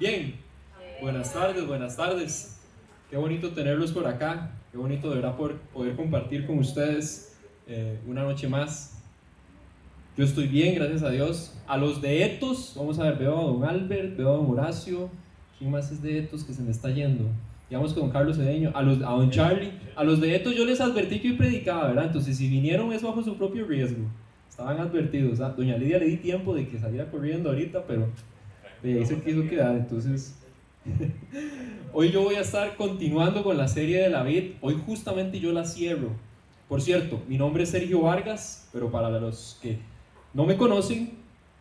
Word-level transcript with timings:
Bien, 0.00 0.34
buenas 1.00 1.32
tardes, 1.32 1.64
buenas 1.68 1.96
tardes. 1.96 2.60
Qué 3.08 3.16
bonito 3.16 3.50
tenerlos 3.50 3.92
por 3.92 4.08
acá. 4.08 4.50
Qué 4.72 4.76
bonito 4.76 5.08
de 5.08 5.16
verdad 5.16 5.36
poder, 5.36 5.94
compartir 5.94 6.48
con 6.48 6.58
ustedes 6.58 7.38
eh, 7.68 8.00
una 8.04 8.24
noche 8.24 8.48
más. 8.48 9.00
Yo 10.16 10.24
estoy 10.24 10.48
bien, 10.48 10.74
gracias 10.74 11.04
a 11.04 11.10
Dios. 11.10 11.56
A 11.68 11.76
los 11.76 12.02
de 12.02 12.24
Etos, 12.24 12.74
vamos 12.76 12.98
a 12.98 13.04
ver, 13.04 13.18
veo 13.18 13.38
a 13.38 13.44
don 13.44 13.62
Albert, 13.62 14.16
veo 14.16 14.34
a 14.34 14.36
don 14.36 14.50
Horacio. 14.50 15.10
¿Quién 15.60 15.70
más 15.70 15.92
es 15.92 16.02
de 16.02 16.18
Etos 16.18 16.42
que 16.42 16.52
se 16.52 16.62
me 16.62 16.72
está 16.72 16.90
yendo? 16.90 17.26
Digamos 17.70 17.94
con 17.94 18.10
Carlos 18.10 18.36
Cedeño, 18.36 18.72
a, 18.74 18.82
los, 18.82 18.98
a 18.98 19.10
don 19.10 19.30
Charlie. 19.30 19.74
A 19.94 20.02
los 20.02 20.20
de 20.20 20.34
Etos 20.34 20.56
yo 20.56 20.64
les 20.64 20.80
advertí 20.80 21.20
que 21.20 21.28
hoy 21.28 21.36
predicaba, 21.36 21.86
¿verdad? 21.86 22.06
Entonces, 22.06 22.36
si 22.36 22.48
vinieron 22.48 22.92
es 22.92 23.02
bajo 23.04 23.22
su 23.22 23.38
propio 23.38 23.64
riesgo. 23.64 24.06
Estaban 24.50 24.80
advertidos. 24.80 25.38
¿ah? 25.38 25.54
Doña 25.56 25.76
Lidia 25.76 25.98
le 25.98 26.06
di 26.06 26.16
tiempo 26.16 26.52
de 26.52 26.66
que 26.66 26.80
saliera 26.80 27.08
corriendo 27.12 27.50
ahorita, 27.50 27.84
pero 27.86 28.08
de 28.92 28.98
ahí 28.98 29.06
se 29.06 29.20
quiso 29.20 29.48
quedar. 29.48 29.76
Entonces, 29.76 30.36
hoy 31.92 32.10
yo 32.10 32.22
voy 32.22 32.36
a 32.36 32.40
estar 32.40 32.76
continuando 32.76 33.42
con 33.42 33.56
la 33.56 33.68
serie 33.68 33.98
de 34.00 34.10
la 34.10 34.22
vid. 34.22 34.52
Hoy 34.60 34.80
justamente 34.84 35.40
yo 35.40 35.52
la 35.52 35.64
cierro. 35.64 36.10
Por 36.68 36.80
cierto, 36.80 37.22
mi 37.28 37.36
nombre 37.36 37.64
es 37.64 37.70
Sergio 37.70 38.02
Vargas, 38.02 38.68
pero 38.72 38.90
para 38.90 39.10
los 39.10 39.58
que 39.60 39.78
no 40.32 40.46
me 40.46 40.56
conocen, 40.56 41.12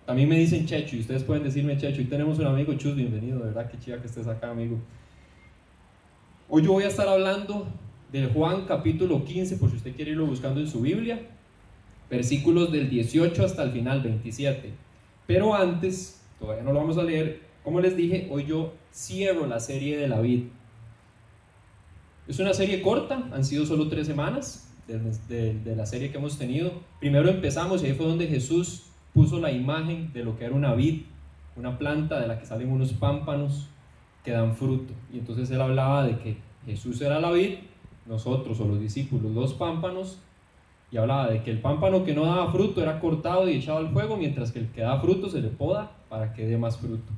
también 0.05 0.29
me 0.29 0.37
dicen 0.37 0.65
Checho 0.65 0.95
y 0.95 1.01
ustedes 1.01 1.23
pueden 1.23 1.43
decirme 1.43 1.77
Checho. 1.77 2.01
Y 2.01 2.05
tenemos 2.05 2.39
un 2.39 2.47
amigo 2.47 2.73
Chus, 2.75 2.95
bienvenido, 2.95 3.39
de 3.39 3.45
verdad 3.45 3.69
que 3.69 3.79
chica 3.79 3.99
que 3.99 4.07
estés 4.07 4.27
acá, 4.27 4.51
amigo. 4.51 4.77
Hoy 6.49 6.63
yo 6.63 6.73
voy 6.73 6.83
a 6.83 6.87
estar 6.87 7.07
hablando 7.07 7.67
de 8.11 8.27
Juan 8.27 8.65
capítulo 8.65 9.23
15, 9.23 9.57
por 9.57 9.69
si 9.69 9.77
usted 9.77 9.95
quiere 9.95 10.11
irlo 10.11 10.25
buscando 10.25 10.59
en 10.59 10.67
su 10.67 10.81
Biblia 10.81 11.19
versículos 12.13 12.71
del 12.71 12.89
18 12.89 13.43
hasta 13.43 13.63
el 13.63 13.71
final 13.71 14.01
27. 14.01 14.71
Pero 15.25 15.55
antes, 15.55 16.22
todavía 16.39 16.63
no 16.63 16.73
lo 16.73 16.79
vamos 16.79 16.97
a 16.97 17.03
leer, 17.03 17.41
como 17.63 17.79
les 17.79 17.95
dije, 17.95 18.27
hoy 18.29 18.45
yo 18.45 18.73
cierro 18.93 19.47
la 19.47 19.59
serie 19.59 19.97
de 19.97 20.07
la 20.07 20.19
vid. 20.19 20.43
Es 22.27 22.39
una 22.39 22.53
serie 22.53 22.81
corta, 22.81 23.29
han 23.31 23.43
sido 23.43 23.65
solo 23.65 23.87
tres 23.89 24.07
semanas 24.07 24.69
de, 24.87 25.75
la 25.75 25.85
serie 25.85 26.11
que 26.11 26.17
hemos 26.17 26.37
tenido. 26.37 26.71
Primero 26.99 27.29
empezamos 27.29 27.83
y 27.83 27.87
ahí 27.87 27.93
fue 27.93 28.05
donde 28.05 28.27
Jesús 28.27 28.87
puso 29.13 29.39
la 29.39 29.51
imagen 29.51 30.11
de 30.13 30.23
lo 30.23 30.37
que 30.37 30.45
era 30.45 30.55
una 30.55 30.73
vid, 30.73 31.03
una 31.55 31.77
planta 31.77 32.19
de 32.19 32.27
la 32.27 32.39
que 32.39 32.45
salen 32.45 32.71
unos 32.71 32.93
pámpanos 32.93 33.69
que 34.23 34.31
dan 34.31 34.55
fruto. 34.55 34.93
Y 35.11 35.19
entonces 35.19 35.49
él 35.51 35.61
hablaba 35.61 36.05
de 36.05 36.17
que 36.17 36.37
Jesús 36.65 37.01
era 37.01 37.19
la 37.19 37.31
vid, 37.31 37.55
nosotros 38.05 38.59
o 38.59 38.67
los 38.67 38.79
discípulos 38.79 39.31
los 39.31 39.53
pámpanos 39.53 40.19
y 40.91 40.97
hablaba 40.97 41.27
de 41.27 41.41
que 41.41 41.49
el 41.49 41.59
pámpano 41.59 42.03
que 42.03 42.13
no 42.13 42.25
daba 42.25 42.51
fruto 42.51 42.81
era 42.81 42.99
cortado 42.99 43.49
y 43.49 43.55
echado 43.55 43.79
al 43.79 43.89
fuego, 43.89 44.15
mientras 44.15 44.51
que 44.51 44.59
el 44.59 44.67
que 44.67 44.81
da 44.81 44.99
fruto 44.99 45.27
se 45.27 45.41
le 45.41 45.47
poda 45.47 45.91
para 46.13 46.31
que 46.31 46.45
dé 46.45 46.59
más 46.59 46.77
fruto. 46.77 47.11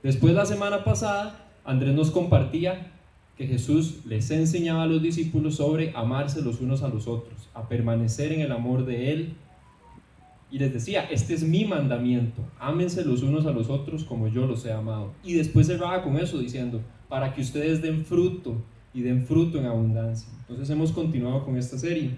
Después 0.00 0.32
la 0.32 0.46
semana 0.46 0.84
pasada, 0.84 1.44
Andrés 1.64 1.92
nos 1.92 2.12
compartía 2.12 2.92
que 3.36 3.48
Jesús 3.48 4.06
les 4.06 4.30
enseñaba 4.30 4.84
a 4.84 4.86
los 4.86 5.02
discípulos 5.02 5.56
sobre 5.56 5.92
amarse 5.96 6.40
los 6.40 6.60
unos 6.60 6.84
a 6.84 6.88
los 6.88 7.08
otros, 7.08 7.48
a 7.52 7.68
permanecer 7.68 8.32
en 8.32 8.38
el 8.38 8.52
amor 8.52 8.86
de 8.86 9.10
Él. 9.10 9.34
Y 10.52 10.60
les 10.60 10.72
decía, 10.72 11.02
este 11.10 11.34
es 11.34 11.42
mi 11.42 11.64
mandamiento, 11.64 12.40
ámense 12.60 13.04
los 13.04 13.24
unos 13.24 13.44
a 13.44 13.50
los 13.50 13.70
otros 13.70 14.04
como 14.04 14.28
yo 14.28 14.46
los 14.46 14.64
he 14.64 14.72
amado. 14.72 15.14
Y 15.24 15.32
después 15.32 15.66
cerraba 15.66 16.04
con 16.04 16.16
eso 16.16 16.38
diciendo, 16.38 16.80
para 17.08 17.34
que 17.34 17.40
ustedes 17.40 17.82
den 17.82 18.04
fruto 18.04 18.54
y 18.94 19.00
den 19.00 19.26
fruto 19.26 19.58
en 19.58 19.66
abundancia. 19.66 20.28
Entonces 20.42 20.70
hemos 20.70 20.92
continuado 20.92 21.44
con 21.44 21.56
esta 21.56 21.76
serie. 21.76 22.12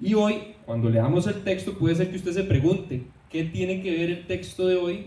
Y 0.00 0.14
hoy, 0.14 0.34
cuando 0.66 0.90
leamos 0.90 1.28
el 1.28 1.44
texto, 1.44 1.74
puede 1.74 1.94
ser 1.94 2.10
que 2.10 2.16
usted 2.16 2.32
se 2.32 2.42
pregunte, 2.42 3.04
¿qué 3.30 3.44
tiene 3.44 3.80
que 3.82 3.92
ver 3.92 4.10
el 4.10 4.26
texto 4.26 4.66
de 4.66 4.74
hoy 4.74 5.06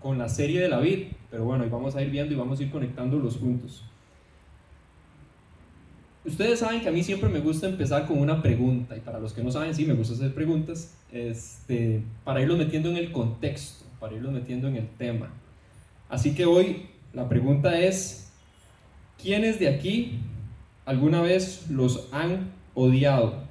con 0.00 0.18
la 0.18 0.28
serie 0.28 0.60
de 0.60 0.68
la 0.68 0.80
vid? 0.80 1.08
Pero 1.30 1.44
bueno, 1.44 1.64
hoy 1.64 1.70
vamos 1.70 1.96
a 1.96 2.02
ir 2.02 2.10
viendo 2.10 2.34
y 2.34 2.36
vamos 2.36 2.60
a 2.60 2.62
ir 2.62 2.70
conectando 2.70 3.18
los 3.18 3.36
puntos. 3.36 3.84
Ustedes 6.24 6.58
saben 6.58 6.82
que 6.82 6.88
a 6.88 6.92
mí 6.92 7.02
siempre 7.02 7.28
me 7.30 7.40
gusta 7.40 7.68
empezar 7.68 8.06
con 8.06 8.18
una 8.18 8.42
pregunta, 8.42 8.96
y 8.96 9.00
para 9.00 9.18
los 9.18 9.32
que 9.32 9.42
no 9.42 9.50
saben, 9.50 9.74
sí, 9.74 9.86
me 9.86 9.94
gusta 9.94 10.14
hacer 10.14 10.34
preguntas, 10.34 10.94
este, 11.10 12.02
para 12.24 12.42
irlos 12.42 12.58
metiendo 12.58 12.90
en 12.90 12.98
el 12.98 13.12
contexto, 13.12 13.86
para 13.98 14.14
irlos 14.14 14.32
metiendo 14.32 14.68
en 14.68 14.76
el 14.76 14.88
tema. 14.88 15.30
Así 16.08 16.34
que 16.34 16.44
hoy 16.44 16.86
la 17.14 17.28
pregunta 17.28 17.80
es, 17.80 18.30
¿quiénes 19.20 19.58
de 19.58 19.68
aquí 19.68 20.18
alguna 20.84 21.22
vez 21.22 21.70
los 21.70 22.08
han 22.12 22.50
odiado? 22.74 23.42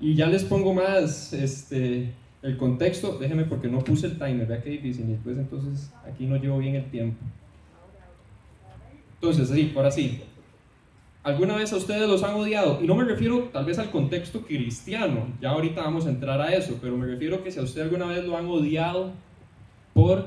Y 0.00 0.14
ya 0.14 0.26
les 0.26 0.44
pongo 0.44 0.72
más 0.72 1.34
este, 1.34 2.14
el 2.42 2.56
contexto, 2.56 3.18
déjenme 3.18 3.44
porque 3.44 3.68
no 3.68 3.80
puse 3.80 4.06
el 4.06 4.18
timer, 4.18 4.46
vea 4.46 4.62
qué 4.62 4.70
difícil, 4.70 5.08
y 5.08 5.12
después 5.12 5.36
entonces 5.36 5.92
aquí 6.06 6.26
no 6.26 6.36
llevo 6.36 6.58
bien 6.58 6.74
el 6.74 6.90
tiempo. 6.90 7.22
Entonces, 9.14 9.48
sí, 9.48 9.72
ahora 9.76 9.90
sí. 9.90 10.20
¿Alguna 11.22 11.54
vez 11.56 11.70
a 11.74 11.76
ustedes 11.76 12.08
los 12.08 12.22
han 12.22 12.34
odiado? 12.34 12.82
Y 12.82 12.86
no 12.86 12.94
me 12.94 13.04
refiero 13.04 13.50
tal 13.52 13.66
vez 13.66 13.78
al 13.78 13.90
contexto 13.90 14.40
cristiano, 14.40 15.26
ya 15.38 15.50
ahorita 15.50 15.82
vamos 15.82 16.06
a 16.06 16.08
entrar 16.08 16.40
a 16.40 16.54
eso, 16.54 16.78
pero 16.80 16.96
me 16.96 17.06
refiero 17.06 17.44
que 17.44 17.50
si 17.50 17.58
a 17.58 17.62
usted 17.62 17.82
alguna 17.82 18.06
vez 18.06 18.24
lo 18.24 18.38
han 18.38 18.46
odiado 18.46 19.12
por 19.92 20.26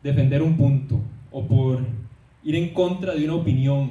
defender 0.00 0.42
un 0.42 0.56
punto 0.56 1.00
o 1.32 1.44
por 1.44 1.80
ir 2.44 2.54
en 2.54 2.72
contra 2.72 3.14
de 3.14 3.24
una 3.24 3.34
opinión 3.34 3.90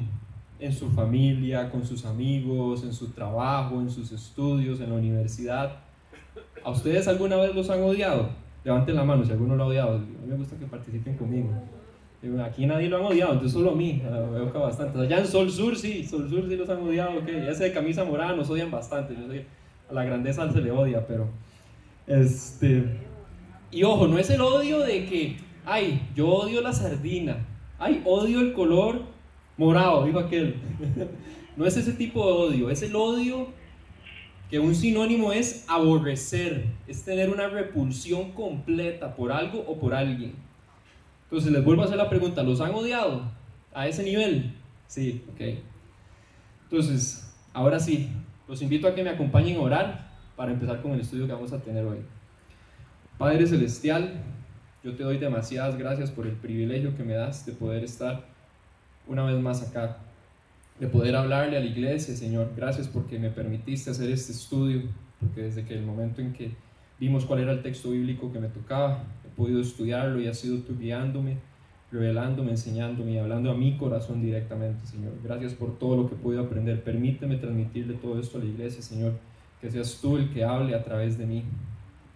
en 0.61 0.71
su 0.71 0.89
familia, 0.91 1.69
con 1.69 1.85
sus 1.85 2.05
amigos, 2.05 2.83
en 2.83 2.93
su 2.93 3.09
trabajo, 3.09 3.81
en 3.81 3.89
sus 3.89 4.13
estudios, 4.13 4.79
en 4.79 4.89
la 4.91 4.95
universidad. 4.95 5.79
¿A 6.63 6.71
ustedes 6.71 7.07
alguna 7.07 7.37
vez 7.37 7.55
los 7.55 7.69
han 7.69 7.81
odiado? 7.81 8.29
Levanten 8.63 8.95
la 8.95 9.03
mano 9.03 9.25
si 9.25 9.31
alguno 9.31 9.55
lo 9.55 9.63
ha 9.63 9.67
odiado. 9.67 9.95
A 9.95 9.99
mí 9.99 10.27
me 10.27 10.35
gusta 10.35 10.55
que 10.57 10.65
participen 10.65 11.17
conmigo. 11.17 11.49
Aquí 12.45 12.67
nadie 12.67 12.87
lo 12.87 12.97
han 12.97 13.05
odiado, 13.05 13.33
entonces 13.33 13.53
solo 13.53 13.71
a 13.71 13.75
mí. 13.75 14.01
Veo 14.31 14.51
que 14.51 14.57
bastante. 14.57 14.99
Allá 14.99 15.19
en 15.19 15.25
Sol 15.25 15.49
Sur 15.49 15.75
sí, 15.75 16.05
Sol 16.05 16.29
Sur 16.29 16.47
sí 16.47 16.55
los 16.55 16.69
han 16.69 16.81
odiado. 16.81 17.19
Okay. 17.19 17.47
Ese 17.47 17.63
de 17.63 17.73
camisa 17.73 18.03
morada 18.03 18.35
nos 18.35 18.49
odian 18.49 18.69
bastante. 18.69 19.15
Yo 19.15 19.27
sé, 19.27 19.45
a 19.89 19.93
la 19.93 20.03
grandeza 20.03 20.51
se 20.51 20.61
le 20.61 20.71
odia, 20.71 21.05
pero. 21.07 21.27
Este. 22.05 22.85
Y 23.71 23.83
ojo, 23.83 24.07
no 24.07 24.19
es 24.19 24.29
el 24.29 24.41
odio 24.41 24.81
de 24.81 25.05
que, 25.05 25.37
ay, 25.65 26.07
yo 26.13 26.27
odio 26.27 26.61
la 26.61 26.73
sardina. 26.73 27.37
Ay, 27.79 28.03
odio 28.05 28.41
el 28.41 28.53
color 28.53 29.01
morado, 29.57 30.05
dijo 30.05 30.19
aquel. 30.19 30.55
No 31.57 31.65
es 31.65 31.75
ese 31.75 31.91
tipo 31.91 32.25
de 32.25 32.31
odio, 32.31 32.69
es 32.69 32.81
el 32.81 32.95
odio 32.95 33.49
que 34.51 34.59
un 34.59 34.75
sinónimo 34.75 35.31
es 35.31 35.63
aborrecer, 35.69 36.65
es 36.85 37.03
tener 37.05 37.29
una 37.29 37.47
repulsión 37.47 38.33
completa 38.33 39.15
por 39.15 39.31
algo 39.31 39.63
o 39.65 39.79
por 39.79 39.93
alguien. 39.93 40.33
Entonces 41.23 41.53
les 41.53 41.63
vuelvo 41.63 41.83
a 41.83 41.85
hacer 41.85 41.95
la 41.95 42.09
pregunta, 42.09 42.43
¿los 42.43 42.59
han 42.59 42.75
odiado 42.75 43.31
a 43.73 43.87
ese 43.87 44.03
nivel? 44.03 44.53
Sí, 44.87 45.23
ok. 45.31 45.57
Entonces, 46.63 47.33
ahora 47.53 47.79
sí, 47.79 48.09
los 48.45 48.61
invito 48.61 48.89
a 48.89 48.93
que 48.93 49.05
me 49.05 49.11
acompañen 49.11 49.55
a 49.55 49.61
orar 49.61 50.11
para 50.35 50.51
empezar 50.51 50.81
con 50.81 50.91
el 50.91 50.99
estudio 50.99 51.27
que 51.27 51.33
vamos 51.33 51.53
a 51.53 51.59
tener 51.59 51.85
hoy. 51.85 51.99
Padre 53.17 53.47
Celestial, 53.47 54.21
yo 54.83 54.93
te 54.95 55.03
doy 55.03 55.17
demasiadas 55.17 55.77
gracias 55.77 56.11
por 56.11 56.27
el 56.27 56.33
privilegio 56.33 56.97
que 56.97 57.03
me 57.03 57.13
das 57.13 57.45
de 57.45 57.53
poder 57.53 57.85
estar 57.85 58.25
una 59.07 59.23
vez 59.23 59.41
más 59.41 59.61
acá, 59.61 59.99
de 60.81 60.87
poder 60.87 61.15
hablarle 61.15 61.57
a 61.57 61.59
la 61.59 61.67
iglesia, 61.67 62.15
Señor. 62.15 62.53
Gracias 62.57 62.87
porque 62.87 63.19
me 63.19 63.29
permitiste 63.29 63.91
hacer 63.91 64.09
este 64.09 64.31
estudio, 64.31 64.81
porque 65.19 65.43
desde 65.43 65.63
que 65.63 65.75
el 65.75 65.85
momento 65.85 66.21
en 66.21 66.33
que 66.33 66.55
vimos 66.99 67.23
cuál 67.23 67.41
era 67.41 67.51
el 67.51 67.61
texto 67.61 67.91
bíblico 67.91 68.33
que 68.33 68.39
me 68.39 68.47
tocaba, 68.47 69.03
he 69.23 69.29
podido 69.29 69.61
estudiarlo 69.61 70.19
y 70.19 70.27
has 70.27 70.39
sido 70.39 70.57
tú 70.63 70.75
guiándome, 70.79 71.37
revelándome, 71.91 72.49
enseñándome 72.49 73.11
y 73.11 73.17
hablando 73.19 73.51
a 73.51 73.53
mi 73.53 73.77
corazón 73.77 74.23
directamente, 74.23 74.87
Señor. 74.87 75.13
Gracias 75.23 75.53
por 75.53 75.77
todo 75.77 75.97
lo 75.97 76.09
que 76.09 76.15
podido 76.15 76.41
aprender. 76.41 76.83
Permíteme 76.83 77.35
transmitirle 77.35 77.93
todo 77.93 78.19
esto 78.19 78.39
a 78.39 78.41
la 78.41 78.47
iglesia, 78.47 78.81
Señor. 78.81 79.13
Que 79.61 79.69
seas 79.69 79.99
tú 80.01 80.17
el 80.17 80.33
que 80.33 80.43
hable 80.43 80.73
a 80.73 80.83
través 80.83 81.15
de 81.15 81.27
mí. 81.27 81.43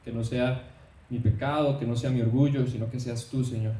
Que 0.04 0.12
no 0.12 0.24
sea 0.24 0.64
mi 1.12 1.20
pecado, 1.20 1.78
que 1.78 1.86
no 1.86 1.96
sea 1.96 2.10
mi 2.10 2.22
orgullo, 2.22 2.66
sino 2.66 2.90
que 2.90 3.00
seas 3.00 3.28
tú, 3.30 3.44
Señor. 3.44 3.74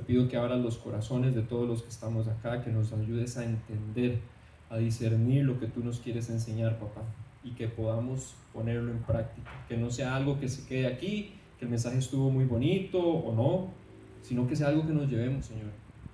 Te 0.00 0.06
pido 0.06 0.28
que 0.28 0.36
abras 0.38 0.58
los 0.60 0.78
corazones 0.78 1.34
de 1.34 1.42
todos 1.42 1.68
los 1.68 1.82
que 1.82 1.90
estamos 1.90 2.26
acá, 2.26 2.64
que 2.64 2.70
nos 2.70 2.90
ayudes 2.94 3.36
a 3.36 3.44
entender, 3.44 4.18
a 4.70 4.78
discernir 4.78 5.44
lo 5.44 5.60
que 5.60 5.66
tú 5.66 5.84
nos 5.84 6.00
quieres 6.00 6.30
enseñar, 6.30 6.78
papá, 6.78 7.02
y 7.44 7.50
que 7.50 7.68
podamos 7.68 8.34
ponerlo 8.54 8.92
en 8.92 9.00
práctica. 9.00 9.50
Que 9.68 9.76
no 9.76 9.90
sea 9.90 10.16
algo 10.16 10.40
que 10.40 10.48
se 10.48 10.66
quede 10.66 10.86
aquí, 10.86 11.34
que 11.58 11.66
el 11.66 11.70
mensaje 11.70 11.98
estuvo 11.98 12.30
muy 12.30 12.46
bonito 12.46 12.98
o 12.98 13.34
no, 13.34 13.74
sino 14.22 14.46
que 14.46 14.56
sea 14.56 14.68
algo 14.68 14.86
que 14.86 14.94
nos 14.94 15.10
llevemos, 15.10 15.44
Señor, 15.44 15.68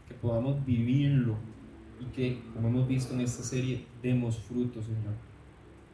que 0.09 0.15
podamos 0.15 0.67
vivirlo 0.67 1.37
y 2.01 2.07
que, 2.07 2.43
como 2.55 2.67
hemos 2.67 2.89
visto 2.89 3.15
en 3.15 3.21
esta 3.21 3.45
serie, 3.45 3.85
demos 4.03 4.37
frutos, 4.37 4.87
Señor. 4.87 5.15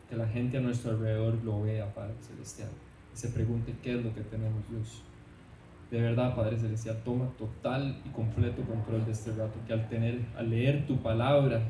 Que 0.08 0.16
la 0.16 0.28
gente 0.28 0.56
a 0.56 0.62
nuestro 0.62 0.92
alrededor 0.92 1.44
lo 1.44 1.60
vea, 1.60 1.92
Padre 1.92 2.14
Celestial, 2.22 2.70
y 3.14 3.18
se 3.18 3.28
pregunte 3.28 3.74
qué 3.82 3.98
es 3.98 4.02
lo 4.02 4.14
que 4.14 4.22
tenemos, 4.22 4.62
Dios. 4.70 5.02
De 5.92 6.00
verdad, 6.00 6.34
Padre 6.34 6.56
Celestial, 6.56 7.02
toma 7.04 7.26
total 7.36 8.00
y 8.06 8.08
completo 8.08 8.62
control 8.62 9.04
de 9.04 9.12
este 9.12 9.30
rato, 9.32 9.52
que 9.66 9.74
al, 9.74 9.90
tener, 9.90 10.20
al 10.38 10.48
leer 10.48 10.86
tu 10.86 10.96
palabra, 11.02 11.60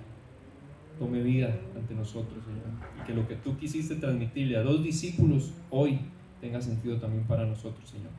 tome 0.96 1.24
vida 1.24 1.52
ante 1.76 1.92
nosotros, 1.92 2.38
Señor. 2.44 2.68
Y 3.00 3.04
que 3.04 3.14
lo 3.14 3.26
que 3.26 3.34
tú 3.34 3.58
quisiste 3.58 3.96
transmitirle 3.96 4.56
a 4.56 4.62
dos 4.62 4.84
discípulos 4.84 5.52
hoy 5.70 5.98
tenga 6.40 6.60
sentido 6.60 6.98
también 6.98 7.24
para 7.24 7.44
nosotros, 7.44 7.90
Señor. 7.90 8.12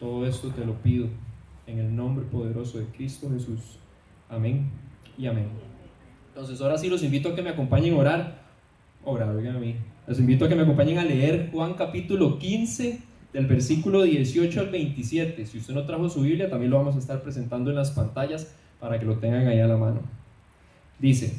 Todo 0.00 0.24
esto 0.24 0.48
te 0.48 0.64
lo 0.64 0.80
pido 0.80 1.08
en 1.66 1.78
el 1.78 1.94
nombre 1.94 2.24
poderoso 2.24 2.78
de 2.78 2.86
Cristo 2.86 3.28
Jesús. 3.30 3.78
Amén 4.30 4.70
y 5.18 5.26
amén. 5.26 5.48
Entonces 6.28 6.58
ahora 6.62 6.78
sí 6.78 6.88
los 6.88 7.02
invito 7.02 7.28
a 7.28 7.34
que 7.34 7.42
me 7.42 7.50
acompañen 7.50 7.92
a 7.92 7.98
orar. 7.98 8.42
Orar, 9.04 9.36
oigan 9.36 9.56
a 9.56 9.60
mí. 9.60 9.76
Los 10.06 10.18
invito 10.18 10.46
a 10.46 10.48
que 10.48 10.54
me 10.54 10.62
acompañen 10.62 10.96
a 10.96 11.04
leer 11.04 11.50
Juan 11.52 11.74
capítulo 11.74 12.38
15 12.38 13.12
del 13.34 13.46
versículo 13.46 14.04
18 14.04 14.60
al 14.60 14.70
27. 14.70 15.44
Si 15.44 15.58
usted 15.58 15.74
no 15.74 15.84
trajo 15.84 16.08
su 16.08 16.22
Biblia, 16.22 16.48
también 16.48 16.70
lo 16.70 16.78
vamos 16.78 16.94
a 16.94 17.00
estar 17.00 17.20
presentando 17.20 17.68
en 17.68 17.76
las 17.76 17.90
pantallas 17.90 18.54
para 18.78 18.98
que 18.98 19.04
lo 19.04 19.18
tengan 19.18 19.48
ahí 19.48 19.58
a 19.58 19.66
la 19.66 19.76
mano. 19.76 20.00
Dice, 21.00 21.34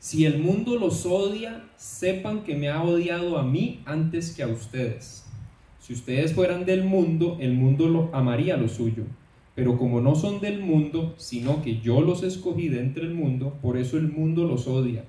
si 0.00 0.24
el 0.24 0.40
mundo 0.40 0.76
los 0.76 1.06
odia, 1.06 1.64
sepan 1.76 2.42
que 2.42 2.56
me 2.56 2.68
ha 2.68 2.82
odiado 2.82 3.38
a 3.38 3.44
mí 3.44 3.80
antes 3.86 4.34
que 4.34 4.42
a 4.42 4.48
ustedes. 4.48 5.24
Si 5.78 5.92
ustedes 5.92 6.34
fueran 6.34 6.66
del 6.66 6.82
mundo, 6.82 7.36
el 7.40 7.54
mundo 7.54 7.86
lo 7.86 8.10
amaría 8.12 8.56
lo 8.56 8.68
suyo. 8.68 9.04
Pero 9.54 9.78
como 9.78 10.00
no 10.00 10.16
son 10.16 10.40
del 10.40 10.60
mundo, 10.60 11.14
sino 11.16 11.62
que 11.62 11.80
yo 11.80 12.00
los 12.00 12.24
escogí 12.24 12.68
de 12.68 12.80
entre 12.80 13.04
el 13.04 13.14
mundo, 13.14 13.56
por 13.62 13.76
eso 13.76 13.96
el 13.96 14.10
mundo 14.10 14.44
los 14.44 14.66
odia. 14.66 15.04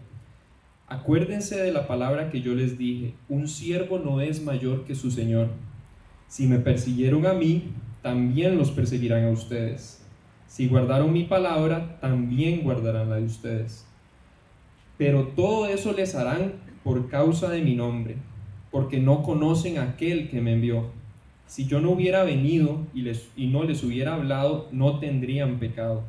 Acuérdense 0.90 1.58
de 1.58 1.74
la 1.74 1.86
palabra 1.86 2.30
que 2.30 2.40
yo 2.40 2.56
les 2.56 2.78
dije, 2.78 3.14
un 3.28 3.50
siervo 3.50 4.00
no 4.00 4.22
es 4.22 4.42
mayor 4.42 4.86
que 4.86 4.96
su 4.96 5.12
Señor. 5.12 5.50
Si 6.30 6.48
me 6.48 6.60
persiguieron 6.60 7.26
a 7.26 7.34
mí, 7.34 7.74
también 8.02 8.58
los 8.58 8.72
perseguirán 8.72 9.26
a 9.26 9.32
ustedes. 9.32 10.02
Si 10.48 10.70
guardaron 10.70 11.12
mi 11.12 11.26
palabra, 11.26 12.00
también 12.00 12.64
guardarán 12.64 13.10
la 13.10 13.18
de 13.18 13.26
ustedes. 13.26 13.86
Pero 14.98 15.28
todo 15.36 15.68
eso 15.68 15.92
les 15.92 16.16
harán 16.16 16.54
por 16.86 17.10
causa 17.10 17.50
de 17.50 17.62
mi 17.62 17.76
nombre, 17.76 18.16
porque 18.72 19.02
no 19.02 19.24
conocen 19.24 19.80
aquel 19.80 20.30
que 20.30 20.40
me 20.40 20.54
envió. 20.54 20.86
Si 21.48 21.66
yo 21.66 21.82
no 21.82 21.92
hubiera 21.92 22.24
venido 22.24 22.88
y, 22.94 23.02
les, 23.02 23.30
y 23.36 23.48
no 23.48 23.66
les 23.66 23.84
hubiera 23.84 24.14
hablado, 24.14 24.70
no 24.72 25.00
tendrían 25.00 25.60
pecado. 25.60 26.04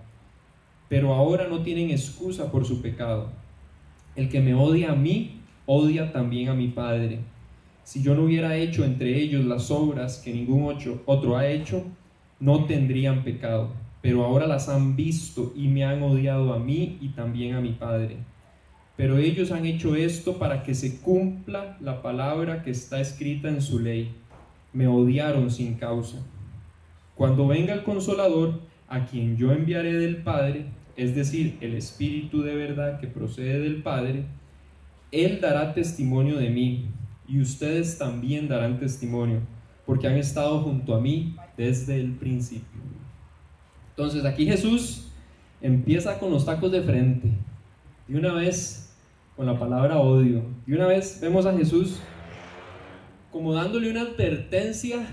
Pero 0.88 1.14
ahora 1.14 1.48
no 1.48 1.62
tienen 1.64 1.90
excusa 1.90 2.52
por 2.52 2.64
su 2.64 2.80
pecado. 2.80 3.32
El 4.16 4.28
que 4.28 4.40
me 4.40 4.54
odia 4.54 4.92
a 4.92 4.96
mí, 4.96 5.40
odia 5.66 6.12
también 6.12 6.48
a 6.48 6.54
mi 6.54 6.68
Padre. 6.68 7.20
Si 7.84 8.02
yo 8.02 8.14
no 8.14 8.24
hubiera 8.24 8.56
hecho 8.56 8.84
entre 8.84 9.18
ellos 9.18 9.44
las 9.44 9.70
obras 9.70 10.18
que 10.18 10.32
ningún 10.32 10.76
otro 11.06 11.36
ha 11.36 11.46
hecho, 11.46 11.84
no 12.40 12.64
tendrían 12.64 13.24
pecado. 13.24 13.70
Pero 14.02 14.24
ahora 14.24 14.46
las 14.46 14.68
han 14.68 14.96
visto 14.96 15.52
y 15.56 15.68
me 15.68 15.84
han 15.84 16.02
odiado 16.02 16.52
a 16.52 16.58
mí 16.58 16.98
y 17.00 17.08
también 17.08 17.54
a 17.54 17.60
mi 17.60 17.72
Padre. 17.72 18.16
Pero 18.96 19.16
ellos 19.16 19.52
han 19.52 19.64
hecho 19.64 19.94
esto 19.94 20.38
para 20.38 20.62
que 20.62 20.74
se 20.74 21.00
cumpla 21.00 21.76
la 21.80 22.02
palabra 22.02 22.62
que 22.62 22.70
está 22.70 23.00
escrita 23.00 23.48
en 23.48 23.62
su 23.62 23.78
ley. 23.78 24.12
Me 24.72 24.88
odiaron 24.88 25.50
sin 25.50 25.74
causa. 25.74 26.18
Cuando 27.14 27.46
venga 27.46 27.74
el 27.74 27.84
consolador, 27.84 28.60
a 28.88 29.04
quien 29.04 29.36
yo 29.36 29.52
enviaré 29.52 29.94
del 29.94 30.18
Padre, 30.18 30.66
es 30.98 31.14
decir, 31.14 31.56
el 31.60 31.74
Espíritu 31.74 32.42
de 32.42 32.56
verdad 32.56 32.98
que 32.98 33.06
procede 33.06 33.60
del 33.60 33.84
Padre, 33.84 34.24
Él 35.12 35.40
dará 35.40 35.72
testimonio 35.72 36.38
de 36.38 36.50
mí 36.50 36.86
y 37.28 37.40
ustedes 37.40 37.98
también 37.98 38.48
darán 38.48 38.80
testimonio, 38.80 39.40
porque 39.86 40.08
han 40.08 40.16
estado 40.16 40.60
junto 40.60 40.96
a 40.96 41.00
mí 41.00 41.36
desde 41.56 42.00
el 42.00 42.14
principio. 42.14 42.82
Entonces 43.90 44.24
aquí 44.24 44.44
Jesús 44.44 45.06
empieza 45.62 46.18
con 46.18 46.32
los 46.32 46.44
tacos 46.44 46.72
de 46.72 46.82
frente. 46.82 47.30
Y 48.08 48.16
una 48.16 48.32
vez 48.32 48.92
con 49.36 49.46
la 49.46 49.56
palabra 49.56 49.98
odio. 49.98 50.42
Y 50.66 50.72
una 50.72 50.88
vez 50.88 51.20
vemos 51.22 51.46
a 51.46 51.56
Jesús 51.56 52.00
como 53.30 53.54
dándole 53.54 53.88
una 53.88 54.00
advertencia 54.00 55.06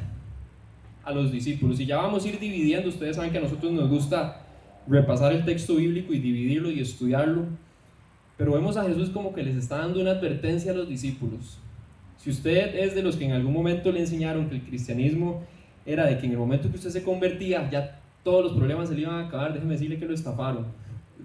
a 1.04 1.12
los 1.12 1.32
discípulos. 1.32 1.80
Y 1.80 1.86
ya 1.86 1.98
vamos 1.98 2.26
a 2.26 2.30
ir 2.30 2.40
dividiendo. 2.40 2.90
Ustedes 2.90 3.18
saben 3.18 3.32
que 3.32 3.38
a 3.38 3.42
nosotros 3.42 3.72
nos 3.72 3.88
gusta 3.88 4.45
repasar 4.88 5.34
el 5.34 5.46
texto 5.46 5.76
bíblico 5.76 6.14
y 6.14 6.20
dividirlo 6.20 6.72
y 6.72 6.80
estudiarlo. 6.80 7.46
Pero 8.38 8.54
vemos 8.54 8.78
a 8.78 8.84
Jesús 8.84 9.10
como 9.10 9.34
que 9.34 9.44
les 9.44 9.56
está 9.56 9.78
dando 9.78 10.02
una 10.02 10.12
advertencia 10.12 10.72
a 10.72 10.76
los 10.76 10.90
discípulos. 10.90 11.60
Si 12.18 12.30
usted 12.30 12.76
es 12.76 12.96
de 12.96 13.04
los 13.04 13.16
que 13.16 13.26
en 13.26 13.32
algún 13.32 13.54
momento 13.54 13.92
le 13.92 14.02
enseñaron 14.02 14.50
que 14.50 14.56
el 14.56 14.62
cristianismo 14.64 15.44
era 15.86 16.06
de 16.06 16.18
que 16.18 16.26
en 16.26 16.34
el 16.34 16.38
momento 16.38 16.70
que 16.70 16.76
usted 16.76 16.90
se 16.90 17.04
convertía 17.04 17.70
ya 17.70 18.02
todos 18.24 18.44
los 18.44 18.54
problemas 18.54 18.90
se 18.90 18.96
le 18.96 19.02
iban 19.02 19.16
a 19.16 19.28
acabar, 19.28 19.54
déjeme 19.54 19.74
decirle 19.74 20.00
que 20.00 20.06
lo 20.06 20.14
estafaron. 20.14 20.66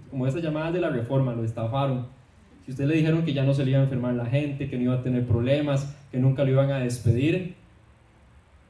Como 0.09 0.27
esas 0.27 0.41
llamadas 0.41 0.73
de 0.73 0.81
la 0.81 0.89
reforma, 0.89 1.33
lo 1.33 1.43
estafaron 1.43 2.05
si 2.65 2.71
usted 2.71 2.85
le 2.85 2.95
dijeron 2.95 3.25
que 3.25 3.33
ya 3.33 3.43
no 3.43 3.53
se 3.53 3.65
le 3.65 3.71
iba 3.71 3.79
a 3.79 3.83
enfermar 3.83 4.13
la 4.13 4.25
gente, 4.25 4.69
que 4.69 4.77
no 4.77 4.83
iba 4.83 4.93
a 4.95 5.03
tener 5.03 5.25
problemas, 5.25 5.95
que 6.11 6.17
nunca 6.19 6.43
lo 6.43 6.51
iban 6.51 6.71
a 6.71 6.79
despedir, 6.79 7.55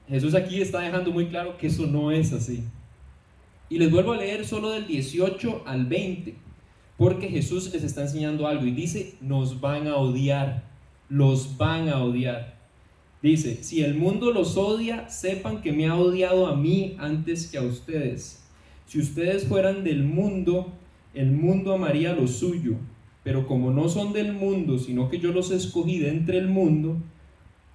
Jesús 0.08 0.34
aquí 0.34 0.62
está 0.62 0.80
dejando 0.80 1.12
muy 1.12 1.28
claro 1.28 1.58
que 1.58 1.68
eso 1.68 1.88
no 1.88 2.12
es 2.12 2.34
así. 2.34 2.64
Y 3.72 3.80
les 3.80 3.90
vuelvo 3.90 4.12
a 4.14 4.18
leer 4.18 4.46
solo 4.46 4.70
del 4.70 4.86
18 4.86 5.64
al 5.66 5.88
20, 5.88 6.36
porque 6.96 7.30
Jesús 7.30 7.74
les 7.74 7.84
está 7.84 8.04
enseñando 8.04 8.46
algo 8.46 8.68
y 8.68 8.72
dice, 8.72 9.16
nos 9.20 9.60
van 9.60 9.88
a 9.88 9.96
odiar, 9.96 10.66
los 11.10 11.58
van 11.58 11.90
a 11.90 12.04
odiar. 12.04 12.60
Dice, 13.24 13.64
si 13.64 13.82
el 13.82 13.96
mundo 13.96 14.32
los 14.32 14.56
odia, 14.58 15.10
sepan 15.10 15.62
que 15.62 15.72
me 15.72 15.88
ha 15.88 15.96
odiado 15.96 16.46
a 16.46 16.56
mí 16.56 16.96
antes 17.00 17.48
que 17.48 17.58
a 17.58 17.64
ustedes. 17.64 18.44
Si 18.86 19.00
ustedes 19.00 19.48
fueran 19.48 19.84
del 19.84 20.04
mundo, 20.04 20.72
el 21.16 21.32
mundo 21.32 21.74
amaría 21.74 22.14
lo 22.14 22.28
suyo 22.28 22.76
pero 23.24 23.46
como 23.48 23.72
no 23.72 23.88
son 23.88 24.14
del 24.14 24.34
mundo, 24.34 24.80
sino 24.80 25.10
que 25.10 25.20
yo 25.20 25.32
los 25.32 25.52
escogí 25.52 26.00
de 26.00 26.10
entre 26.10 26.38
el 26.38 26.48
mundo, 26.48 26.98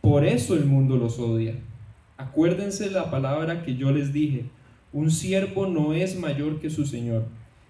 por 0.00 0.24
eso 0.24 0.54
el 0.54 0.64
mundo 0.64 0.96
los 0.96 1.18
odia. 1.18 1.54
Acuérdense 2.16 2.90
la 2.90 3.10
palabra 3.10 3.62
que 3.62 3.76
yo 3.76 3.92
les 3.92 4.12
dije, 4.12 4.46
un 4.92 5.10
siervo 5.10 5.66
no 5.66 5.92
es 5.92 6.18
mayor 6.18 6.60
que 6.60 6.70
su 6.70 6.86
Señor. 6.86 7.24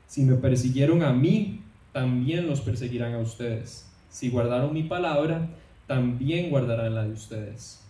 Si 0.06 0.22
me 0.22 0.36
persiguieron 0.36 1.02
a 1.02 1.12
mí, 1.12 1.60
también 1.92 2.46
los 2.46 2.60
perseguirán 2.60 3.14
a 3.14 3.18
ustedes. 3.18 3.90
Si 4.08 4.28
guardaron 4.28 4.72
mi 4.72 4.84
palabra, 4.84 5.48
también 5.86 6.50
guardarán 6.50 6.94
la 6.94 7.04
de 7.04 7.12
ustedes. 7.12 7.82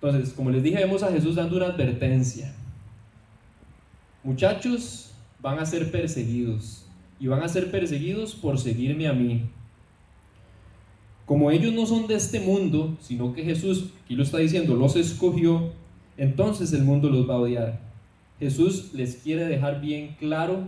Entonces, 0.00 0.32
como 0.32 0.50
les 0.50 0.62
dije, 0.62 0.78
vemos 0.78 1.02
a 1.02 1.12
Jesús 1.12 1.36
dando 1.36 1.56
una 1.56 1.66
advertencia. 1.66 2.54
Muchachos, 4.24 5.12
van 5.42 5.58
a 5.58 5.66
ser 5.66 5.90
perseguidos 5.90 6.86
y 7.18 7.26
van 7.26 7.42
a 7.42 7.48
ser 7.48 7.70
perseguidos 7.70 8.34
por 8.34 8.58
seguirme 8.58 9.08
a 9.08 9.12
mí. 9.12 9.42
Como 11.26 11.50
ellos 11.50 11.72
no 11.72 11.86
son 11.86 12.06
de 12.06 12.14
este 12.14 12.40
mundo, 12.40 12.96
sino 13.00 13.32
que 13.32 13.44
Jesús, 13.44 13.90
aquí 14.04 14.14
lo 14.14 14.22
está 14.22 14.38
diciendo, 14.38 14.74
los 14.76 14.96
escogió, 14.96 15.72
entonces 16.16 16.72
el 16.72 16.84
mundo 16.84 17.08
los 17.10 17.28
va 17.28 17.34
a 17.34 17.38
odiar. 17.38 17.91
Jesús 18.42 18.92
les 18.92 19.18
quiere 19.18 19.44
dejar 19.44 19.80
bien 19.80 20.16
claro 20.18 20.66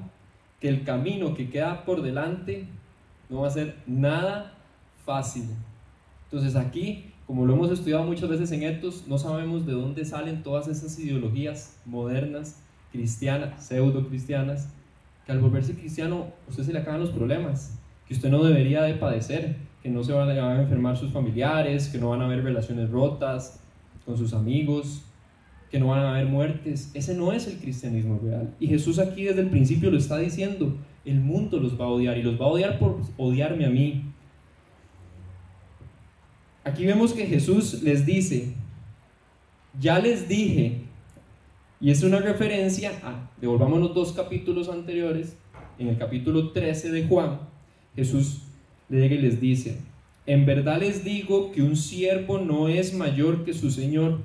que 0.61 0.69
el 0.69 0.85
camino 0.85 1.35
que 1.35 1.50
queda 1.50 1.85
por 1.85 2.02
delante 2.02 2.69
no 3.28 3.40
va 3.40 3.49
a 3.49 3.50
ser 3.50 3.75
nada 3.85 4.54
fácil. 5.04 5.43
Entonces 6.31 6.54
aquí, 6.54 7.07
como 7.26 7.45
lo 7.45 7.54
hemos 7.54 7.73
estudiado 7.73 8.04
muchas 8.04 8.28
veces 8.28 8.52
en 8.52 8.62
Etos, 8.62 9.09
no 9.09 9.19
sabemos 9.19 9.66
de 9.66 9.73
dónde 9.73 10.04
salen 10.04 10.45
todas 10.45 10.69
esas 10.69 10.97
ideologías 11.00 11.76
modernas, 11.85 12.61
cristianas, 12.93 13.66
pseudo 13.66 14.07
cristianas, 14.07 14.69
que 15.26 15.33
al 15.33 15.40
volverse 15.40 15.75
cristiano 15.75 16.28
usted 16.49 16.62
se 16.62 16.73
le 16.73 16.78
acaban 16.78 17.00
los 17.00 17.11
problemas, 17.11 17.76
que 18.07 18.14
usted 18.14 18.31
no 18.31 18.45
debería 18.45 18.83
de 18.83 18.95
padecer, 18.95 19.57
que 19.83 19.90
no 19.90 20.04
se 20.04 20.12
van 20.12 20.31
a 20.31 20.62
enfermar 20.62 20.97
sus 20.97 21.11
familiares, 21.11 21.88
que 21.88 21.99
no 21.99 22.11
van 22.11 22.21
a 22.21 22.26
haber 22.26 22.45
relaciones 22.45 22.88
rotas 22.88 23.59
con 24.07 24.16
sus 24.16 24.33
amigos, 24.33 25.02
que 25.75 25.81
no 25.81 25.88
van 25.88 26.04
a 26.04 26.14
haber 26.14 26.26
muertes. 26.26 26.93
Ese 26.95 27.16
no 27.16 27.33
es 27.33 27.49
el 27.49 27.57
cristianismo 27.57 28.21
real. 28.23 28.54
Y 28.61 28.69
Jesús 28.69 29.00
aquí 29.00 29.25
desde 29.25 29.40
el 29.40 29.50
principio 29.50 29.90
lo 29.90 29.99
está 29.99 30.19
diciendo, 30.19 30.73
el 31.04 31.19
mundo 31.19 31.59
los 31.59 31.81
va 31.81 31.87
a 31.87 31.88
odiar 31.88 32.16
y 32.16 32.23
los 32.23 32.40
va 32.40 32.45
a 32.45 32.50
odiar 32.50 32.78
por 32.78 33.00
odiarme 33.16 33.66
a 33.66 33.71
mí. 33.71 34.04
Aquí 36.62 36.87
vemos 36.87 37.12
que 37.12 37.26
Jesús 37.26 37.83
les 37.83 38.07
dice, 38.07 38.52
ya 39.81 39.99
les 39.99 40.28
dije 40.28 40.83
y 41.81 41.90
es 41.90 42.04
una 42.04 42.21
referencia 42.21 42.93
a, 43.02 43.28
devolvamos 43.40 43.81
los 43.81 43.95
dos 43.97 44.12
capítulos 44.12 44.69
anteriores, 44.69 45.37
en 45.81 45.88
el 45.88 45.99
capítulo 45.99 46.52
13 46.52 46.93
de 46.93 47.09
Juan, 47.09 47.40
Jesús 47.97 48.43
le 48.88 49.00
llega 49.00 49.16
y 49.16 49.23
les 49.23 49.40
dice, 49.40 49.78
en 50.25 50.47
verdad 50.47 50.78
les 50.78 51.02
digo 51.02 51.50
que 51.50 51.62
un 51.62 51.75
siervo 51.75 52.38
no 52.38 52.69
es 52.69 52.95
mayor 52.95 53.45
que 53.45 53.54
su 53.54 53.73
Señor, 53.73 54.21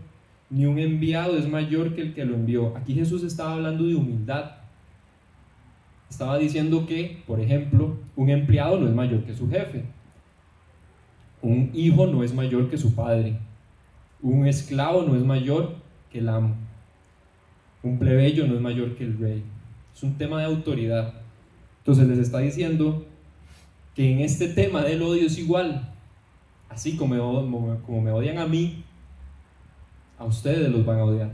ni 0.49 0.65
un 0.65 0.79
enviado 0.79 1.37
es 1.37 1.47
mayor 1.47 1.93
que 1.93 2.01
el 2.01 2.13
que 2.13 2.25
lo 2.25 2.35
envió. 2.35 2.75
Aquí 2.75 2.93
Jesús 2.93 3.23
estaba 3.23 3.53
hablando 3.53 3.85
de 3.85 3.95
humildad. 3.95 4.51
Estaba 6.09 6.37
diciendo 6.39 6.87
que, 6.87 7.21
por 7.27 7.39
ejemplo, 7.39 7.97
un 8.15 8.29
empleado 8.29 8.79
no 8.79 8.87
es 8.87 8.95
mayor 8.95 9.23
que 9.23 9.35
su 9.35 9.49
jefe. 9.49 9.83
Un 11.41 11.69
hijo 11.73 12.07
no 12.07 12.23
es 12.23 12.33
mayor 12.33 12.69
que 12.69 12.77
su 12.77 12.95
padre. 12.95 13.37
Un 14.21 14.47
esclavo 14.47 15.03
no 15.03 15.15
es 15.15 15.23
mayor 15.23 15.75
que 16.11 16.19
el 16.19 16.29
amo. 16.29 16.55
Un 17.83 17.99
plebeyo 17.99 18.47
no 18.47 18.55
es 18.55 18.61
mayor 18.61 18.95
que 18.95 19.05
el 19.05 19.17
rey. 19.17 19.43
Es 19.95 20.01
un 20.01 20.17
tema 20.17 20.39
de 20.39 20.45
autoridad. 20.45 21.13
Entonces 21.79 22.07
les 22.07 22.17
está 22.17 22.39
diciendo 22.39 23.05
que 23.95 24.11
en 24.11 24.19
este 24.19 24.49
tema 24.49 24.81
del 24.81 25.03
odio 25.03 25.27
es 25.27 25.37
igual. 25.37 25.93
Así 26.69 26.97
como 26.97 27.15
me, 27.15 27.79
como 27.81 28.01
me 28.01 28.11
odian 28.11 28.39
a 28.39 28.47
mí, 28.47 28.83
a 30.19 30.25
ustedes 30.25 30.69
los 30.69 30.85
van 30.85 30.99
a 30.99 31.05
odiar. 31.05 31.31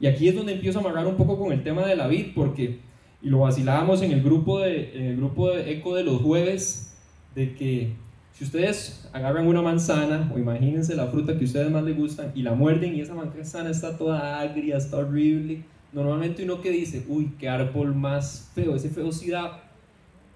Y 0.00 0.06
aquí 0.06 0.28
es 0.28 0.34
donde 0.34 0.52
empiezo 0.52 0.78
a 0.78 0.82
amarrar 0.82 1.06
un 1.06 1.16
poco 1.16 1.38
con 1.38 1.52
el 1.52 1.62
tema 1.62 1.86
de 1.86 1.96
la 1.96 2.06
vid, 2.06 2.26
porque, 2.34 2.80
y 3.22 3.28
lo 3.28 3.40
vacilábamos 3.40 4.02
en 4.02 4.12
el 4.12 4.22
grupo 4.22 4.60
de, 4.60 4.92
en 4.94 5.06
el 5.06 5.16
grupo 5.16 5.50
de 5.50 5.72
eco 5.72 5.94
de 5.94 6.04
los 6.04 6.20
jueves, 6.20 6.96
de 7.34 7.54
que 7.54 7.92
si 8.32 8.44
ustedes 8.44 9.08
agarran 9.12 9.46
una 9.46 9.62
manzana, 9.62 10.30
o 10.34 10.38
imagínense 10.38 10.94
la 10.94 11.06
fruta 11.06 11.38
que 11.38 11.44
ustedes 11.44 11.70
más 11.70 11.82
les 11.82 11.96
gustan, 11.96 12.32
y 12.34 12.42
la 12.42 12.54
muerden 12.54 12.94
y 12.94 13.00
esa 13.00 13.14
manzana 13.14 13.70
está 13.70 13.96
toda 13.96 14.40
agria, 14.40 14.76
está 14.76 14.98
horrible, 14.98 15.62
normalmente 15.92 16.44
uno 16.44 16.60
que 16.60 16.70
dice, 16.70 17.04
uy, 17.08 17.32
qué 17.38 17.48
árbol 17.48 17.94
más 17.94 18.50
feo, 18.54 18.76
ese 18.76 18.90
feo 18.90 19.10
sí 19.10 19.30
da 19.30 19.60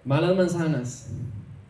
malas 0.05 0.37
manzanas. 0.37 1.13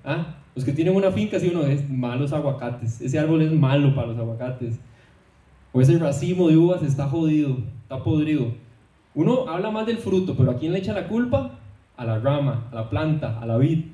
¿Ah? 0.05 0.37
Los 0.55 0.65
que 0.65 0.73
tienen 0.73 0.95
una 0.97 1.11
finca, 1.11 1.39
si 1.39 1.49
uno 1.49 1.63
es 1.63 1.89
malos 1.89 2.33
aguacates, 2.33 3.01
ese 3.01 3.19
árbol 3.19 3.43
es 3.43 3.53
malo 3.53 3.95
para 3.95 4.09
los 4.09 4.19
aguacates. 4.19 4.79
O 5.73 5.81
ese 5.81 5.99
racimo 5.99 6.49
de 6.49 6.57
uvas 6.57 6.83
está 6.83 7.09
jodido, 7.09 7.59
está 7.83 8.03
podrido. 8.03 8.53
Uno 9.15 9.49
habla 9.49 9.71
más 9.71 9.87
del 9.87 9.99
fruto, 9.99 10.37
pero 10.37 10.51
¿a 10.51 10.57
quién 10.57 10.73
le 10.73 10.79
echa 10.79 10.93
la 10.93 11.09
culpa? 11.09 11.59
A 11.97 12.05
la 12.05 12.19
rama, 12.19 12.69
a 12.71 12.75
la 12.75 12.91
planta, 12.91 13.41
a 13.41 13.47
la 13.47 13.57
vid. 13.57 13.87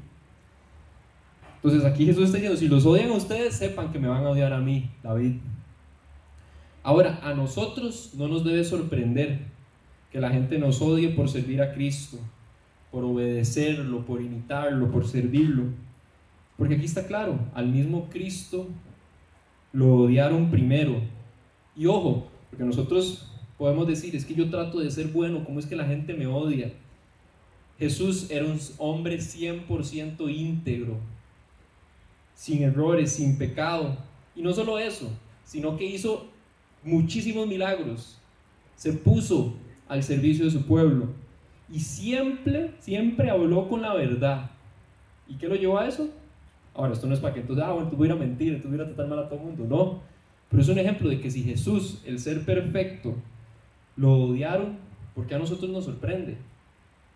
Entonces 1.56 1.84
aquí 1.84 2.06
Jesús 2.06 2.24
está 2.24 2.36
diciendo, 2.38 2.58
si 2.58 2.68
los 2.68 2.86
odian 2.86 3.10
a 3.10 3.14
ustedes, 3.14 3.54
sepan 3.54 3.90
que 3.92 3.98
me 3.98 4.08
van 4.08 4.24
a 4.24 4.30
odiar 4.30 4.52
a 4.52 4.60
mí, 4.60 4.90
David. 5.02 5.36
Ahora, 6.82 7.20
a 7.22 7.34
nosotros 7.34 8.12
no 8.16 8.28
nos 8.28 8.44
debe 8.44 8.64
sorprender 8.64 9.40
que 10.12 10.20
la 10.20 10.30
gente 10.30 10.58
nos 10.58 10.80
odie 10.80 11.10
por 11.10 11.28
servir 11.28 11.60
a 11.60 11.74
Cristo, 11.74 12.18
por 12.90 13.04
obedecerlo, 13.04 14.06
por 14.06 14.22
imitarlo, 14.22 14.90
por 14.90 15.06
servirlo. 15.06 15.64
Porque 16.56 16.76
aquí 16.76 16.86
está 16.86 17.06
claro, 17.06 17.38
al 17.54 17.68
mismo 17.68 18.08
Cristo 18.08 18.68
lo 19.72 19.94
odiaron 19.96 20.50
primero. 20.50 21.02
Y 21.78 21.86
ojo, 21.86 22.26
porque 22.50 22.64
nosotros 22.64 23.30
podemos 23.56 23.86
decir, 23.86 24.16
es 24.16 24.24
que 24.24 24.34
yo 24.34 24.50
trato 24.50 24.80
de 24.80 24.90
ser 24.90 25.06
bueno, 25.08 25.44
¿cómo 25.44 25.60
es 25.60 25.66
que 25.66 25.76
la 25.76 25.84
gente 25.84 26.12
me 26.12 26.26
odia? 26.26 26.72
Jesús 27.78 28.28
era 28.30 28.44
un 28.44 28.58
hombre 28.78 29.18
100% 29.18 30.28
íntegro, 30.28 30.96
sin 32.34 32.64
errores, 32.64 33.12
sin 33.12 33.38
pecado. 33.38 33.96
Y 34.34 34.42
no 34.42 34.52
solo 34.52 34.76
eso, 34.76 35.08
sino 35.44 35.76
que 35.76 35.84
hizo 35.84 36.26
muchísimos 36.82 37.46
milagros. 37.46 38.18
Se 38.74 38.92
puso 38.92 39.54
al 39.86 40.02
servicio 40.02 40.46
de 40.46 40.50
su 40.50 40.66
pueblo. 40.66 41.06
Y 41.70 41.78
siempre, 41.78 42.74
siempre 42.80 43.30
habló 43.30 43.68
con 43.68 43.82
la 43.82 43.94
verdad. 43.94 44.50
¿Y 45.28 45.34
qué 45.34 45.46
lo 45.46 45.54
llevó 45.54 45.78
a 45.78 45.86
eso? 45.86 46.08
Ahora, 46.74 46.92
esto 46.92 47.06
no 47.06 47.14
es 47.14 47.20
para 47.20 47.34
que 47.34 47.40
entonces, 47.40 47.64
ah, 47.64 47.72
bueno, 47.72 47.88
tú 47.88 47.96
voy 47.96 48.10
a 48.10 48.16
mentir, 48.16 48.60
tú 48.60 48.68
voy 48.68 48.80
a 48.80 48.84
tratar 48.86 49.06
mal 49.06 49.20
a 49.20 49.28
todo 49.28 49.38
el 49.38 49.46
mundo. 49.46 49.64
No. 49.68 50.07
Pero 50.50 50.62
es 50.62 50.68
un 50.68 50.78
ejemplo 50.78 51.08
de 51.08 51.20
que 51.20 51.30
si 51.30 51.42
Jesús, 51.42 52.02
el 52.06 52.18
ser 52.18 52.44
perfecto, 52.44 53.14
lo 53.96 54.12
odiaron, 54.12 54.78
¿por 55.14 55.26
qué 55.26 55.34
a 55.34 55.38
nosotros 55.38 55.70
nos 55.70 55.84
sorprende? 55.84 56.36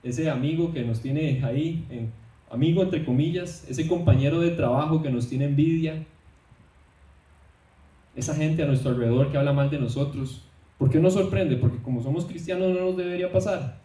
Ese 0.02 0.28
amigo 0.28 0.72
que 0.72 0.84
nos 0.84 1.00
tiene 1.00 1.42
ahí 1.44 2.10
amigo 2.52 2.82
entre 2.82 3.04
comillas, 3.04 3.66
ese 3.68 3.88
compañero 3.88 4.38
de 4.40 4.50
trabajo 4.50 5.02
que 5.02 5.10
nos 5.10 5.26
tiene 5.26 5.46
envidia, 5.46 6.04
esa 8.14 8.34
gente 8.34 8.62
a 8.62 8.66
nuestro 8.66 8.90
alrededor 8.90 9.32
que 9.32 9.38
habla 9.38 9.54
mal 9.54 9.70
de 9.70 9.78
nosotros. 9.78 10.44
¿Por 10.76 10.90
qué 10.90 11.00
nos 11.00 11.14
sorprende? 11.14 11.56
Porque 11.56 11.78
como 11.78 12.02
somos 12.02 12.26
cristianos 12.26 12.74
no 12.74 12.80
nos 12.80 12.96
debería 12.96 13.32
pasar. 13.32 13.80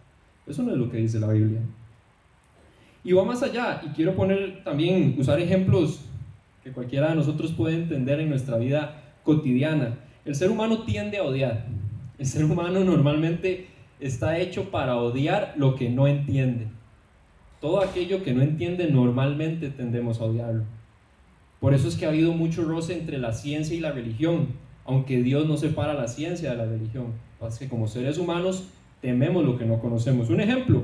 Eso 0.46 0.64
no 0.64 0.72
es 0.72 0.78
lo 0.78 0.92
que 0.92 0.98
dice 0.98 1.18
la 1.18 1.30
Biblia. 1.30 1.62
Y 3.06 3.14
va 3.14 3.24
más 3.24 3.42
allá, 3.42 3.82
y 3.86 3.90
quiero 3.90 4.16
poner 4.16 4.66
también, 4.66 5.16
usar 5.18 5.40
ejemplos 5.40 6.02
que 6.62 6.72
cualquiera 6.72 7.10
de 7.10 7.16
nosotros 7.16 7.54
puede 7.54 7.76
entender 7.76 8.20
en 8.20 8.30
nuestra 8.30 8.58
vida 8.58 9.07
cotidiana. 9.28 10.00
El 10.24 10.36
ser 10.36 10.50
humano 10.50 10.84
tiende 10.84 11.18
a 11.18 11.24
odiar. 11.24 11.66
El 12.18 12.26
ser 12.26 12.46
humano 12.46 12.86
normalmente 12.86 13.68
está 14.00 14.40
hecho 14.40 14.72
para 14.72 14.96
odiar 14.96 15.54
lo 15.58 15.76
que 15.76 15.90
no 15.90 16.08
entiende. 16.08 16.70
Todo 17.60 17.82
aquello 17.82 18.24
que 18.24 18.34
no 18.34 18.42
entiende 18.42 18.90
normalmente 18.90 19.70
tendemos 19.70 20.22
a 20.22 20.24
odiarlo. 20.24 20.64
Por 21.60 21.74
eso 21.74 21.90
es 21.90 21.98
que 21.98 22.06
ha 22.06 22.10
habido 22.10 22.32
mucho 22.32 22.64
roce 22.64 22.98
entre 22.98 23.18
la 23.18 23.34
ciencia 23.34 23.76
y 23.76 23.82
la 23.82 23.92
religión, 23.92 24.48
aunque 24.86 25.22
Dios 25.22 25.46
no 25.46 25.58
separa 25.58 25.94
la 25.94 26.08
ciencia 26.08 26.52
de 26.52 26.56
la 26.56 26.66
religión. 26.66 27.08
Es 27.46 27.60
que 27.60 27.68
como 27.68 27.88
seres 27.88 28.18
humanos 28.18 28.70
tememos 29.02 29.44
lo 29.44 29.58
que 29.58 29.66
no 29.66 29.82
conocemos. 29.82 30.30
Un 30.30 30.40
ejemplo, 30.40 30.84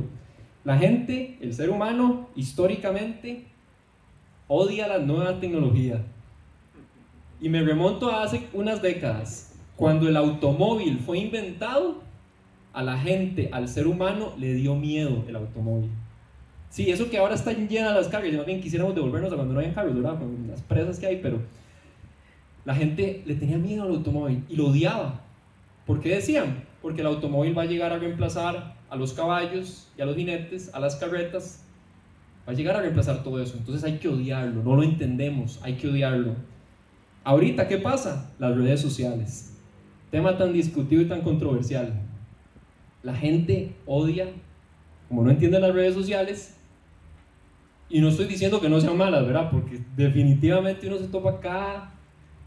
la 0.66 0.78
gente, 0.78 1.38
el 1.40 1.54
ser 1.54 1.70
humano, 1.70 2.28
históricamente 2.36 3.46
odia 4.50 4.90
la 4.90 5.00
nueva 5.00 5.40
tecnología. 5.40 6.04
Y 7.42 7.50
me 7.50 7.62
remonto 7.62 8.10
a 8.10 8.24
hace 8.24 8.48
unas 8.54 8.82
décadas, 8.82 9.54
cuando 9.76 10.08
el 10.08 10.16
automóvil 10.16 11.00
fue 11.00 11.20
inventado, 11.20 12.02
a 12.74 12.82
la 12.82 12.98
gente, 12.98 13.50
al 13.52 13.68
ser 13.68 13.88
humano, 13.88 14.34
le 14.38 14.54
dio 14.56 14.76
miedo 14.76 15.24
el 15.28 15.36
automóvil. 15.36 15.92
Sí, 16.70 16.90
eso 16.90 17.10
que 17.10 17.20
ahora 17.20 17.36
están 17.36 17.68
llenas 17.70 17.94
las 17.94 18.08
cargas, 18.08 18.34
más 18.34 18.48
bien 18.48 18.60
quisiéramos 18.60 18.96
devolvernos 18.96 19.32
a 19.32 19.36
cuando 19.36 19.54
no 19.54 19.60
había 19.60 19.76
carros, 19.76 19.96
¿verdad? 19.96 20.18
Con 20.18 20.48
las 20.48 20.62
presas 20.64 21.00
que 21.00 21.06
hay, 21.06 21.20
pero 21.22 21.40
la 22.66 22.74
gente 22.74 23.22
le 23.28 23.36
tenía 23.36 23.60
miedo 23.60 23.84
al 23.84 23.90
automóvil 23.90 24.44
y 24.50 24.56
lo 24.56 24.70
odiaba. 24.70 25.22
¿Por 25.86 26.00
qué 26.00 26.16
decían? 26.16 26.64
Porque 26.82 27.02
el 27.02 27.08
automóvil 27.08 27.56
va 27.56 27.62
a 27.62 27.66
llegar 27.66 27.94
a 27.94 28.00
reemplazar 28.00 28.74
a 28.90 28.96
los 28.96 29.14
caballos 29.14 29.88
y 29.98 30.02
a 30.02 30.06
los 30.06 30.16
jinetes, 30.16 30.74
a 30.74 30.80
las 30.80 30.96
carretas, 30.96 31.64
va 32.48 32.54
a 32.54 32.56
llegar 32.56 32.76
a 32.76 32.82
reemplazar 32.82 33.24
todo 33.24 33.40
eso. 33.40 33.56
Entonces 33.58 33.84
hay 33.84 34.00
que 34.00 34.08
odiarlo, 34.08 34.64
no 34.64 34.76
lo 34.76 34.82
entendemos, 34.82 35.60
hay 35.62 35.76
que 35.76 35.90
odiarlo. 35.90 36.36
Ahorita, 37.24 37.68
¿qué 37.68 37.78
pasa? 37.78 38.32
Las 38.38 38.56
redes 38.58 38.82
sociales. 38.82 39.58
Tema 40.12 40.38
tan 40.38 40.52
discutido 40.52 41.02
y 41.02 41.06
tan 41.06 41.22
controversial. 41.22 41.94
La 43.02 43.16
gente 43.16 43.76
odia, 43.86 44.28
como 45.08 45.24
no 45.24 45.32
entiende 45.32 45.60
las 45.60 45.74
redes 45.74 45.94
sociales, 45.94 46.58
y 47.90 48.02
no 48.02 48.10
estoy 48.10 48.26
diciendo 48.26 48.60
que 48.60 48.70
no 48.70 48.82
sean 48.82 48.98
malas, 48.98 49.26
¿verdad? 49.26 49.50
Porque 49.52 49.80
definitivamente 49.96 50.88
uno 50.88 50.98
se 50.98 51.08
topa 51.08 51.40
cada 51.40 51.94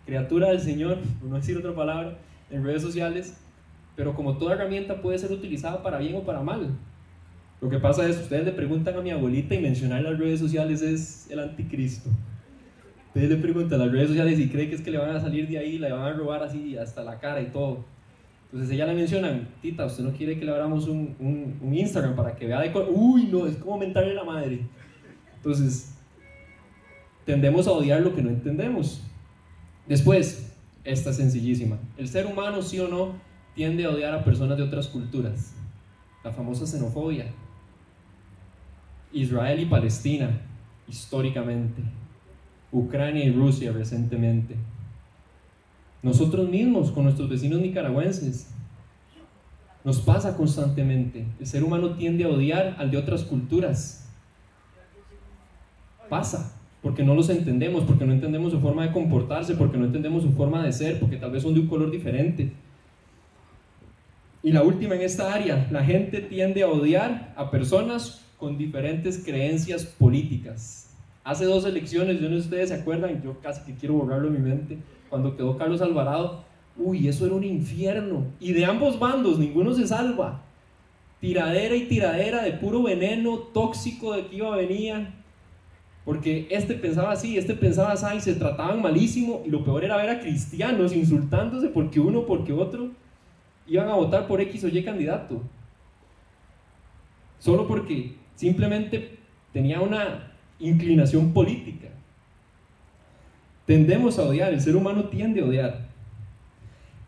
criatura 0.05 0.49
del 0.49 0.61
Señor, 0.61 0.99
por 1.21 1.31
no 1.31 1.37
decir 1.37 1.57
otra 1.57 1.75
palabra, 1.75 2.19
en 2.51 2.63
redes 2.63 2.83
sociales, 2.83 3.39
pero 3.97 4.15
como 4.15 4.37
toda 4.37 4.55
herramienta 4.55 5.01
puede 5.01 5.19
ser 5.19 5.33
utilizada 5.33 5.83
para 5.83 5.99
bien 5.99 6.17
o 6.17 6.23
para 6.23 6.43
mal. 6.43 6.69
Lo 7.63 7.71
que 7.71 7.79
pasa 7.79 8.07
es, 8.07 8.19
ustedes 8.19 8.45
le 8.45 8.53
preguntan 8.53 8.95
a 8.95 9.01
mi 9.01 9.11
abuelita 9.11 9.55
y 9.55 9.61
mencionar 9.63 10.03
las 10.03 10.19
redes 10.19 10.39
sociales 10.39 10.83
es 10.83 11.31
el 11.31 11.39
anticristo. 11.39 12.11
Ustedes 13.17 13.31
le 13.31 13.37
preguntan 13.39 13.81
a 13.81 13.87
las 13.87 13.93
redes 13.95 14.09
sociales 14.09 14.39
y 14.39 14.51
cree 14.51 14.69
que 14.69 14.75
es 14.75 14.83
que 14.83 14.91
le 14.91 14.99
van 14.99 15.17
a 15.17 15.19
salir 15.19 15.49
de 15.49 15.57
ahí, 15.57 15.79
le 15.79 15.91
van 15.91 16.03
a 16.03 16.13
robar 16.13 16.43
así 16.43 16.77
hasta 16.77 17.03
la 17.03 17.19
cara 17.19 17.41
y 17.41 17.47
todo. 17.47 17.83
Entonces 18.45 18.71
ella 18.75 18.85
le 18.85 18.93
mencionan, 18.93 19.49
tita, 19.63 19.87
usted 19.87 20.05
no 20.05 20.13
quiere 20.13 20.39
que 20.39 20.45
le 20.45 20.51
abramos 20.51 20.87
un, 20.87 21.17
un, 21.19 21.59
un 21.63 21.75
Instagram 21.75 22.15
para 22.15 22.37
que 22.37 22.47
vea 22.47 22.61
de... 22.61 22.71
Uy, 22.91 23.29
no, 23.33 23.47
es 23.47 23.57
como 23.57 23.79
mentarle 23.79 24.13
la 24.13 24.23
madre. 24.23 24.67
Entonces, 25.35 25.95
tendemos 27.25 27.67
a 27.67 27.73
odiar 27.73 28.03
lo 28.03 28.15
que 28.15 28.21
no 28.21 28.29
entendemos. 28.29 29.03
Después, 29.89 30.55
esta 30.85 31.11
sencillísima. 31.15 31.79
El 31.97 32.09
ser 32.09 32.27
humano, 32.27 32.61
sí 32.61 32.79
o 32.81 32.87
no, 32.87 33.15
tiende 33.55 33.87
a 33.87 33.93
odiar 33.93 34.13
a 34.13 34.25
personas 34.25 34.59
de 34.59 34.65
otras 34.65 34.89
culturas. 34.89 35.55
La 36.23 36.33
famosa 36.33 36.67
xenofobia. 36.67 37.29
Israel 39.11 39.59
y 39.59 39.65
Palestina, 39.65 40.39
históricamente. 40.87 41.83
Ucrania 42.79 43.25
y 43.25 43.33
Rusia 43.33 43.73
recientemente. 43.73 44.55
Nosotros 46.03 46.49
mismos, 46.49 46.91
con 46.91 47.05
nuestros 47.05 47.29
vecinos 47.29 47.61
nicaragüenses, 47.61 48.51
nos 49.83 50.01
pasa 50.01 50.37
constantemente. 50.37 51.27
El 51.41 51.47
ser 51.47 51.65
humano 51.65 51.91
tiende 51.93 52.25
a 52.25 52.29
odiar 52.29 52.77
al 52.79 52.91
de 52.91 52.99
otras 52.99 53.25
culturas 53.25 54.03
pasa, 56.09 56.57
porque 56.83 57.03
no 57.03 57.15
los 57.15 57.29
entendemos, 57.31 57.85
porque 57.85 58.05
no 58.05 58.13
entendemos 58.13 58.53
su 58.53 58.61
forma 58.61 58.85
de 58.85 58.93
comportarse, 58.93 59.55
porque 59.55 59.77
no 59.77 59.87
entendemos 59.87 60.23
su 60.23 60.33
forma 60.33 60.63
de 60.63 60.73
ser, 60.73 61.01
porque 61.01 61.17
tal 61.17 61.33
vez 61.33 61.43
son 61.43 61.55
de 61.55 61.61
un 61.61 61.67
color 61.67 61.91
diferente. 61.91 62.53
Y 64.43 64.53
la 64.53 64.63
última 64.63 64.95
en 64.95 65.01
esta 65.01 65.33
área, 65.33 65.67
la 65.73 65.83
gente 65.83 66.21
tiende 66.21 66.63
a 66.63 66.69
odiar 66.69 67.33
a 67.37 67.51
personas 67.51 68.25
con 68.39 68.57
diferentes 68.57 69.19
creencias 69.25 69.85
políticas. 69.85 70.86
Hace 71.27 71.45
dos 71.45 71.65
elecciones, 71.65 72.21
yo 72.21 72.29
no 72.29 72.37
sé 72.37 72.43
si 72.43 72.49
ustedes 72.49 72.69
se 72.69 72.77
acuerdan, 72.77 73.21
yo 73.21 73.41
casi 73.41 73.61
que 73.63 73.77
quiero 73.77 73.95
borrarlo 73.95 74.29
en 74.29 74.35
mi 74.35 74.39
mente, 74.39 74.79
cuando 75.11 75.37
quedó 75.37 75.59
Carlos 75.59 75.83
Alvarado, 75.83 76.45
uy, 76.77 77.09
eso 77.09 77.27
era 77.27 77.35
un 77.35 77.43
infierno. 77.43 78.27
Y 78.39 78.53
de 78.53 78.65
ambos 78.65 78.97
bandos, 79.01 79.37
ninguno 79.37 79.75
se 79.75 79.89
salva. 79.89 80.45
Tiradera 81.21 81.75
y 81.75 81.89
tiradera 81.89 82.45
de 82.45 82.53
puro 82.53 82.85
veneno 82.85 83.39
tóxico 83.39 84.13
de 84.13 84.29
que 84.29 84.37
iba 84.37 84.55
a 84.55 84.57
venir 84.57 85.09
porque 86.05 86.47
este 86.51 86.75
pensaba 86.75 87.11
así, 87.11 87.37
este 87.37 87.55
pensaba 87.55 87.91
así, 87.91 88.07
y 88.17 88.21
se 88.21 88.35
trataban 88.35 88.81
malísimo, 88.81 89.43
y 89.45 89.51
lo 89.51 89.65
peor 89.65 89.83
era 89.83 89.97
ver 89.97 90.11
a 90.11 90.21
cristianos 90.21 90.95
insultándose 90.95 91.67
porque 91.67 91.99
uno, 91.99 92.25
porque 92.27 92.53
otro, 92.53 92.91
iban 93.67 93.89
a 93.89 93.97
votar 93.97 94.29
por 94.29 94.41
X 94.41 94.63
o 94.63 94.69
Y 94.69 94.85
candidato. 94.85 95.43
Solo 97.41 97.67
porque 97.67 98.15
simplemente 98.37 99.19
tenía 99.53 99.81
una 99.81 100.33
inclinación 100.59 101.33
política. 101.33 101.89
Tendemos 103.67 104.19
a 104.19 104.23
odiar, 104.23 104.53
el 104.53 104.61
ser 104.61 104.77
humano 104.77 105.05
tiende 105.05 105.41
a 105.41 105.45
odiar. 105.45 105.89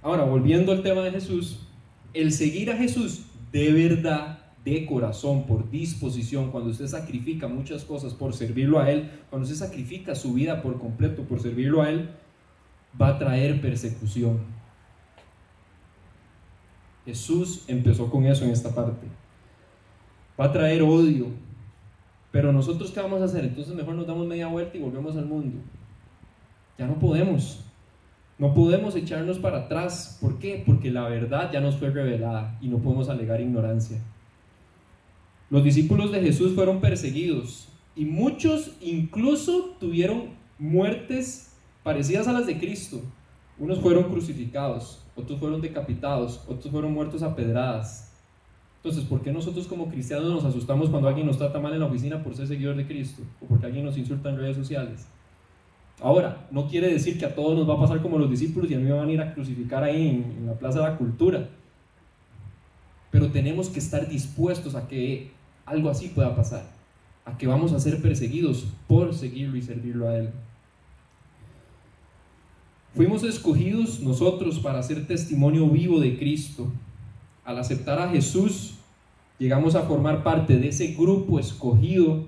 Ahora, 0.03 0.25
volviendo 0.25 0.73
al 0.73 0.83
tema 0.83 1.03
de 1.03 1.13
Jesús, 1.13 1.61
el 2.15 2.33
seguir 2.33 2.71
a 2.71 2.77
Jesús 2.77 3.23
de 3.53 3.73
verdad, 3.73 4.39
de 4.65 4.85
corazón, 4.87 5.47
por 5.47 5.71
disposición, 5.71 6.51
cuando 6.51 6.71
usted 6.71 6.87
sacrifica 6.87 7.49
muchas 7.49 7.85
cosas 7.85 8.13
por 8.13 8.35
servirlo 8.35 8.81
a 8.81 8.91
Él, 8.91 9.11
cuando 9.31 9.47
usted 9.49 9.59
sacrifica 9.59 10.15
su 10.15 10.35
vida 10.35 10.63
por 10.63 10.79
completo 10.79 11.23
por 11.23 11.41
servirlo 11.41 11.83
a 11.83 11.91
Él, 11.91 12.11
va 13.01 13.09
a 13.09 13.19
traer 13.19 13.61
persecución. 13.61 14.39
Jesús 17.05 17.65
empezó 17.69 18.11
con 18.11 18.27
eso 18.27 18.45
en 18.45 18.51
esta 18.51 18.75
parte. 18.75 19.07
Va 20.39 20.47
a 20.47 20.53
traer 20.53 20.83
odio. 20.83 21.29
Pero 22.31 22.53
nosotros 22.53 22.91
qué 22.91 23.01
vamos 23.01 23.23
a 23.23 23.25
hacer? 23.25 23.45
Entonces 23.45 23.75
mejor 23.75 23.95
nos 23.95 24.07
damos 24.07 24.27
media 24.27 24.49
vuelta 24.49 24.77
y 24.77 24.81
volvemos 24.81 25.17
al 25.17 25.27
mundo. 25.27 25.59
Ya 26.77 26.87
no 26.87 26.99
podemos. 26.99 27.65
No 28.39 28.55
podemos 28.55 28.95
echarnos 28.95 29.39
para 29.39 29.65
atrás. 29.65 30.19
¿Por 30.21 30.39
qué? 30.39 30.63
Porque 30.65 30.91
la 30.91 31.09
verdad 31.09 31.51
ya 31.53 31.61
nos 31.61 31.77
fue 31.77 31.91
revelada 31.91 32.57
y 32.61 32.69
no 32.69 32.79
podemos 32.79 33.09
alegar 33.09 33.41
ignorancia. 33.41 33.99
Los 35.51 35.65
discípulos 35.65 36.13
de 36.13 36.21
Jesús 36.21 36.55
fueron 36.55 36.81
perseguidos 36.81 37.69
y 37.97 38.05
muchos 38.05 38.77
incluso 38.81 39.77
tuvieron 39.81 40.37
muertes 40.59 41.57
parecidas 41.83 42.29
a 42.29 42.33
las 42.33 42.47
de 42.47 42.59
Cristo. 42.59 43.01
Unos 43.59 43.81
fueron 43.81 44.05
crucificados, 44.05 45.03
otros 45.17 45.41
fueron 45.41 45.61
decapitados, 45.61 46.45
otros 46.47 46.71
fueron 46.71 46.93
muertos 46.93 47.23
a 47.23 47.35
pedradas. 47.35 48.08
Entonces, 48.79 49.05
¿por 49.05 49.23
qué 49.23 49.33
nosotros 49.33 49.67
como 49.67 49.89
cristianos 49.89 50.31
nos 50.31 50.45
asustamos 50.45 50.89
cuando 50.89 51.09
alguien 51.09 51.27
nos 51.27 51.39
trata 51.39 51.59
mal 51.59 51.73
en 51.73 51.81
la 51.81 51.87
oficina 51.87 52.23
por 52.23 52.35
ser 52.35 52.47
seguidor 52.47 52.77
de 52.77 52.87
Cristo? 52.87 53.23
O 53.41 53.47
porque 53.47 53.67
alguien 53.67 53.85
nos 53.85 53.99
insulta 53.99 54.31
en 54.31 54.39
redes 54.39 54.57
sociales. 54.57 55.07
Ahora, 56.01 56.47
no 56.53 56.69
quiere 56.69 56.89
decir 56.89 57.19
que 57.19 57.27
a 57.27 57.35
todos 57.35 57.59
nos 57.59 57.69
va 57.69 57.75
a 57.75 57.81
pasar 57.81 58.01
como 58.01 58.19
los 58.19 58.31
discípulos 58.31 58.71
y 58.71 58.75
a 58.75 58.79
mí 58.79 58.85
me 58.85 58.93
van 58.93 59.09
a 59.09 59.13
ir 59.13 59.21
a 59.21 59.35
crucificar 59.35 59.83
ahí 59.83 60.09
en, 60.09 60.37
en 60.39 60.47
la 60.47 60.55
Plaza 60.55 60.79
de 60.79 60.91
la 60.91 60.97
Cultura. 60.97 61.49
Pero 63.11 63.33
tenemos 63.33 63.69
que 63.69 63.81
estar 63.81 64.09
dispuestos 64.09 64.77
a 64.77 64.87
que 64.87 65.33
algo 65.67 65.91
así 65.91 66.09
pueda 66.09 66.37
pasar, 66.37 66.65
a 67.25 67.37
que 67.37 67.47
vamos 67.47 67.73
a 67.73 67.81
ser 67.81 68.01
perseguidos 68.01 68.69
por 68.87 69.13
seguirlo 69.13 69.57
y 69.57 69.63
servirlo 69.63 70.09
a 70.09 70.19
Él. 70.19 70.31
Fuimos 72.95 73.23
escogidos 73.23 74.01
nosotros 74.01 74.59
para 74.59 74.83
ser 74.83 75.07
testimonio 75.07 75.69
vivo 75.69 76.01
de 76.01 76.19
Cristo. 76.19 76.73
Al 77.49 77.57
aceptar 77.57 77.99
a 77.99 78.11
Jesús, 78.11 78.75
llegamos 79.39 79.75
a 79.75 79.85
formar 79.85 80.23
parte 80.23 80.59
de 80.59 80.69
ese 80.69 80.89
grupo 80.89 81.41
escogido 81.41 82.27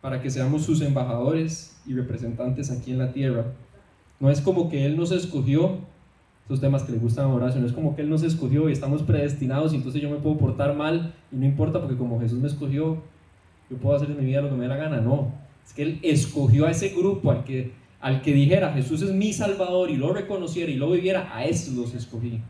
para 0.00 0.22
que 0.22 0.30
seamos 0.30 0.62
sus 0.62 0.82
embajadores 0.82 1.76
y 1.84 1.94
representantes 1.94 2.70
aquí 2.70 2.92
en 2.92 2.98
la 2.98 3.12
tierra. 3.12 3.46
No 4.20 4.30
es 4.30 4.40
como 4.40 4.68
que 4.68 4.86
Él 4.86 4.96
nos 4.96 5.10
escogió, 5.10 5.78
esos 6.44 6.60
temas 6.60 6.84
que 6.84 6.92
le 6.92 6.98
gustan 6.98 7.24
a 7.24 7.34
Horacio, 7.34 7.60
no 7.60 7.66
es 7.66 7.72
como 7.72 7.96
que 7.96 8.02
Él 8.02 8.08
nos 8.08 8.22
escogió 8.22 8.68
y 8.68 8.72
estamos 8.72 9.02
predestinados 9.02 9.72
y 9.72 9.78
entonces 9.78 10.00
yo 10.00 10.08
me 10.08 10.18
puedo 10.18 10.38
portar 10.38 10.76
mal 10.76 11.12
y 11.32 11.34
no 11.34 11.44
importa 11.44 11.80
porque 11.80 11.96
como 11.96 12.20
Jesús 12.20 12.38
me 12.38 12.46
escogió, 12.46 12.98
yo 13.68 13.76
puedo 13.78 13.96
hacer 13.96 14.12
en 14.12 14.20
mi 14.20 14.26
vida 14.26 14.42
lo 14.42 14.50
que 14.50 14.54
me 14.54 14.62
dé 14.62 14.68
la 14.68 14.76
gana. 14.76 15.00
No, 15.00 15.32
es 15.66 15.72
que 15.72 15.82
Él 15.82 15.98
escogió 16.04 16.66
a 16.66 16.70
ese 16.70 16.90
grupo 16.90 17.32
al 17.32 17.42
que, 17.42 17.72
al 18.00 18.22
que 18.22 18.32
dijera 18.32 18.72
Jesús 18.72 19.02
es 19.02 19.10
mi 19.10 19.32
Salvador 19.32 19.90
y 19.90 19.96
lo 19.96 20.12
reconociera 20.12 20.70
y 20.70 20.76
lo 20.76 20.88
viviera, 20.92 21.36
a 21.36 21.44
esos 21.46 21.74
los 21.74 21.94
escogí. 21.94 22.40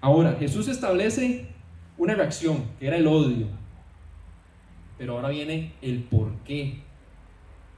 Ahora, 0.00 0.36
Jesús 0.38 0.68
establece 0.68 1.46
una 1.96 2.14
reacción, 2.14 2.64
que 2.78 2.86
era 2.86 2.96
el 2.96 3.06
odio. 3.06 3.46
Pero 4.96 5.14
ahora 5.14 5.28
viene 5.28 5.72
el 5.82 6.02
por 6.04 6.34
qué, 6.44 6.78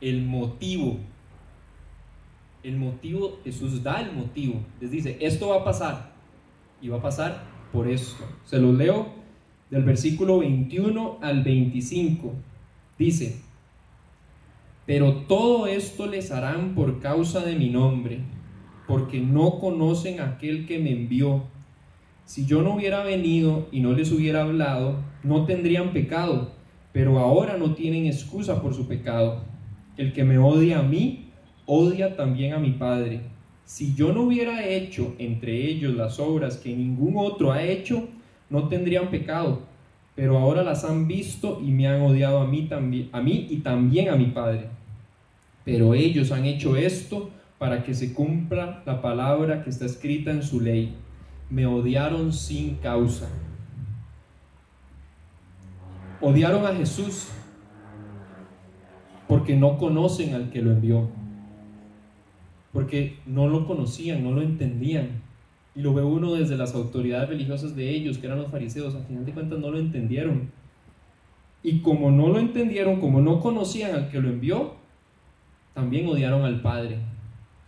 el 0.00 0.22
motivo 0.22 0.98
el 2.62 2.76
motivo, 2.76 3.38
Jesús 3.44 3.82
da 3.82 4.00
el 4.00 4.12
motivo. 4.12 4.60
Les 4.80 4.90
dice, 4.90 5.16
esto 5.20 5.48
va 5.48 5.56
a 5.56 5.64
pasar. 5.64 6.12
Y 6.82 6.88
va 6.88 6.98
a 6.98 7.02
pasar 7.02 7.44
por 7.72 7.88
esto. 7.88 8.24
Se 8.44 8.58
lo 8.58 8.72
leo 8.72 9.08
del 9.70 9.84
versículo 9.84 10.38
21 10.40 11.18
al 11.22 11.42
25. 11.42 12.32
Dice, 12.98 13.40
pero 14.86 15.14
todo 15.22 15.66
esto 15.66 16.06
les 16.06 16.30
harán 16.30 16.74
por 16.74 17.00
causa 17.00 17.40
de 17.40 17.56
mi 17.56 17.70
nombre, 17.70 18.20
porque 18.86 19.20
no 19.20 19.58
conocen 19.58 20.20
aquel 20.20 20.66
que 20.66 20.78
me 20.78 20.92
envió. 20.92 21.44
Si 22.30 22.46
yo 22.46 22.62
no 22.62 22.74
hubiera 22.74 23.02
venido 23.02 23.66
y 23.72 23.80
no 23.80 23.92
les 23.92 24.12
hubiera 24.12 24.42
hablado, 24.42 25.00
no 25.24 25.46
tendrían 25.46 25.92
pecado, 25.92 26.52
pero 26.92 27.18
ahora 27.18 27.56
no 27.56 27.74
tienen 27.74 28.06
excusa 28.06 28.62
por 28.62 28.72
su 28.72 28.86
pecado. 28.86 29.42
El 29.96 30.12
que 30.12 30.22
me 30.22 30.38
odia 30.38 30.78
a 30.78 30.84
mí, 30.84 31.32
odia 31.66 32.14
también 32.14 32.52
a 32.52 32.60
mi 32.60 32.70
Padre. 32.70 33.22
Si 33.64 33.96
yo 33.96 34.12
no 34.12 34.22
hubiera 34.22 34.64
hecho 34.64 35.16
entre 35.18 35.66
ellos 35.66 35.96
las 35.96 36.20
obras 36.20 36.56
que 36.56 36.72
ningún 36.72 37.14
otro 37.16 37.50
ha 37.50 37.64
hecho, 37.64 38.06
no 38.48 38.68
tendrían 38.68 39.10
pecado, 39.10 39.62
pero 40.14 40.38
ahora 40.38 40.62
las 40.62 40.84
han 40.84 41.08
visto 41.08 41.60
y 41.60 41.72
me 41.72 41.88
han 41.88 42.00
odiado 42.00 42.38
a 42.42 42.46
mí, 42.46 42.68
a 42.70 43.20
mí 43.20 43.46
y 43.50 43.56
también 43.56 44.08
a 44.08 44.14
mi 44.14 44.26
Padre. 44.26 44.68
Pero 45.64 45.94
ellos 45.94 46.30
han 46.30 46.44
hecho 46.44 46.76
esto 46.76 47.30
para 47.58 47.82
que 47.82 47.92
se 47.92 48.14
cumpla 48.14 48.84
la 48.86 49.02
palabra 49.02 49.64
que 49.64 49.70
está 49.70 49.84
escrita 49.84 50.30
en 50.30 50.44
su 50.44 50.60
ley. 50.60 50.94
Me 51.50 51.66
odiaron 51.66 52.32
sin 52.32 52.76
causa. 52.76 53.28
Odiaron 56.20 56.64
a 56.64 56.74
Jesús 56.74 57.28
porque 59.28 59.56
no 59.56 59.76
conocen 59.76 60.34
al 60.34 60.50
que 60.50 60.62
lo 60.62 60.72
envió 60.72 61.08
porque 62.72 63.18
no 63.26 63.48
lo 63.48 63.66
conocían, 63.66 64.22
no 64.22 64.32
lo 64.32 64.42
entendían. 64.42 65.22
Y 65.74 65.82
lo 65.82 65.94
ve 65.94 66.02
uno 66.02 66.34
desde 66.34 66.56
las 66.56 66.74
autoridades 66.74 67.28
religiosas 67.28 67.76
de 67.76 67.90
ellos, 67.90 68.18
que 68.18 68.26
eran 68.26 68.38
los 68.38 68.50
fariseos, 68.50 68.94
al 68.94 69.04
final 69.04 69.24
de 69.24 69.32
cuentas 69.32 69.58
no 69.58 69.70
lo 69.70 69.78
entendieron. 69.78 70.50
Y 71.62 71.80
como 71.80 72.10
no 72.10 72.28
lo 72.28 72.38
entendieron, 72.38 73.00
como 73.00 73.20
no 73.20 73.40
conocían 73.40 73.94
al 73.94 74.08
que 74.08 74.20
lo 74.20 74.28
envió, 74.28 74.74
también 75.74 76.06
odiaron 76.06 76.44
al 76.44 76.60
Padre. 76.60 76.98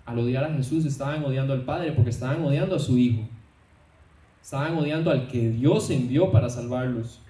Al 0.04 0.18
odiar 0.18 0.44
a 0.44 0.54
Jesús 0.54 0.84
estaban 0.84 1.24
odiando 1.24 1.52
al 1.52 1.62
Padre 1.62 1.92
porque 1.92 2.10
estaban 2.10 2.42
odiando 2.44 2.76
a 2.76 2.80
su 2.80 2.98
Hijo. 2.98 3.22
Estaban 4.42 4.76
odiando 4.76 5.10
al 5.10 5.28
que 5.28 5.50
Dios 5.50 5.88
envió 5.90 6.32
para 6.32 6.50
salvarlos. 6.50 7.20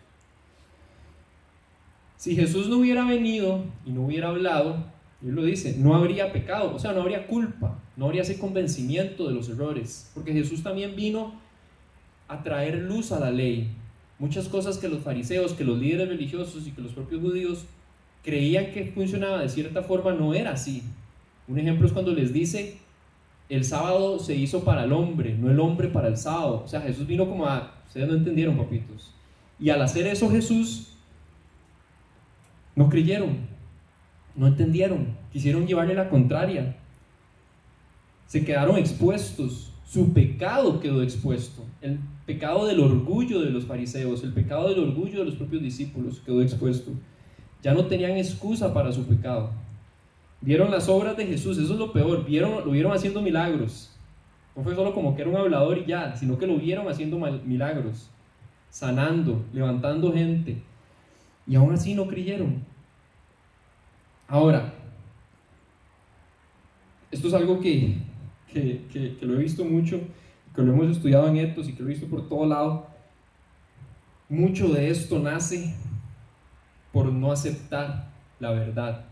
Si 2.17 2.35
Jesús 2.35 2.69
no 2.69 2.79
hubiera 2.79 3.05
venido 3.05 3.65
y 3.85 3.91
no 3.91 4.07
hubiera 4.07 4.29
hablado, 4.29 4.85
él 5.23 5.35
lo 5.35 5.45
dice, 5.45 5.77
no 5.79 5.95
habría 5.95 6.33
pecado, 6.33 6.75
o 6.75 6.79
sea, 6.79 6.93
no 6.93 7.03
habría 7.03 7.27
culpa, 7.27 7.79
no 7.97 8.07
habría 8.07 8.23
ese 8.23 8.39
convencimiento 8.39 9.29
de 9.29 9.35
los 9.35 9.49
errores, 9.49 10.11
porque 10.15 10.33
Jesús 10.33 10.63
también 10.63 10.97
vino 10.97 11.35
a 12.29 12.43
traer 12.43 12.79
luz 12.79 13.13
a 13.13 13.21
la 13.21 13.31
ley. 13.31 13.71
Muchas 14.19 14.49
cosas 14.49 14.79
que 14.79 14.89
los 14.89 15.03
fariseos, 15.03 15.53
que 15.53 15.65
los 15.65 15.79
líderes 15.79 16.09
religiosos 16.09 16.67
y 16.67 16.71
que 16.71 16.81
los 16.81 16.93
propios 16.93 17.21
judíos 17.21 17.67
creían 18.25 18.73
que 18.73 18.87
funcionaba 18.87 19.41
de 19.41 19.49
cierta 19.49 19.83
forma, 19.83 20.13
no 20.13 20.33
era 20.33 20.53
así. 20.53 20.83
Un 21.47 21.59
ejemplo 21.59 21.87
es 21.87 21.93
cuando 21.93 22.13
les 22.13 22.33
dice, 22.33 22.79
el 23.57 23.65
sábado 23.65 24.19
se 24.19 24.35
hizo 24.35 24.65
para 24.65 24.85
el 24.85 24.93
hombre, 24.93 25.37
no 25.37 25.51
el 25.51 25.61
hombre 25.61 25.89
para 25.89 26.09
el 26.09 26.17
sábado. 26.17 26.63
O 26.65 26.69
sea, 26.69 26.81
Jesús 26.81 27.07
vino 27.07 27.29
como 27.29 27.47
a, 27.47 27.75
ustedes 27.87 28.09
no 28.09 28.15
entendieron, 28.15 28.57
papitos. 28.57 29.13
Y 29.61 29.69
al 29.69 29.83
hacer 29.83 30.07
eso 30.07 30.31
Jesús, 30.31 30.95
no 32.75 32.89
creyeron, 32.89 33.37
no 34.35 34.47
entendieron, 34.47 35.19
quisieron 35.31 35.67
llevarle 35.67 35.95
la 35.95 36.09
contraria. 36.09 36.77
Se 38.27 38.43
quedaron 38.43 38.79
expuestos, 38.79 39.71
su 39.85 40.15
pecado 40.15 40.81
quedó 40.81 41.03
expuesto. 41.03 41.63
El 41.83 41.99
pecado 42.25 42.65
del 42.65 42.81
orgullo 42.81 43.43
de 43.43 43.51
los 43.51 43.67
fariseos, 43.67 44.25
el 44.25 44.33
pecado 44.33 44.71
del 44.71 44.79
orgullo 44.79 45.19
de 45.19 45.27
los 45.27 45.35
propios 45.35 45.63
discípulos 45.63 46.23
quedó 46.25 46.41
expuesto. 46.41 46.93
Ya 47.63 47.75
no 47.75 47.85
tenían 47.85 48.13
excusa 48.13 48.73
para 48.73 48.91
su 48.93 49.05
pecado. 49.05 49.51
Vieron 50.43 50.73
las 50.73 50.89
obras 50.89 51.17
de 51.17 51.25
Jesús, 51.25 51.57
eso 51.57 51.73
es 51.73 51.79
lo 51.79 51.93
peor, 51.93 52.25
vieron, 52.25 52.65
lo 52.65 52.73
vieron 52.73 52.93
haciendo 52.93 53.23
milagros. 53.23 53.97
No 54.57 54.65
fue 54.65 54.75
solo 54.75 54.93
como 54.93 55.15
que 55.15 55.23
era 55.23 55.31
un 55.31 55.37
hablador 55.37 55.79
y 55.79 55.87
ya, 55.87 56.17
sino 56.17 56.37
que 56.37 56.49
lo 56.49 56.57
vieron 56.57 56.89
haciendo 56.89 57.17
milagros, 57.19 58.11
sanando, 58.69 59.45
levantando 59.53 60.13
gente. 60.13 60.61
Y 61.47 61.55
aún 61.55 61.73
así 61.73 61.95
no 61.95 62.09
creyeron. 62.09 62.63
Ahora, 64.27 64.73
esto 67.11 67.29
es 67.29 67.35
algo 67.35 67.61
que, 67.61 67.99
lo 69.21 69.35
he 69.35 69.39
visto 69.39 69.65
mucho, 69.65 70.01
que 70.55 70.63
lo 70.63 70.73
hemos 70.73 70.97
estudiado 70.97 71.29
en 71.29 71.37
Etos 71.37 71.69
y 71.69 71.73
que 71.73 71.83
lo 71.83 71.89
he 71.89 71.93
visto 71.93 72.09
por 72.09 72.29
todo 72.29 72.47
lado. 72.47 72.89
Mucho 74.29 74.69
de 74.69 74.91
esto 74.91 75.21
nace 75.21 75.75
por 76.93 77.13
no 77.13 77.31
aceptar 77.31 78.11
la 78.41 78.51
verdad. 78.51 79.12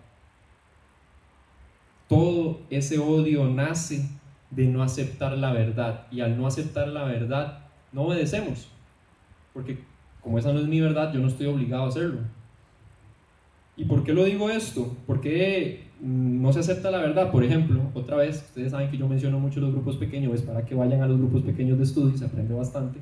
Todo 2.11 2.59
ese 2.70 2.99
odio 2.99 3.49
nace 3.49 4.05
de 4.51 4.66
no 4.66 4.83
aceptar 4.83 5.38
la 5.38 5.53
verdad. 5.53 6.09
Y 6.11 6.23
al 6.23 6.37
no 6.37 6.49
aceptar 6.49 6.88
la 6.88 7.05
verdad, 7.05 7.61
no 7.92 8.03
obedecemos. 8.03 8.68
Porque 9.55 9.79
como 10.20 10.37
esa 10.37 10.53
no 10.53 10.59
es 10.59 10.66
mi 10.66 10.81
verdad, 10.81 11.12
yo 11.14 11.20
no 11.20 11.29
estoy 11.29 11.46
obligado 11.46 11.85
a 11.85 11.88
hacerlo. 11.88 12.18
¿Y 13.77 13.85
por 13.85 14.03
qué 14.03 14.12
lo 14.12 14.25
digo 14.25 14.51
esto? 14.51 14.96
Porque 15.07 15.85
no 16.01 16.53
se 16.53 16.59
acepta 16.59 16.90
la 16.90 16.99
verdad, 16.99 17.31
por 17.31 17.44
ejemplo, 17.44 17.81
otra 17.94 18.16
vez, 18.16 18.44
ustedes 18.49 18.73
saben 18.73 18.90
que 18.90 18.99
yo 18.99 19.07
menciono 19.07 19.38
mucho 19.38 19.61
los 19.61 19.70
grupos 19.70 19.96
pequeños, 19.96 20.35
es 20.35 20.42
para 20.42 20.66
que 20.66 20.75
vayan 20.75 21.03
a 21.03 21.07
los 21.07 21.16
grupos 21.16 21.42
pequeños 21.42 21.79
de 21.79 21.85
estudio 21.85 22.12
y 22.12 22.18
se 22.18 22.25
aprende 22.25 22.55
bastante. 22.55 22.99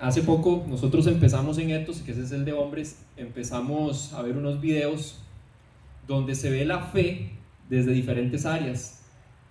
Hace 0.00 0.22
poco 0.22 0.64
nosotros 0.68 1.06
empezamos 1.06 1.56
en 1.58 1.70
Etos, 1.70 2.00
que 2.00 2.10
ese 2.10 2.24
es 2.24 2.32
el 2.32 2.44
de 2.44 2.52
hombres, 2.52 3.06
empezamos 3.16 4.12
a 4.12 4.22
ver 4.22 4.36
unos 4.36 4.60
videos 4.60 5.23
donde 6.06 6.34
se 6.34 6.50
ve 6.50 6.64
la 6.64 6.80
fe 6.80 7.30
desde 7.68 7.92
diferentes 7.92 8.46
áreas, 8.46 9.04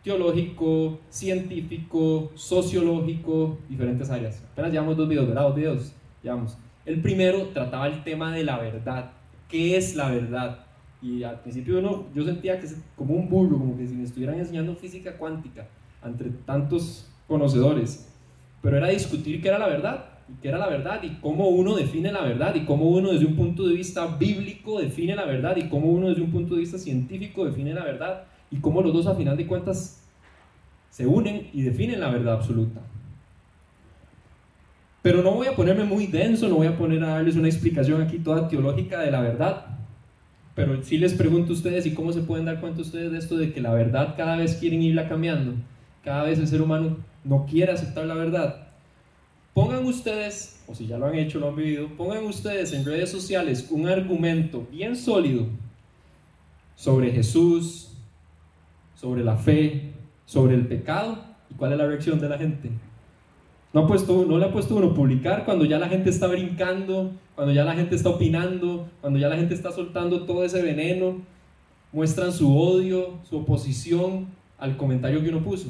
teológico, 0.04 1.00
científico, 1.10 2.32
sociológico, 2.36 3.58
diferentes 3.70 4.10
áreas. 4.10 4.44
Apenas 4.52 4.72
llevamos 4.72 4.98
dos 4.98 5.08
videos, 5.08 5.28
¿verdad? 5.28 5.44
Dos 5.44 5.56
videos, 5.56 5.94
llevamos. 6.22 6.58
El 6.86 7.02
primero 7.02 7.48
trataba 7.54 7.88
el 7.88 8.04
tema 8.04 8.36
de 8.36 8.44
la 8.44 8.60
verdad. 8.60 9.12
¿Qué 9.48 9.78
es 9.78 9.96
la 9.96 10.10
verdad? 10.10 10.66
Y 11.02 11.24
al 11.24 11.40
principio 11.42 11.80
uno, 11.80 12.08
yo 12.14 12.24
sentía 12.24 12.60
que 12.60 12.66
es 12.66 12.78
como 12.96 13.14
un 13.14 13.30
burro, 13.30 13.58
como 13.58 13.78
que 13.78 13.88
si 13.88 13.94
me 13.94 14.04
estuvieran 14.04 14.40
enseñando 14.40 14.76
física 14.76 15.18
cuántica 15.18 15.68
entre 16.04 16.30
tantos 16.46 17.10
conocedores. 17.28 18.10
Pero 18.62 18.78
era 18.78 18.88
discutir 18.88 19.42
qué 19.42 19.50
era 19.50 19.60
la 19.60 19.68
verdad, 19.68 20.06
y 20.30 20.42
qué 20.42 20.50
era 20.50 20.58
la 20.58 20.68
verdad, 20.68 21.02
y 21.04 21.16
cómo 21.22 21.50
uno 21.50 21.76
define 21.76 22.12
la 22.12 22.22
verdad, 22.22 22.56
y 22.56 22.66
cómo 22.66 22.90
uno 22.90 23.12
desde 23.12 23.26
un 23.26 23.36
punto 23.36 23.68
de 23.68 23.76
vista 23.76 24.06
bíblico 24.08 24.80
define 24.80 25.16
la 25.16 25.26
verdad, 25.26 25.58
y 25.58 25.70
cómo 25.70 25.88
uno 25.88 26.10
desde 26.10 26.22
un 26.22 26.32
punto 26.32 26.56
de 26.56 26.62
vista 26.62 26.78
científico 26.78 27.46
define 27.46 27.74
la 27.74 27.84
verdad, 27.84 28.24
y 28.52 28.58
cómo 28.58 28.82
los 28.82 28.94
dos 28.94 29.08
a 29.08 29.16
final 29.16 29.36
de 29.36 29.48
cuentas 29.48 30.04
se 30.90 31.08
unen 31.08 31.50
y 31.54 31.64
definen 31.64 32.00
la 32.00 32.10
verdad 32.10 32.36
absoluta. 32.36 32.82
Pero 35.02 35.22
no 35.22 35.34
voy 35.34 35.48
a 35.48 35.56
ponerme 35.56 35.84
muy 35.84 36.08
denso, 36.08 36.48
no 36.48 36.56
voy 36.56 36.68
a 36.68 36.78
poner 36.78 37.04
a 37.04 37.16
darles 37.16 37.36
una 37.36 37.50
explicación 37.50 38.02
aquí 38.02 38.20
toda 38.20 38.48
teológica 38.48 39.02
de 39.02 39.12
la 39.12 39.20
verdad. 39.20 39.66
Pero 40.56 40.82
sí 40.84 40.98
les 40.98 41.14
pregunto 41.14 41.52
a 41.52 41.56
ustedes 41.56 41.86
y 41.86 41.94
cómo 41.94 42.14
se 42.14 42.22
pueden 42.22 42.46
dar 42.46 42.62
cuenta 42.62 42.82
ustedes 42.82 43.12
de 43.12 43.18
esto 43.18 43.36
de 43.36 43.52
que 43.52 43.60
la 43.60 43.74
verdad 43.74 44.14
cada 44.16 44.38
vez 44.38 44.56
quieren 44.56 44.82
irla 44.82 45.10
cambiando. 45.10 45.56
Cada 46.04 46.24
vez 46.24 46.40
el 46.40 46.48
ser 46.48 46.62
humano 46.62 46.98
no 47.24 47.46
quiere 47.46 47.72
aceptar 47.72 48.06
la 48.06 48.14
verdad. 48.14 48.63
Pongan 49.54 49.86
ustedes, 49.86 50.64
o 50.68 50.74
si 50.74 50.88
ya 50.88 50.98
lo 50.98 51.06
han 51.06 51.16
hecho, 51.16 51.40
lo 51.40 51.50
han 51.50 51.56
vivido, 51.56 51.88
pongan 51.96 52.26
ustedes 52.26 52.74
en 52.74 52.84
redes 52.86 53.12
sociales 53.12 53.68
un 53.70 53.88
argumento 53.88 54.68
bien 54.72 54.96
sólido 54.96 55.46
sobre 56.76 57.12
Jesús, 57.12 57.92
sobre 58.96 59.24
la 59.24 59.38
fe, 59.38 59.92
sobre 60.26 60.56
el 60.56 60.66
pecado 60.66 61.18
y 61.52 61.54
cuál 61.54 61.74
es 61.74 61.78
la 61.78 61.86
reacción 61.86 62.20
de 62.20 62.30
la 62.30 62.38
gente. 62.40 62.72
No, 63.74 63.82
ha 63.82 63.88
puesto, 63.88 64.26
no 64.26 64.38
le 64.38 64.46
ha 64.46 64.52
puesto 64.52 64.76
uno 64.76 64.94
publicar 64.94 65.46
cuando 65.46 65.66
ya 65.66 65.78
la 65.78 65.90
gente 65.90 66.10
está 66.10 66.28
brincando, 66.28 67.12
cuando 67.36 67.54
ya 67.54 67.64
la 67.64 67.74
gente 67.74 67.96
está 67.96 68.10
opinando, 68.10 68.88
cuando 69.02 69.20
ya 69.20 69.30
la 69.30 69.36
gente 69.36 69.54
está 69.54 69.72
soltando 69.72 70.26
todo 70.26 70.44
ese 70.44 70.62
veneno, 70.62 71.22
muestran 71.92 72.32
su 72.32 72.58
odio, 72.58 73.20
su 73.30 73.38
oposición 73.38 74.28
al 74.58 74.78
comentario 74.78 75.22
que 75.22 75.30
uno 75.30 75.44
puso. 75.44 75.70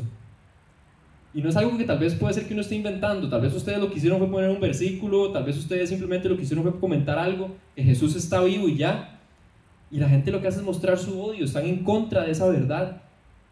Y 1.34 1.42
no 1.42 1.50
es 1.50 1.56
algo 1.56 1.78
que 1.78 1.84
tal 1.84 1.98
vez 1.98 2.14
puede 2.14 2.34
ser 2.34 2.48
que 2.48 2.54
uno 2.54 2.62
esté 2.62 2.76
inventando, 2.76 3.28
tal 3.28 3.42
vez 3.42 3.54
ustedes 3.54 3.80
lo 3.80 3.90
que 3.90 3.98
hicieron 3.98 4.20
fue 4.20 4.30
poner 4.30 4.52
un 4.52 4.60
versículo, 4.60 5.32
tal 5.32 5.44
vez 5.44 5.58
ustedes 5.58 5.90
simplemente 5.90 6.30
lo 6.30 6.38
que 6.38 6.44
hicieron 6.44 6.64
fue 6.64 6.80
comentar 6.80 7.18
algo, 7.18 7.56
que 7.76 7.84
Jesús 7.84 8.16
está 8.16 8.44
vivo 8.44 8.70
y 8.70 8.78
ya. 8.78 9.20
Y 9.90 9.98
la 9.98 10.10
gente 10.10 10.32
lo 10.32 10.42
que 10.42 10.48
hace 10.48 10.60
es 10.60 10.66
mostrar 10.66 10.98
su 10.98 11.20
odio, 11.20 11.46
están 11.46 11.66
en 11.66 11.84
contra 11.84 12.24
de 12.24 12.32
esa 12.32 12.48
verdad, 12.48 13.02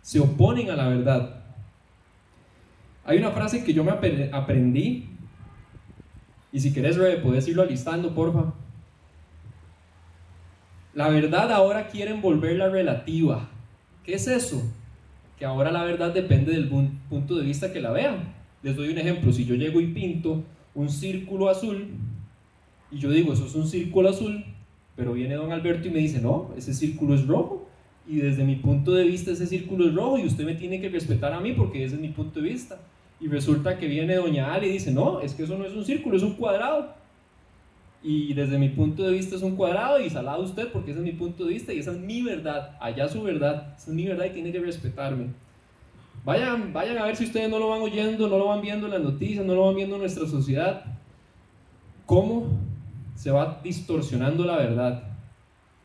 se 0.01 0.19
oponen 0.19 0.69
a 0.69 0.75
la 0.75 0.87
verdad. 0.87 1.41
Hay 3.03 3.17
una 3.17 3.31
frase 3.31 3.63
que 3.63 3.73
yo 3.73 3.83
me 3.83 3.91
aprendí, 3.91 5.09
y 6.51 6.59
si 6.59 6.73
querés, 6.73 6.99
puedes 7.23 7.47
irlo 7.47 7.63
alistando, 7.63 8.13
porfa. 8.13 8.53
La 10.93 11.09
verdad 11.09 11.51
ahora 11.51 11.87
quieren 11.87 12.21
volverla 12.21 12.69
relativa. 12.69 13.49
¿Qué 14.03 14.15
es 14.15 14.27
eso? 14.27 14.61
Que 15.41 15.47
ahora 15.47 15.71
la 15.71 15.83
verdad 15.83 16.13
depende 16.13 16.51
del 16.51 16.69
punto 17.09 17.35
de 17.35 17.43
vista 17.43 17.73
que 17.73 17.81
la 17.81 17.89
vean. 17.89 18.31
Les 18.61 18.75
doy 18.75 18.89
un 18.89 18.99
ejemplo. 18.99 19.33
Si 19.33 19.43
yo 19.43 19.55
llego 19.55 19.81
y 19.81 19.87
pinto 19.87 20.43
un 20.75 20.87
círculo 20.87 21.49
azul, 21.49 21.87
y 22.91 22.99
yo 22.99 23.09
digo, 23.09 23.33
eso 23.33 23.47
es 23.47 23.55
un 23.55 23.65
círculo 23.65 24.09
azul, 24.09 24.45
pero 24.95 25.13
viene 25.13 25.33
don 25.33 25.51
Alberto 25.51 25.87
y 25.87 25.89
me 25.89 25.97
dice, 25.97 26.21
no, 26.21 26.51
ese 26.55 26.75
círculo 26.75 27.15
es 27.15 27.25
rojo. 27.25 27.67
Y 28.07 28.17
desde 28.17 28.43
mi 28.43 28.57
punto 28.57 28.91
de 28.93 29.03
vista 29.03 29.31
ese 29.31 29.47
círculo 29.47 29.87
es 29.87 29.95
rojo 29.95 30.19
y 30.19 30.27
usted 30.27 30.45
me 30.45 30.53
tiene 30.53 30.79
que 30.79 30.89
respetar 30.89 31.33
a 31.33 31.39
mí 31.39 31.53
porque 31.53 31.83
ese 31.83 31.95
es 31.95 32.01
mi 32.01 32.09
punto 32.09 32.39
de 32.39 32.47
vista. 32.47 32.79
Y 33.19 33.27
resulta 33.27 33.79
que 33.79 33.87
viene 33.87 34.17
doña 34.17 34.53
Ali 34.53 34.67
y 34.67 34.73
dice, 34.73 34.91
no, 34.91 35.21
es 35.21 35.33
que 35.33 35.41
eso 35.41 35.57
no 35.57 35.65
es 35.65 35.73
un 35.73 35.83
círculo, 35.83 36.17
es 36.17 36.21
un 36.23 36.35
cuadrado. 36.35 36.93
Y 38.03 38.33
desde 38.33 38.57
mi 38.57 38.69
punto 38.69 39.03
de 39.03 39.11
vista 39.11 39.35
es 39.35 39.43
un 39.43 39.55
cuadrado 39.55 39.99
y 39.99 40.09
salado 40.09 40.43
usted 40.43 40.71
porque 40.71 40.91
ese 40.91 40.99
es 40.99 41.05
mi 41.05 41.11
punto 41.11 41.45
de 41.45 41.53
vista 41.53 41.71
y 41.71 41.79
esa 41.79 41.91
es 41.91 41.99
mi 41.99 42.23
verdad, 42.23 42.75
allá 42.79 43.07
su 43.07 43.21
verdad, 43.21 43.75
esa 43.77 43.91
es 43.91 43.95
mi 43.95 44.05
verdad 44.05 44.25
y 44.25 44.31
tiene 44.31 44.51
que 44.51 44.59
respetarme. 44.59 45.27
Vayan, 46.25 46.73
vayan 46.73 46.97
a 46.97 47.05
ver 47.05 47.15
si 47.15 47.25
ustedes 47.25 47.49
no 47.49 47.59
lo 47.59 47.69
van 47.69 47.81
oyendo, 47.81 48.27
no 48.27 48.37
lo 48.37 48.47
van 48.47 48.61
viendo 48.61 48.87
en 48.87 48.93
las 48.93 49.01
noticias, 49.01 49.45
no 49.45 49.53
lo 49.53 49.65
van 49.65 49.75
viendo 49.75 49.95
en 49.95 50.01
nuestra 50.01 50.27
sociedad. 50.27 50.83
¿Cómo 52.05 52.47
se 53.15 53.29
va 53.29 53.59
distorsionando 53.63 54.45
la 54.45 54.57
verdad? 54.57 55.03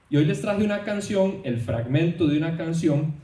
Y 0.08 0.16
hoy 0.16 0.24
les 0.24 0.40
traje 0.40 0.64
una 0.64 0.84
canción, 0.84 1.40
el 1.44 1.58
fragmento 1.58 2.26
de 2.26 2.38
una 2.38 2.56
canción 2.56 3.14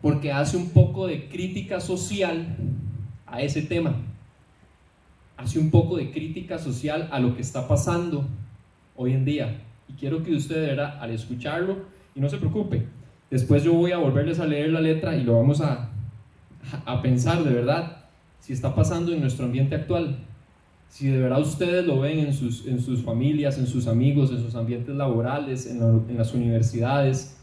porque 0.00 0.32
hace 0.32 0.56
un 0.56 0.70
poco 0.70 1.06
de 1.06 1.28
crítica 1.28 1.80
social 1.80 2.56
a 3.26 3.42
ese 3.42 3.62
tema. 3.62 3.96
Hace 5.38 5.58
un 5.58 5.70
poco 5.70 5.96
de 5.96 6.10
crítica 6.10 6.58
social 6.58 7.08
a 7.10 7.18
lo 7.18 7.34
que 7.34 7.40
está 7.40 7.66
pasando 7.66 8.26
hoy 8.94 9.12
en 9.12 9.24
día. 9.24 9.62
Y 9.88 9.94
quiero 9.94 10.22
que 10.22 10.34
usted, 10.34 10.78
al 10.78 11.10
escucharlo, 11.10 11.78
y 12.14 12.20
no 12.20 12.28
se 12.28 12.36
preocupe, 12.36 12.86
después 13.30 13.62
yo 13.62 13.72
voy 13.72 13.92
a 13.92 13.98
volverles 13.98 14.40
a 14.40 14.46
leer 14.46 14.70
la 14.70 14.80
letra 14.80 15.16
y 15.16 15.22
lo 15.22 15.36
vamos 15.36 15.60
a, 15.62 15.90
a 16.84 17.00
pensar 17.00 17.42
de 17.44 17.54
verdad 17.54 18.04
si 18.40 18.52
está 18.52 18.74
pasando 18.74 19.12
en 19.12 19.20
nuestro 19.20 19.46
ambiente 19.46 19.74
actual. 19.76 20.18
Si 20.88 21.06
de 21.06 21.18
verdad 21.18 21.40
ustedes 21.40 21.86
lo 21.86 22.00
ven 22.00 22.18
en 22.18 22.34
sus, 22.34 22.66
en 22.66 22.80
sus 22.80 23.02
familias, 23.02 23.58
en 23.58 23.66
sus 23.66 23.86
amigos, 23.86 24.30
en 24.30 24.42
sus 24.42 24.54
ambientes 24.54 24.94
laborales, 24.94 25.66
en 25.66 26.18
las 26.18 26.34
universidades, 26.34 27.38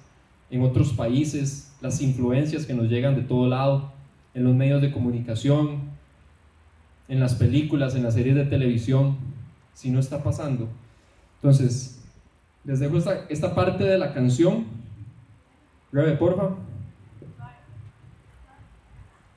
en 0.49 0.62
otros 0.62 0.93
países, 0.93 1.73
las 1.81 2.01
influencias 2.01 2.65
que 2.65 2.73
nos 2.73 2.89
llegan 2.89 3.15
de 3.15 3.21
todo 3.21 3.47
lado, 3.47 3.91
en 4.34 4.43
los 4.43 4.55
medios 4.55 4.81
de 4.81 4.91
comunicación, 4.91 5.85
en 7.08 7.20
las 7.20 7.36
películas, 7.36 7.96
en 7.96 8.04
las 8.04 8.13
series 8.13 8.36
de 8.36 8.46
televisión, 8.46 9.18
si 9.74 9.91
no 9.91 10.00
está 10.00 10.24
pasando. 10.24 10.68
Entonces, 11.36 12.04
les 12.63 12.80
dejo 12.80 12.98
esta, 12.98 13.26
esta 13.30 13.54
parte 13.54 13.84
de 13.84 13.98
la 13.98 14.13
canción. 14.13 14.65
Rebe, 15.91 16.18
porfa. 16.18 16.56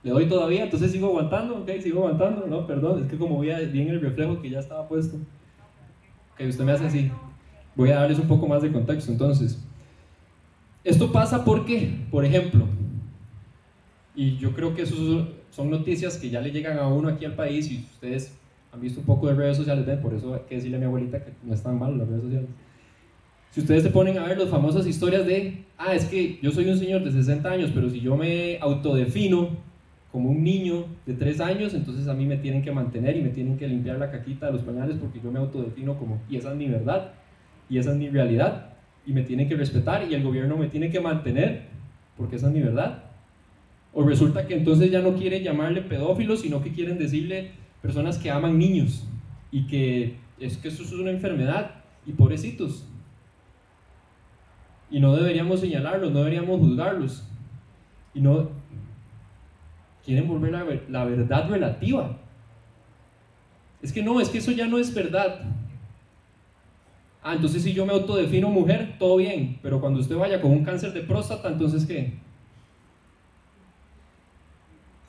Le 0.03 0.11
doy 0.11 0.27
todavía, 0.27 0.65
entonces 0.65 0.93
sigo 0.93 1.09
aguantando, 1.09 1.59
ok, 1.59 1.71
sigo 1.83 2.01
aguantando. 2.01 2.47
No, 2.47 2.67
perdón, 2.67 3.03
es 3.03 3.11
que 3.11 3.19
como 3.19 3.41
vi 3.41 3.49
bien 3.67 3.89
el 3.89 4.01
reflejo 4.01 4.41
que 4.41 4.49
ya 4.49 4.61
estaba 4.61 4.89
puesto. 4.89 5.17
Ok, 6.35 6.49
usted 6.49 6.65
me 6.65 6.73
hace 6.73 6.87
así. 6.87 7.11
Voy 7.75 7.91
a 7.91 8.01
darles 8.01 8.19
un 8.19 8.29
poco 8.29 8.47
más 8.47 8.63
de 8.63 8.73
contexto 8.73 9.13
entonces. 9.13 9.63
Esto 10.85 11.13
pasa 11.13 11.45
porque, 11.45 12.07
por 12.11 12.25
ejemplo, 12.25 12.65
y 14.15 14.37
yo 14.39 14.55
creo 14.55 14.75
que 14.75 14.83
eso 14.83 15.29
son 15.51 15.71
noticias 15.71 16.17
que 16.19 16.31
ya 16.31 16.41
le 16.41 16.51
llegan 16.51 16.79
a 16.79 16.89
uno 16.89 17.09
aquí 17.09 17.25
al 17.25 17.35
país 17.35 17.71
y 17.71 17.87
ustedes 17.93 18.35
han 18.73 18.81
visto 18.81 19.01
un 19.01 19.07
poco 19.07 19.29
de 19.29 19.35
redes 19.35 19.57
sociales, 19.57 19.87
¿ven? 19.87 20.01
por 20.01 20.15
eso 20.15 20.35
hay 20.35 20.41
que 20.49 20.57
decirle 20.57 20.77
a 20.77 20.81
mi 20.81 20.87
abuelita 20.87 21.25
que 21.25 21.33
no 21.43 21.55
están 21.55 21.79
mal 21.79 21.97
las 21.97 22.09
redes 22.09 22.23
sociales. 22.23 22.49
Si 23.51 23.61
ustedes 23.61 23.83
se 23.83 23.91
ponen 23.91 24.19
a 24.19 24.27
ver 24.27 24.39
las 24.39 24.51
famosas 24.51 24.87
historias 24.87 25.27
de, 25.27 25.65
ah, 25.79 25.95
es 25.95 26.05
que 26.05 26.39
yo 26.43 26.51
soy 26.51 26.69
un 26.69 26.79
señor 26.79 27.03
de 27.03 27.11
60 27.11 27.51
años, 27.51 27.71
pero 27.75 27.89
si 27.89 28.01
yo 28.01 28.17
me 28.17 28.59
autodefino 28.61 29.49
como 30.13 30.31
un 30.31 30.45
niño 30.45 30.85
de 31.07 31.15
3 31.15 31.41
años, 31.41 31.75
entonces 31.75 32.09
a 32.09 32.15
mí 32.15 32.27
me 32.27 32.37
tienen 32.37 32.63
que 32.63 32.71
mantener 32.71 33.17
y 33.17 33.23
me 33.23 33.31
tienen 33.31 33.57
que 33.57 33.67
limpiar 33.67 33.99
la 33.99 34.11
caquita 34.11 34.47
de 34.47 34.53
los 34.53 34.63
pañales 34.63 34.97
porque 34.99 35.21
yo 35.23 35.31
me 35.31 35.39
autodefino 35.39 35.99
como, 35.99 36.21
y 36.29 36.37
esa 36.37 36.51
es 36.51 36.57
mi 36.57 36.69
verdad, 36.69 37.13
y 37.71 37.79
esa 37.79 37.93
es 37.93 37.97
mi 37.97 38.09
realidad 38.09 38.69
y 39.09 39.13
me 39.13 39.23
tienen 39.23 39.49
que 39.49 39.57
respetar 39.57 40.07
y 40.09 40.15
el 40.15 40.23
gobierno 40.23 40.59
me 40.59 40.69
tiene 40.69 40.91
que 40.91 41.01
mantener, 41.01 41.63
porque 42.17 42.37
esa 42.37 42.49
es 42.49 42.53
mi 42.53 42.61
verdad. 42.61 43.05
O 43.92 44.03
resulta 44.03 44.46
que 44.46 44.55
entonces 44.55 44.90
ya 44.90 45.01
no 45.01 45.14
quieren 45.14 45.42
llamarle 45.42 45.83
pedófilos, 45.83 46.40
sino 46.40 46.62
que 46.62 46.72
quieren 46.72 46.98
decirle 46.98 47.53
personas 47.83 48.18
que 48.18 48.31
aman 48.31 48.59
niños 48.59 49.07
y 49.51 49.66
que 49.66 50.16
es 50.38 50.57
que 50.57 50.68
eso 50.68 50.83
es 50.83 50.92
una 50.92 51.11
enfermedad 51.11 51.70
y 52.07 52.12
pobrecitos. 52.12 52.85
Y 54.90 55.01
no 55.01 55.14
deberíamos 55.14 55.61
señalarlos, 55.61 56.12
no 56.12 56.18
deberíamos 56.20 56.61
juzgarlos. 56.61 57.24
Y 58.14 58.20
no 58.20 58.51
quieren 60.05 60.27
volver 60.27 60.53
la, 60.53 60.64
la 60.88 61.05
verdad 61.05 61.48
relativa. 61.48 62.16
Es 63.83 63.92
que 63.92 64.03
no, 64.03 64.20
es 64.20 64.29
que 64.29 64.38
eso 64.38 64.51
ya 64.53 64.66
no 64.66 64.79
es 64.79 64.92
verdad. 64.94 65.42
Ah, 67.22 67.35
entonces 67.35 67.62
si 67.62 67.72
yo 67.72 67.85
me 67.85 67.92
autodefino 67.92 68.48
mujer, 68.48 68.96
todo 68.98 69.16
bien, 69.16 69.59
pero 69.62 69.81
cuando 69.81 70.01
usted 70.01 70.16
vaya 70.16 70.40
con 70.40 70.51
un 70.51 70.64
cáncer 70.64 70.92
de 70.92 71.03
próstata, 71.03 71.48
entonces 71.48 71.85
¿qué? 71.85 72.14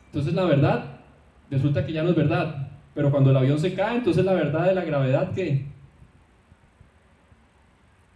Entonces 0.10 0.34
la 0.34 0.46
verdad 0.46 0.86
resulta 1.50 1.86
que 1.86 1.94
ya 1.94 2.04
no 2.04 2.10
es 2.10 2.16
verdad, 2.16 2.70
pero 2.94 3.12
cuando 3.12 3.32
el 3.32 3.38
avión 3.38 3.60
se 3.60 3.74
cae, 3.74 3.98
entonces 3.98 4.26
la 4.26 4.34
verdad 4.34 4.66
de 4.66 4.76
la 4.76 4.84
gravedad 4.84 5.32
¿qué? 5.34 5.66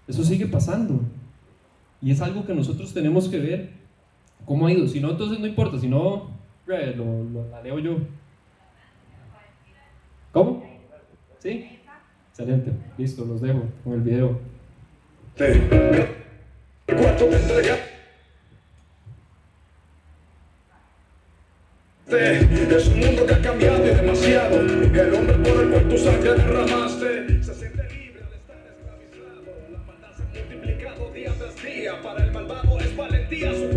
Eso 0.08 0.24
sigue 0.24 0.48
pasando. 0.48 1.00
Y 2.02 2.12
es 2.12 2.22
algo 2.22 2.46
que 2.46 2.54
nosotros 2.54 2.94
tenemos 2.94 3.30
que 3.30 3.40
ver 3.40 3.70
cómo 4.46 4.68
ha 4.68 4.74
ido. 4.74 4.88
Si 4.88 5.00
no, 5.00 5.12
entonces 5.12 5.40
no 5.40 5.48
importa. 5.48 5.80
Si 5.80 5.88
no, 5.88 6.32
lo, 6.66 7.24
lo, 7.24 7.50
la 7.50 7.62
leo 7.62 7.80
yo. 7.80 7.98
¿Cómo? 10.32 10.64
¿Sí? 11.40 11.80
Excelente. 12.30 12.72
Listo, 12.98 13.24
los 13.26 13.42
dejo 13.42 13.64
con 13.84 13.94
el 13.94 14.02
video. 14.02 14.40
Es 22.16 22.88
un 22.90 23.00
mundo 23.00 23.26
que 23.26 23.34
ha 23.34 23.42
cambiado 23.42 23.84
demasiado. 23.84 24.60
El 24.60 25.14
hombre 25.16 25.34
por 25.36 25.64
el 25.64 25.70
cual 25.70 25.90
tu 25.90 25.98
sangre 25.98 26.34
derramaste 26.34 27.44
se 27.44 27.56
siente 27.56 27.84
libre 27.90 28.22
al 28.22 28.34
estar 28.34 28.58
esclavizado. 28.70 29.42
La 29.72 29.80
maldad 29.80 30.10
se 30.16 30.22
ha 30.22 30.44
multiplicado 30.46 31.12
día 31.12 31.34
tras 31.40 31.64
día. 31.64 32.02
Para 32.04 32.24
el 32.24 32.32
malvado 32.32 32.80
es 32.80 32.96
valentía 32.96 33.52
su 33.56 33.68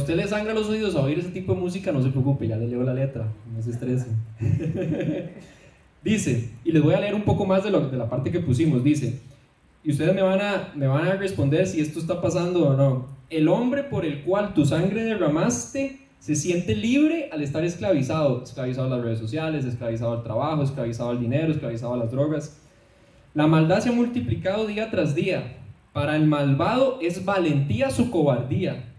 usted 0.00 0.16
le 0.16 0.26
sangra 0.26 0.52
los 0.52 0.68
oídos 0.68 0.96
a 0.96 1.00
oír 1.00 1.18
ese 1.18 1.30
tipo 1.30 1.54
de 1.54 1.60
música, 1.60 1.92
no 1.92 2.02
se 2.02 2.10
preocupe, 2.10 2.48
ya 2.48 2.56
le 2.56 2.68
leo 2.68 2.82
la 2.82 2.94
letra, 2.94 3.26
no 3.54 3.62
se 3.62 3.70
estrese. 3.70 4.06
dice, 6.04 6.50
y 6.64 6.72
les 6.72 6.82
voy 6.82 6.94
a 6.94 7.00
leer 7.00 7.14
un 7.14 7.22
poco 7.22 7.44
más 7.44 7.62
de, 7.64 7.70
lo, 7.70 7.88
de 7.88 7.96
la 7.96 8.08
parte 8.08 8.30
que 8.30 8.40
pusimos, 8.40 8.82
dice, 8.82 9.20
y 9.82 9.92
ustedes 9.92 10.14
me 10.14 10.22
van, 10.22 10.40
a, 10.40 10.72
me 10.74 10.86
van 10.86 11.06
a 11.06 11.14
responder 11.14 11.66
si 11.66 11.80
esto 11.80 12.00
está 12.00 12.20
pasando 12.20 12.68
o 12.68 12.76
no. 12.76 13.06
El 13.30 13.48
hombre 13.48 13.84
por 13.84 14.04
el 14.04 14.22
cual 14.22 14.52
tu 14.52 14.66
sangre 14.66 15.04
derramaste 15.04 16.00
se 16.18 16.34
siente 16.34 16.74
libre 16.76 17.30
al 17.32 17.42
estar 17.42 17.64
esclavizado, 17.64 18.42
esclavizado 18.42 18.92
a 18.92 18.96
las 18.96 19.04
redes 19.04 19.18
sociales, 19.18 19.64
esclavizado 19.64 20.12
al 20.12 20.22
trabajo, 20.22 20.62
esclavizado 20.62 21.10
al 21.10 21.20
dinero, 21.20 21.50
esclavizado 21.50 21.94
a 21.94 21.96
las 21.96 22.10
drogas. 22.10 22.60
La 23.32 23.46
maldad 23.46 23.80
se 23.80 23.88
ha 23.88 23.92
multiplicado 23.92 24.66
día 24.66 24.90
tras 24.90 25.14
día. 25.14 25.56
Para 25.94 26.16
el 26.16 26.26
malvado 26.26 26.98
es 27.00 27.24
valentía 27.24 27.90
su 27.90 28.10
cobardía. 28.10 28.89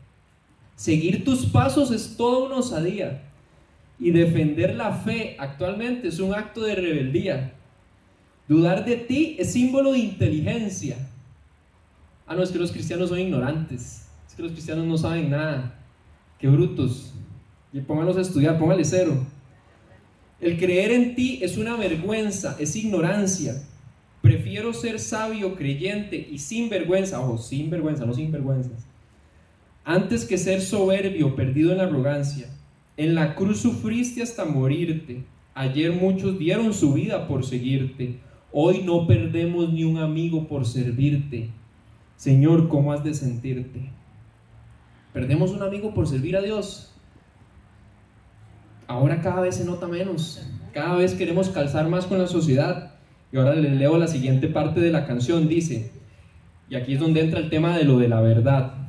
Seguir 0.81 1.23
tus 1.23 1.45
pasos 1.45 1.91
es 1.91 2.17
toda 2.17 2.47
una 2.47 2.55
osadía. 2.55 3.21
Y 3.99 4.09
defender 4.09 4.73
la 4.73 4.91
fe 4.91 5.35
actualmente 5.37 6.07
es 6.07 6.19
un 6.19 6.33
acto 6.33 6.61
de 6.61 6.73
rebeldía. 6.73 7.53
Dudar 8.47 8.83
de 8.83 8.95
ti 8.95 9.35
es 9.37 9.53
símbolo 9.53 9.91
de 9.91 9.99
inteligencia. 9.99 10.97
Ah, 12.25 12.33
no, 12.33 12.41
es 12.41 12.49
que 12.49 12.57
los 12.57 12.71
cristianos 12.71 13.09
son 13.09 13.19
ignorantes. 13.19 14.07
Es 14.27 14.33
que 14.33 14.41
los 14.41 14.53
cristianos 14.53 14.87
no 14.87 14.97
saben 14.97 15.29
nada. 15.29 15.79
Qué 16.39 16.47
brutos. 16.47 17.13
Y 17.71 17.81
póngalos 17.81 18.17
a 18.17 18.21
estudiar, 18.21 18.57
póngale 18.57 18.83
cero. 18.83 19.23
El 20.39 20.57
creer 20.57 20.93
en 20.93 21.13
ti 21.13 21.41
es 21.43 21.59
una 21.59 21.75
vergüenza, 21.75 22.55
es 22.59 22.75
ignorancia. 22.75 23.61
Prefiero 24.23 24.73
ser 24.73 24.99
sabio, 24.99 25.53
creyente 25.55 26.27
y 26.31 26.39
sin 26.39 26.69
vergüenza, 26.69 27.21
ojo, 27.21 27.37
sin 27.37 27.69
vergüenza, 27.69 28.03
no 28.03 28.15
sin 28.15 28.31
vergüenzas 28.31 28.87
antes 29.83 30.25
que 30.25 30.37
ser 30.37 30.61
soberbio, 30.61 31.35
perdido 31.35 31.71
en 31.71 31.79
la 31.79 31.85
arrogancia. 31.85 32.47
En 32.97 33.15
la 33.15 33.35
cruz 33.35 33.61
sufriste 33.61 34.21
hasta 34.21 34.45
morirte. 34.45 35.23
Ayer 35.53 35.91
muchos 35.91 36.37
dieron 36.37 36.73
su 36.73 36.93
vida 36.93 37.27
por 37.27 37.43
seguirte. 37.43 38.19
Hoy 38.51 38.83
no 38.83 39.07
perdemos 39.07 39.71
ni 39.71 39.83
un 39.83 39.97
amigo 39.97 40.47
por 40.47 40.65
servirte. 40.65 41.49
Señor, 42.15 42.67
¿cómo 42.67 42.93
has 42.93 43.03
de 43.03 43.13
sentirte? 43.13 43.89
¿Perdemos 45.13 45.51
un 45.51 45.63
amigo 45.63 45.93
por 45.93 46.07
servir 46.07 46.37
a 46.37 46.41
Dios? 46.41 46.93
Ahora 48.87 49.21
cada 49.21 49.41
vez 49.41 49.55
se 49.55 49.65
nota 49.65 49.87
menos. 49.87 50.45
Cada 50.73 50.95
vez 50.95 51.15
queremos 51.15 51.49
calzar 51.49 51.89
más 51.89 52.05
con 52.05 52.19
la 52.19 52.27
sociedad. 52.27 52.93
Y 53.31 53.37
ahora 53.37 53.55
les 53.55 53.71
leo 53.71 53.97
la 53.97 54.07
siguiente 54.07 54.47
parte 54.47 54.79
de 54.79 54.91
la 54.91 55.07
canción. 55.07 55.47
Dice, 55.47 55.91
y 56.69 56.75
aquí 56.75 56.93
es 56.93 56.99
donde 56.99 57.21
entra 57.21 57.39
el 57.39 57.49
tema 57.49 57.77
de 57.77 57.85
lo 57.85 57.97
de 57.97 58.09
la 58.09 58.21
verdad 58.21 58.80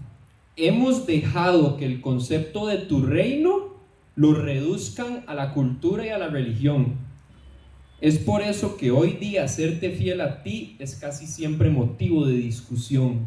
hemos 0.56 1.06
dejado 1.06 1.76
que 1.76 1.86
el 1.86 2.00
concepto 2.00 2.66
de 2.66 2.78
tu 2.78 3.02
reino 3.02 3.72
lo 4.14 4.34
reduzcan 4.34 5.24
a 5.26 5.34
la 5.34 5.54
cultura 5.54 6.06
y 6.06 6.10
a 6.10 6.18
la 6.18 6.28
religión. 6.28 6.96
Es 8.00 8.18
por 8.18 8.42
eso 8.42 8.76
que 8.76 8.90
hoy 8.90 9.12
día 9.12 9.46
serte 9.48 9.90
fiel 9.90 10.20
a 10.20 10.42
ti 10.42 10.76
es 10.78 10.96
casi 10.96 11.26
siempre 11.26 11.70
motivo 11.70 12.26
de 12.26 12.34
discusión. 12.34 13.20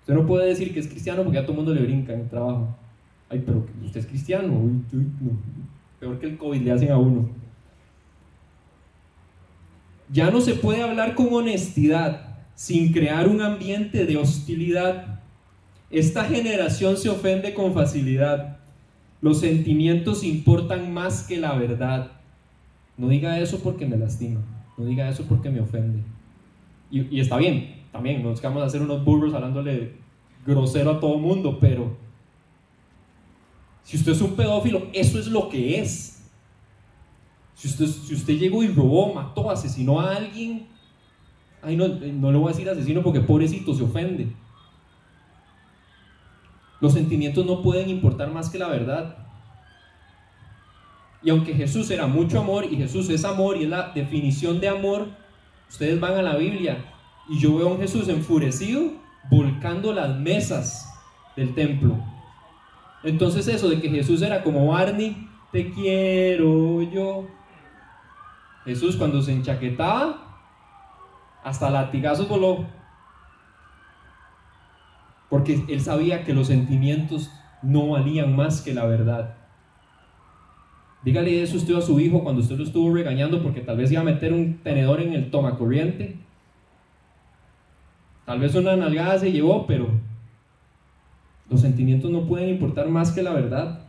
Usted 0.00 0.14
no 0.14 0.26
puede 0.26 0.48
decir 0.48 0.74
que 0.74 0.80
es 0.80 0.88
cristiano 0.88 1.22
porque 1.22 1.38
a 1.38 1.42
todo 1.42 1.52
el 1.52 1.58
mundo 1.58 1.74
le 1.74 1.82
brinca 1.82 2.12
en 2.12 2.20
el 2.20 2.28
trabajo. 2.28 2.76
Ay, 3.28 3.42
pero 3.44 3.64
usted 3.84 4.00
es 4.00 4.06
cristiano. 4.06 4.60
Peor 6.00 6.18
que 6.18 6.26
el 6.26 6.36
COVID 6.36 6.62
le 6.62 6.72
hacen 6.72 6.90
a 6.90 6.98
uno. 6.98 7.28
Ya 10.10 10.30
no 10.30 10.40
se 10.40 10.54
puede 10.54 10.82
hablar 10.82 11.14
con 11.14 11.32
honestidad 11.32 12.38
sin 12.54 12.92
crear 12.92 13.28
un 13.28 13.40
ambiente 13.40 14.04
de 14.04 14.16
hostilidad 14.16 15.17
esta 15.90 16.24
generación 16.24 16.96
se 16.96 17.08
ofende 17.08 17.54
con 17.54 17.72
facilidad. 17.72 18.58
Los 19.20 19.40
sentimientos 19.40 20.22
importan 20.22 20.92
más 20.92 21.22
que 21.22 21.38
la 21.38 21.54
verdad. 21.54 22.12
No 22.96 23.08
diga 23.08 23.38
eso 23.38 23.60
porque 23.60 23.86
me 23.86 23.96
lastima. 23.96 24.40
No 24.76 24.84
diga 24.84 25.08
eso 25.08 25.24
porque 25.24 25.50
me 25.50 25.60
ofende. 25.60 26.02
Y, 26.90 27.20
está 27.20 27.36
bien, 27.36 27.82
también, 27.90 28.22
nos 28.22 28.40
vamos 28.40 28.62
a 28.62 28.66
hacer 28.66 28.82
unos 28.82 29.04
burros 29.04 29.34
hablándole 29.34 29.92
grosero 30.46 30.92
a 30.92 31.00
todo 31.00 31.18
mundo, 31.18 31.58
pero 31.60 31.96
si 33.82 33.96
usted 33.96 34.12
es 34.12 34.20
un 34.20 34.34
pedófilo, 34.36 34.86
eso 34.92 35.18
es 35.18 35.26
lo 35.26 35.48
que 35.48 35.80
es. 35.80 36.22
Si 37.54 37.68
usted, 37.68 37.86
si 37.86 38.14
usted 38.14 38.34
llegó 38.34 38.62
y 38.62 38.68
robó, 38.68 39.12
mató, 39.12 39.50
asesinó 39.50 40.00
a 40.00 40.14
alguien, 40.14 40.66
ay, 41.62 41.76
no, 41.76 41.88
no 41.88 42.30
le 42.30 42.38
voy 42.38 42.50
a 42.50 42.52
decir 42.54 42.68
asesino 42.68 43.02
porque 43.02 43.20
pobrecito 43.20 43.74
se 43.74 43.82
ofende. 43.82 44.28
Los 46.80 46.92
sentimientos 46.92 47.44
no 47.44 47.62
pueden 47.62 47.88
importar 47.88 48.30
más 48.30 48.50
que 48.50 48.58
la 48.58 48.68
verdad. 48.68 49.16
Y 51.22 51.30
aunque 51.30 51.54
Jesús 51.54 51.90
era 51.90 52.06
mucho 52.06 52.40
amor 52.40 52.64
y 52.64 52.76
Jesús 52.76 53.08
es 53.10 53.24
amor 53.24 53.56
y 53.56 53.64
es 53.64 53.68
la 53.68 53.90
definición 53.90 54.60
de 54.60 54.68
amor, 54.68 55.08
ustedes 55.68 55.98
van 55.98 56.14
a 56.14 56.22
la 56.22 56.36
Biblia 56.36 56.84
y 57.28 57.38
yo 57.40 57.56
veo 57.56 57.68
a 57.68 57.72
un 57.72 57.80
Jesús 57.80 58.08
enfurecido 58.08 58.92
volcando 59.30 59.92
las 59.92 60.16
mesas 60.16 60.88
del 61.36 61.54
templo. 61.54 61.96
Entonces 63.02 63.48
eso 63.48 63.68
de 63.68 63.80
que 63.80 63.90
Jesús 63.90 64.22
era 64.22 64.42
como 64.42 64.68
Barney, 64.68 65.28
te 65.52 65.70
quiero 65.70 66.82
yo. 66.82 67.26
Jesús 68.64 68.96
cuando 68.96 69.22
se 69.22 69.32
enchaquetaba, 69.32 70.44
hasta 71.42 71.70
latigazos 71.70 72.28
voló 72.28 72.66
porque 75.28 75.64
él 75.68 75.80
sabía 75.80 76.24
que 76.24 76.34
los 76.34 76.46
sentimientos 76.46 77.30
no 77.62 77.88
valían 77.88 78.34
más 78.34 78.62
que 78.62 78.74
la 78.74 78.86
verdad. 78.86 79.34
Dígale 81.04 81.42
eso 81.42 81.56
usted 81.56 81.74
a 81.74 81.80
su 81.80 82.00
hijo 82.00 82.22
cuando 82.22 82.42
usted 82.42 82.56
lo 82.56 82.64
estuvo 82.64 82.92
regañando 82.92 83.42
porque 83.42 83.60
tal 83.60 83.76
vez 83.76 83.90
iba 83.92 84.00
a 84.00 84.04
meter 84.04 84.32
un 84.32 84.58
tenedor 84.58 85.00
en 85.00 85.12
el 85.12 85.30
toma 85.30 85.56
corriente. 85.56 86.16
Tal 88.24 88.40
vez 88.40 88.54
una 88.54 88.76
nalgada 88.76 89.18
se 89.18 89.32
llevó, 89.32 89.66
pero 89.66 89.88
los 91.48 91.60
sentimientos 91.60 92.10
no 92.10 92.26
pueden 92.26 92.50
importar 92.50 92.88
más 92.88 93.12
que 93.12 93.22
la 93.22 93.32
verdad. 93.32 93.80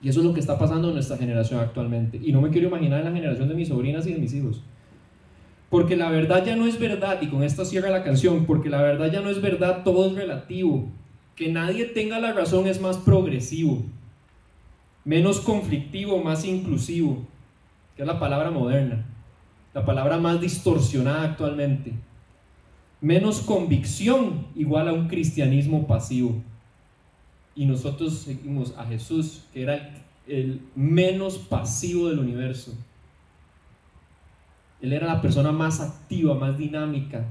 Y 0.00 0.08
eso 0.08 0.20
es 0.20 0.26
lo 0.26 0.32
que 0.32 0.40
está 0.40 0.58
pasando 0.58 0.88
en 0.88 0.94
nuestra 0.94 1.16
generación 1.16 1.60
actualmente. 1.60 2.20
Y 2.22 2.32
no 2.32 2.40
me 2.40 2.50
quiero 2.50 2.68
imaginar 2.68 3.00
en 3.00 3.06
la 3.06 3.12
generación 3.12 3.48
de 3.48 3.54
mis 3.54 3.68
sobrinas 3.68 4.06
y 4.06 4.12
de 4.12 4.18
mis 4.18 4.32
hijos. 4.34 4.62
Porque 5.76 5.94
la 5.94 6.08
verdad 6.08 6.42
ya 6.42 6.56
no 6.56 6.66
es 6.66 6.78
verdad, 6.78 7.20
y 7.20 7.26
con 7.26 7.42
esto 7.42 7.62
cierra 7.66 7.90
la 7.90 8.02
canción, 8.02 8.46
porque 8.46 8.70
la 8.70 8.80
verdad 8.80 9.12
ya 9.12 9.20
no 9.20 9.28
es 9.28 9.42
verdad, 9.42 9.84
todo 9.84 10.06
es 10.06 10.14
relativo. 10.14 10.88
Que 11.34 11.52
nadie 11.52 11.84
tenga 11.84 12.18
la 12.18 12.32
razón 12.32 12.66
es 12.66 12.80
más 12.80 12.96
progresivo, 12.96 13.84
menos 15.04 15.38
conflictivo, 15.38 16.16
más 16.24 16.46
inclusivo, 16.46 17.26
que 17.94 18.00
es 18.00 18.08
la 18.08 18.18
palabra 18.18 18.50
moderna, 18.50 19.04
la 19.74 19.84
palabra 19.84 20.16
más 20.16 20.40
distorsionada 20.40 21.24
actualmente. 21.24 21.92
Menos 23.02 23.42
convicción 23.42 24.46
igual 24.54 24.88
a 24.88 24.94
un 24.94 25.08
cristianismo 25.08 25.86
pasivo. 25.86 26.42
Y 27.54 27.66
nosotros 27.66 28.14
seguimos 28.14 28.72
a 28.78 28.86
Jesús, 28.86 29.42
que 29.52 29.64
era 29.64 29.90
el 30.26 30.58
menos 30.74 31.36
pasivo 31.36 32.08
del 32.08 32.20
universo 32.20 32.72
él 34.80 34.92
era 34.92 35.06
la 35.06 35.22
persona 35.22 35.52
más 35.52 35.80
activa, 35.80 36.34
más 36.34 36.58
dinámica, 36.58 37.24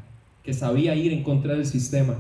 que 0.43 0.53
sabía 0.53 0.95
ir 0.95 1.13
en 1.13 1.23
contra 1.23 1.53
del 1.53 1.65
sistema. 1.65 2.15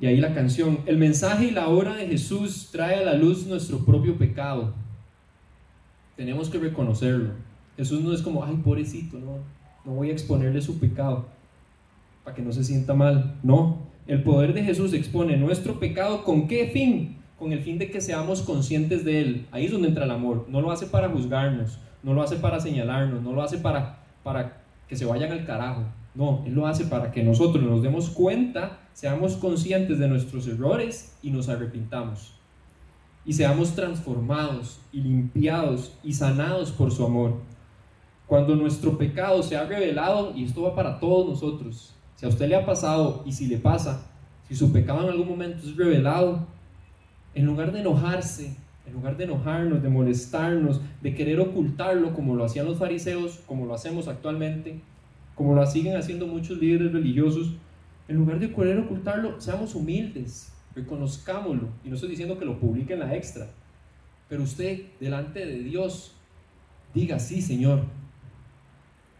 Y 0.00 0.06
ahí 0.06 0.18
la 0.18 0.34
canción, 0.34 0.80
el 0.86 0.96
mensaje 0.96 1.46
y 1.46 1.50
la 1.50 1.68
obra 1.68 1.96
de 1.96 2.06
Jesús 2.06 2.68
trae 2.70 2.96
a 2.96 3.02
la 3.02 3.14
luz 3.14 3.46
nuestro 3.46 3.84
propio 3.84 4.16
pecado. 4.16 4.74
Tenemos 6.16 6.48
que 6.48 6.58
reconocerlo. 6.58 7.32
Jesús 7.76 8.00
no 8.02 8.12
es 8.12 8.22
como, 8.22 8.44
ay, 8.44 8.56
pobrecito, 8.56 9.18
no, 9.18 9.38
no 9.84 9.92
voy 9.92 10.10
a 10.10 10.12
exponerle 10.12 10.60
su 10.60 10.78
pecado 10.78 11.26
para 12.24 12.36
que 12.36 12.42
no 12.42 12.52
se 12.52 12.64
sienta 12.64 12.94
mal. 12.94 13.38
No, 13.42 13.78
el 14.06 14.22
poder 14.22 14.54
de 14.54 14.62
Jesús 14.64 14.92
expone 14.92 15.36
nuestro 15.36 15.78
pecado 15.80 16.24
con 16.24 16.46
qué 16.48 16.68
fin? 16.72 17.17
Con 17.38 17.52
el 17.52 17.60
fin 17.60 17.78
de 17.78 17.90
que 17.90 18.00
seamos 18.00 18.42
conscientes 18.42 19.04
de 19.04 19.20
él. 19.20 19.46
Ahí 19.50 19.66
es 19.66 19.72
donde 19.72 19.88
entra 19.88 20.04
el 20.04 20.10
amor. 20.10 20.46
No 20.48 20.60
lo 20.60 20.70
hace 20.70 20.86
para 20.86 21.08
juzgarnos, 21.08 21.78
no 22.02 22.14
lo 22.14 22.22
hace 22.22 22.36
para 22.36 22.60
señalarnos, 22.60 23.22
no 23.22 23.32
lo 23.32 23.42
hace 23.42 23.58
para, 23.58 24.00
para 24.22 24.62
que 24.88 24.96
se 24.96 25.04
vayan 25.04 25.30
al 25.32 25.44
carajo. 25.44 25.84
No, 26.14 26.42
Él 26.46 26.54
lo 26.54 26.66
hace 26.66 26.84
para 26.86 27.12
que 27.12 27.22
nosotros 27.22 27.62
nos 27.62 27.82
demos 27.82 28.10
cuenta, 28.10 28.80
seamos 28.92 29.36
conscientes 29.36 30.00
de 30.00 30.08
nuestros 30.08 30.48
errores 30.48 31.16
y 31.22 31.30
nos 31.30 31.48
arrepintamos. 31.48 32.34
Y 33.24 33.34
seamos 33.34 33.74
transformados 33.74 34.80
y 34.90 35.00
limpiados 35.00 35.92
y 36.02 36.14
sanados 36.14 36.72
por 36.72 36.90
su 36.90 37.04
amor. 37.04 37.36
Cuando 38.26 38.56
nuestro 38.56 38.98
pecado 38.98 39.42
se 39.42 39.56
ha 39.56 39.64
revelado, 39.64 40.32
y 40.34 40.44
esto 40.44 40.62
va 40.62 40.74
para 40.74 40.98
todos 40.98 41.28
nosotros, 41.28 41.94
si 42.16 42.26
a 42.26 42.28
usted 42.28 42.48
le 42.48 42.56
ha 42.56 42.66
pasado 42.66 43.22
y 43.24 43.32
si 43.32 43.46
le 43.46 43.58
pasa, 43.58 44.10
si 44.48 44.56
su 44.56 44.72
pecado 44.72 45.02
en 45.04 45.10
algún 45.10 45.28
momento 45.28 45.66
es 45.66 45.76
revelado, 45.76 46.46
en 47.38 47.46
lugar 47.46 47.70
de 47.70 47.80
enojarse, 47.80 48.56
en 48.84 48.92
lugar 48.92 49.16
de 49.16 49.24
enojarnos, 49.24 49.80
de 49.80 49.88
molestarnos, 49.88 50.80
de 51.00 51.14
querer 51.14 51.38
ocultarlo 51.38 52.12
como 52.12 52.34
lo 52.34 52.44
hacían 52.44 52.66
los 52.66 52.78
fariseos, 52.78 53.38
como 53.46 53.64
lo 53.64 53.74
hacemos 53.74 54.08
actualmente, 54.08 54.80
como 55.36 55.54
lo 55.54 55.64
siguen 55.64 55.96
haciendo 55.96 56.26
muchos 56.26 56.58
líderes 56.58 56.92
religiosos, 56.92 57.54
en 58.08 58.16
lugar 58.16 58.40
de 58.40 58.52
querer 58.52 58.78
ocultarlo, 58.80 59.40
seamos 59.40 59.76
humildes, 59.76 60.52
reconozcámoslo. 60.74 61.68
Y 61.84 61.88
no 61.90 61.94
estoy 61.94 62.10
diciendo 62.10 62.36
que 62.38 62.44
lo 62.44 62.58
publique 62.58 62.94
en 62.94 63.00
la 63.00 63.14
extra, 63.14 63.46
pero 64.28 64.42
usted 64.42 64.80
delante 64.98 65.46
de 65.46 65.60
Dios 65.60 66.16
diga, 66.92 67.20
sí, 67.20 67.40
Señor, 67.40 67.84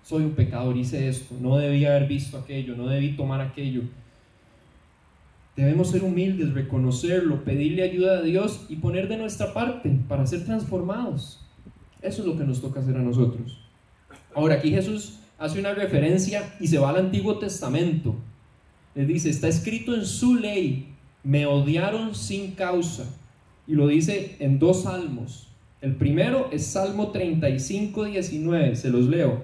soy 0.03 0.25
un 0.25 0.33
pecador, 0.33 0.77
hice 0.77 1.09
esto, 1.09 1.37
no 1.41 1.57
debí 1.57 1.85
haber 1.85 2.09
visto 2.09 2.37
aquello, 2.37 2.75
no 2.77 2.89
debí 2.89 3.15
tomar 3.17 3.41
aquello. 3.41 3.83
Debemos 5.59 5.91
ser 5.91 6.05
humildes, 6.05 6.55
reconocerlo, 6.55 7.43
pedirle 7.43 7.83
ayuda 7.83 8.19
a 8.19 8.23
Dios 8.23 8.65
y 8.69 8.77
poner 8.77 9.09
de 9.09 9.17
nuestra 9.17 9.53
parte 9.53 9.91
para 10.07 10.25
ser 10.25 10.45
transformados. 10.45 11.41
Eso 12.01 12.23
es 12.23 12.29
lo 12.29 12.39
que 12.39 12.45
nos 12.45 12.61
toca 12.61 12.79
hacer 12.79 12.97
a 12.97 13.03
nosotros. 13.03 13.59
Ahora, 14.37 14.55
aquí 14.55 14.71
Jesús 14.71 15.19
hace 15.37 15.59
una 15.59 15.75
referencia 15.75 16.55
y 16.61 16.69
se 16.69 16.79
va 16.79 16.91
al 16.91 16.99
Antiguo 16.99 17.41
Testamento. 17.41 18.15
Le 18.95 19.05
dice, 19.05 19.31
está 19.31 19.49
escrito 19.49 19.97
en 19.97 20.07
su 20.07 20.37
ley, 20.37 20.95
me 21.25 21.45
odiaron 21.47 22.15
sin 22.15 22.53
causa. 22.53 23.07
Y 23.67 23.75
lo 23.75 23.89
dice 23.89 24.37
en 24.39 24.61
dos 24.61 24.85
salmos. 24.85 25.49
El 25.81 25.97
primero 25.97 26.51
es 26.53 26.67
Salmo 26.67 27.11
35, 27.11 28.05
19, 28.05 28.77
se 28.77 28.91
los 28.91 29.07
leo. 29.07 29.43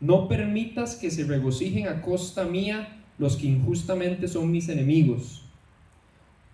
No 0.00 0.26
permitas 0.26 0.96
que 0.96 1.12
se 1.12 1.22
regocijen 1.22 1.86
a 1.86 2.02
costa 2.02 2.42
mía 2.44 2.97
los 3.18 3.36
que 3.36 3.46
injustamente 3.46 4.28
son 4.28 4.50
mis 4.50 4.68
enemigos, 4.68 5.42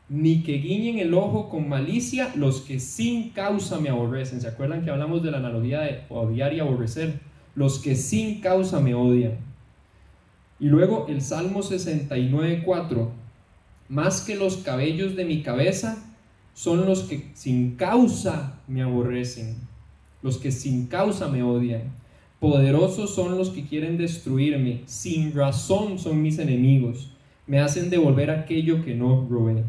ni 0.09 0.43
que 0.43 0.59
guiñen 0.59 0.99
el 0.99 1.15
ojo 1.15 1.49
con 1.49 1.69
malicia 1.69 2.33
los 2.37 2.61
que 2.61 2.79
sin 2.81 3.31
causa 3.31 3.79
me 3.79 3.89
aborrecen. 3.89 4.41
¿Se 4.41 4.49
acuerdan 4.49 4.85
que 4.85 4.91
hablamos 4.91 5.23
de 5.23 5.31
la 5.31 5.39
analogía 5.39 5.81
de 5.81 6.03
odiar 6.09 6.53
y 6.53 6.61
aborrecer? 6.61 7.21
Los 7.55 7.79
que 7.79 7.97
sin 7.97 8.41
causa 8.41 8.81
me 8.81 8.95
odian. 8.95 9.39
Y 10.61 10.67
luego 10.67 11.07
el 11.09 11.21
Salmo 11.21 11.61
69.4, 11.61 13.09
más 13.89 14.21
que 14.21 14.37
los 14.37 14.59
cabellos 14.59 15.17
de 15.17 15.25
mi 15.25 15.43
cabeza, 15.43 16.03
son 16.55 16.87
los 16.87 17.03
que 17.03 17.31
sin 17.35 17.77
causa 17.77 18.61
me 18.69 18.83
aborrecen, 18.83 19.57
los 20.23 20.39
que 20.39 20.53
sin 20.53 20.87
causa 20.87 21.29
me 21.29 21.43
odian. 21.43 21.93
Poderosos 22.45 23.15
son 23.15 23.39
los 23.39 23.49
que 23.49 23.65
quieren 23.65 23.97
destruirme, 23.97 24.83
sin 24.85 25.33
razón 25.33 25.99
son 25.99 26.21
mis 26.21 26.39
enemigos, 26.39 27.11
me 27.47 27.59
hacen 27.59 27.89
devolver 27.89 28.31
aquello 28.31 28.85
que 28.85 28.95
no 28.95 29.27
robé. 29.31 29.65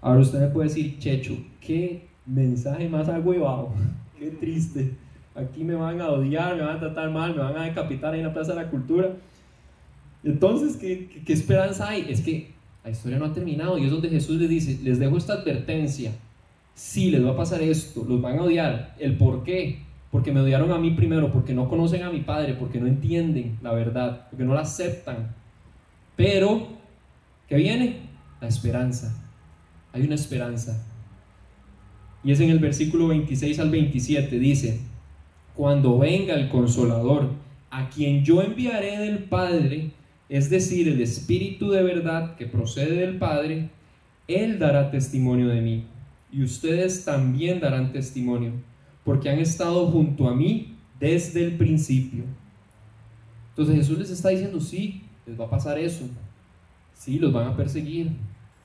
Ahora 0.00 0.22
usted 0.22 0.40
me 0.40 0.48
puede 0.48 0.66
decir, 0.66 0.98
Checho, 0.98 1.36
qué 1.60 2.08
mensaje 2.26 2.88
más 2.88 3.08
agüevado, 3.08 3.72
qué 4.18 4.30
triste. 4.30 4.96
Aquí 5.36 5.62
me 5.62 5.76
van 5.76 6.00
a 6.00 6.08
odiar, 6.08 6.56
me 6.56 6.62
van 6.62 6.78
a 6.78 6.80
tratar 6.80 7.08
mal, 7.12 7.36
me 7.36 7.42
van 7.42 7.56
a 7.56 7.66
decapitar 7.66 8.14
ahí 8.14 8.18
en 8.18 8.26
la 8.26 8.34
Plaza 8.34 8.52
de 8.52 8.60
la 8.64 8.68
Cultura. 8.68 9.12
Entonces, 10.24 10.76
¿qué, 10.76 11.22
qué 11.24 11.32
esperanza 11.32 11.88
hay? 11.88 12.04
Es 12.08 12.20
que 12.20 12.50
la 12.82 12.90
historia 12.90 13.16
no 13.20 13.26
ha 13.26 13.32
terminado 13.32 13.78
y 13.78 13.84
es 13.84 13.92
donde 13.92 14.10
Jesús 14.10 14.40
les 14.40 14.48
dice, 14.48 14.80
les 14.82 14.98
dejo 14.98 15.16
esta 15.16 15.34
advertencia. 15.34 16.10
Sí, 16.74 17.12
les 17.12 17.24
va 17.24 17.30
a 17.30 17.36
pasar 17.36 17.62
esto, 17.62 18.04
los 18.08 18.20
van 18.20 18.40
a 18.40 18.42
odiar. 18.42 18.96
¿El 18.98 19.16
por 19.16 19.44
qué? 19.44 19.83
Porque 20.14 20.30
me 20.30 20.42
odiaron 20.42 20.70
a 20.70 20.78
mí 20.78 20.92
primero, 20.92 21.32
porque 21.32 21.54
no 21.54 21.68
conocen 21.68 22.04
a 22.04 22.10
mi 22.10 22.20
Padre, 22.20 22.54
porque 22.54 22.78
no 22.78 22.86
entienden 22.86 23.58
la 23.62 23.72
verdad, 23.72 24.28
porque 24.30 24.44
no 24.44 24.54
la 24.54 24.60
aceptan. 24.60 25.34
Pero, 26.14 26.68
¿qué 27.48 27.56
viene? 27.56 27.96
La 28.40 28.46
esperanza. 28.46 29.12
Hay 29.92 30.02
una 30.02 30.14
esperanza. 30.14 30.86
Y 32.22 32.30
es 32.30 32.38
en 32.38 32.50
el 32.50 32.60
versículo 32.60 33.08
26 33.08 33.58
al 33.58 33.70
27, 33.70 34.38
dice, 34.38 34.82
cuando 35.52 35.98
venga 35.98 36.34
el 36.34 36.48
consolador, 36.48 37.30
a 37.72 37.88
quien 37.88 38.24
yo 38.24 38.40
enviaré 38.40 38.96
del 38.98 39.24
Padre, 39.24 39.90
es 40.28 40.48
decir, 40.48 40.86
el 40.86 41.00
Espíritu 41.00 41.72
de 41.72 41.82
verdad 41.82 42.36
que 42.36 42.46
procede 42.46 42.94
del 42.98 43.18
Padre, 43.18 43.68
Él 44.28 44.60
dará 44.60 44.92
testimonio 44.92 45.48
de 45.48 45.60
mí, 45.60 45.86
y 46.30 46.44
ustedes 46.44 47.04
también 47.04 47.58
darán 47.58 47.90
testimonio 47.90 48.52
porque 49.04 49.28
han 49.30 49.38
estado 49.38 49.86
junto 49.86 50.28
a 50.28 50.34
mí 50.34 50.76
desde 50.98 51.44
el 51.44 51.56
principio. 51.56 52.24
Entonces 53.50 53.76
Jesús 53.76 53.98
les 53.98 54.10
está 54.10 54.30
diciendo, 54.30 54.60
sí, 54.60 55.04
les 55.26 55.38
va 55.38 55.44
a 55.44 55.50
pasar 55.50 55.78
eso, 55.78 56.06
sí, 56.92 57.18
los 57.18 57.32
van 57.32 57.46
a 57.46 57.56
perseguir, 57.56 58.10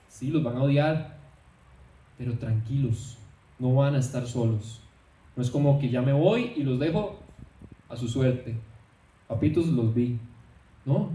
sí, 0.07 0.29
los 0.29 0.43
van 0.43 0.57
a 0.57 0.63
odiar, 0.63 1.19
pero 2.17 2.33
tranquilos, 2.33 3.17
no 3.59 3.75
van 3.75 3.95
a 3.95 3.99
estar 3.99 4.25
solos. 4.25 4.81
No 5.35 5.43
es 5.43 5.51
como 5.51 5.79
que 5.79 5.89
ya 5.89 6.01
me 6.01 6.13
voy 6.13 6.53
y 6.55 6.63
los 6.63 6.79
dejo 6.79 7.19
a 7.87 7.95
su 7.95 8.07
suerte. 8.07 8.55
Papitos 9.27 9.67
los 9.67 9.93
vi. 9.93 10.17
No, 10.85 11.09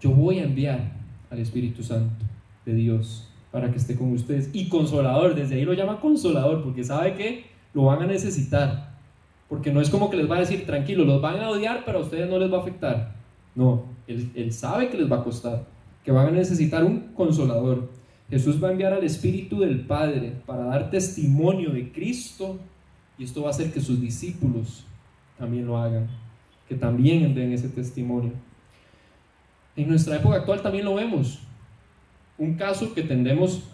yo 0.00 0.10
voy 0.10 0.38
a 0.38 0.44
enviar 0.44 0.92
al 1.30 1.38
Espíritu 1.38 1.82
Santo 1.82 2.24
de 2.64 2.74
Dios 2.74 3.28
para 3.50 3.70
que 3.70 3.78
esté 3.78 3.96
con 3.96 4.12
ustedes. 4.12 4.50
Y 4.52 4.68
consolador, 4.68 5.34
desde 5.34 5.56
ahí 5.56 5.64
lo 5.64 5.72
llama 5.72 6.00
consolador, 6.00 6.62
porque 6.62 6.84
sabe 6.84 7.14
que 7.14 7.55
lo 7.76 7.84
van 7.84 8.02
a 8.02 8.06
necesitar. 8.06 8.96
Porque 9.50 9.70
no 9.70 9.82
es 9.82 9.90
como 9.90 10.08
que 10.08 10.16
les 10.16 10.28
va 10.28 10.36
a 10.36 10.40
decir, 10.40 10.64
tranquilo, 10.64 11.04
los 11.04 11.20
van 11.20 11.38
a 11.40 11.50
odiar, 11.50 11.82
pero 11.84 11.98
a 11.98 12.00
ustedes 12.00 12.28
no 12.28 12.38
les 12.38 12.50
va 12.50 12.56
a 12.56 12.60
afectar. 12.62 13.14
No, 13.54 13.84
él, 14.06 14.30
él 14.34 14.50
sabe 14.54 14.88
que 14.88 14.96
les 14.96 15.12
va 15.12 15.16
a 15.16 15.22
costar, 15.22 15.66
que 16.02 16.10
van 16.10 16.28
a 16.28 16.30
necesitar 16.30 16.82
un 16.84 17.12
consolador. 17.12 17.90
Jesús 18.30 18.62
va 18.64 18.68
a 18.68 18.72
enviar 18.72 18.94
al 18.94 19.04
Espíritu 19.04 19.60
del 19.60 19.80
Padre 19.80 20.32
para 20.46 20.64
dar 20.64 20.90
testimonio 20.90 21.70
de 21.70 21.92
Cristo 21.92 22.58
y 23.18 23.24
esto 23.24 23.42
va 23.42 23.48
a 23.48 23.50
hacer 23.50 23.70
que 23.70 23.80
sus 23.82 24.00
discípulos 24.00 24.86
también 25.38 25.66
lo 25.66 25.76
hagan, 25.76 26.08
que 26.66 26.76
también 26.76 27.34
den 27.34 27.52
ese 27.52 27.68
testimonio. 27.68 28.32
En 29.76 29.86
nuestra 29.86 30.16
época 30.16 30.36
actual 30.36 30.62
también 30.62 30.86
lo 30.86 30.94
vemos. 30.94 31.40
Un 32.38 32.54
caso 32.54 32.94
que 32.94 33.02
tendemos 33.02 33.64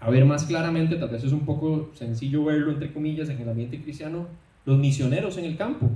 a 0.00 0.08
ver 0.08 0.24
más 0.24 0.44
claramente, 0.44 0.96
tal 0.96 1.10
vez 1.10 1.22
es 1.22 1.32
un 1.32 1.44
poco 1.44 1.90
sencillo 1.94 2.44
verlo 2.44 2.72
entre 2.72 2.92
comillas 2.92 3.28
en 3.28 3.38
el 3.38 3.48
ambiente 3.48 3.82
cristiano, 3.82 4.26
los 4.64 4.78
misioneros 4.78 5.36
en 5.36 5.44
el 5.44 5.58
campo. 5.58 5.90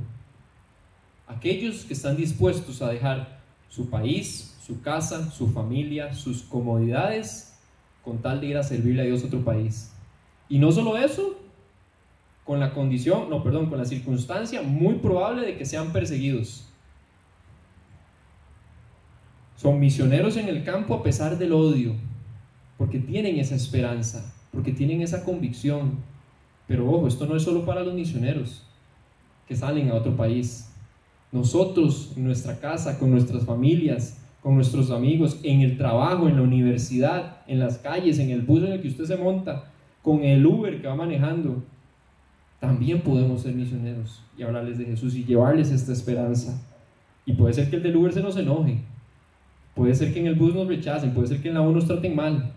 Aquellos 1.27 1.85
que 1.85 1.95
están 1.95 2.17
dispuestos 2.17 2.83
a 2.83 2.91
dejar 2.91 3.41
su 3.71 3.89
país, 3.89 4.59
su 4.65 4.83
casa, 4.83 5.31
su 5.31 5.49
familia, 5.49 6.13
sus 6.13 6.43
comodidades, 6.43 7.59
con 8.05 8.19
tal 8.19 8.43
de 8.43 8.49
ir 8.49 8.57
a 8.59 8.63
servirle 8.63 9.03
a 9.03 9.05
Dios 9.07 9.25
a 9.25 9.27
otro 9.27 9.43
país. 9.43 9.91
Y 10.51 10.59
no 10.59 10.71
solo 10.71 10.99
eso, 10.99 11.39
con 12.45 12.61
la 12.61 12.75
condición, 12.75 13.31
no, 13.31 13.43
perdón, 13.43 13.71
con 13.71 13.79
la 13.79 13.87
circunstancia 13.87 14.61
muy 14.61 14.97
probable 14.97 15.47
de 15.47 15.57
que 15.57 15.65
sean 15.65 15.93
perseguidos. 15.93 16.69
Son 19.57 19.81
misioneros 19.81 20.37
en 20.37 20.49
el 20.49 20.63
campo 20.63 20.95
a 20.95 21.03
pesar 21.03 21.39
del 21.39 21.55
odio, 21.55 21.95
porque 22.77 22.99
tienen 22.99 23.39
esa 23.39 23.55
esperanza, 23.55 24.35
porque 24.53 24.73
tienen 24.73 25.03
esa 25.03 25.25
convicción. 25.25 25.99
Pero 26.67 26.91
ojo, 26.91 27.07
esto 27.07 27.27
no 27.27 27.37
es 27.37 27.43
solo 27.43 27.65
para 27.65 27.83
los 27.83 27.95
misioneros 27.95 28.67
que 29.47 29.55
salen 29.55 29.91
a 29.91 29.95
otro 29.95 30.17
país. 30.17 30.71
Nosotros, 31.33 32.13
en 32.17 32.25
nuestra 32.25 32.59
casa, 32.59 32.99
con 32.99 33.11
nuestras 33.11 33.45
familias, 33.45 34.21
con 34.43 34.55
nuestros 34.55 34.91
amigos, 34.91 35.41
en 35.43 35.61
el 35.61 35.77
trabajo, 35.77 36.29
en 36.29 36.37
la 36.37 36.43
universidad, 36.43 37.39
en 37.47 37.59
las 37.59 37.79
calles, 37.79 38.19
en 38.19 38.31
el 38.31 38.43
bus 38.43 38.63
en 38.63 38.73
el 38.73 38.83
que 38.83 38.89
usted 38.89 39.05
se 39.05 39.17
monta, 39.17 39.71
con 40.03 40.23
el 40.23 40.45
Uber 40.45 40.81
que 40.81 40.87
va 40.87 40.95
manejando, 40.95 41.63
también 42.61 43.01
podemos 43.03 43.43
ser 43.43 43.55
misioneros 43.55 44.23
y 44.39 44.43
hablarles 44.43 44.79
de 44.79 44.85
Jesús 44.85 45.15
y 45.17 45.25
llevarles 45.25 45.71
esta 45.71 45.93
esperanza. 45.93 46.63
Y 47.27 47.33
puede 47.33 47.55
ser 47.55 47.71
que 47.71 47.77
el 47.77 47.83
del 47.83 47.97
Uber 47.97 48.13
se 48.13 48.23
nos 48.23 48.37
enoje. 48.37 48.79
Puede 49.75 49.95
ser 49.95 50.13
que 50.13 50.21
en 50.21 50.27
el 50.27 50.35
bus 50.35 50.55
nos 50.55 50.69
rechacen. 50.69 51.13
Puede 51.13 51.29
ser 51.29 51.43
que 51.43 51.49
en 51.49 51.55
la 51.55 51.63
U 51.63 51.73
nos 51.73 51.87
traten 51.87 52.15
mal. 52.15 52.53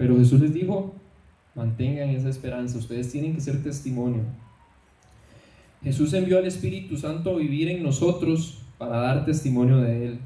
Pero 0.00 0.16
Jesús 0.16 0.40
les 0.40 0.54
dijo, 0.54 0.94
mantengan 1.54 2.08
esa 2.08 2.30
esperanza. 2.30 2.78
Ustedes 2.78 3.12
tienen 3.12 3.34
que 3.34 3.42
ser 3.42 3.62
testimonio. 3.62 4.22
Jesús 5.82 6.14
envió 6.14 6.38
al 6.38 6.46
Espíritu 6.46 6.96
Santo 6.96 7.34
a 7.34 7.36
vivir 7.36 7.68
en 7.68 7.82
nosotros 7.82 8.62
para 8.78 8.96
dar 8.96 9.26
testimonio 9.26 9.76
de 9.76 10.06
Él. 10.06 10.18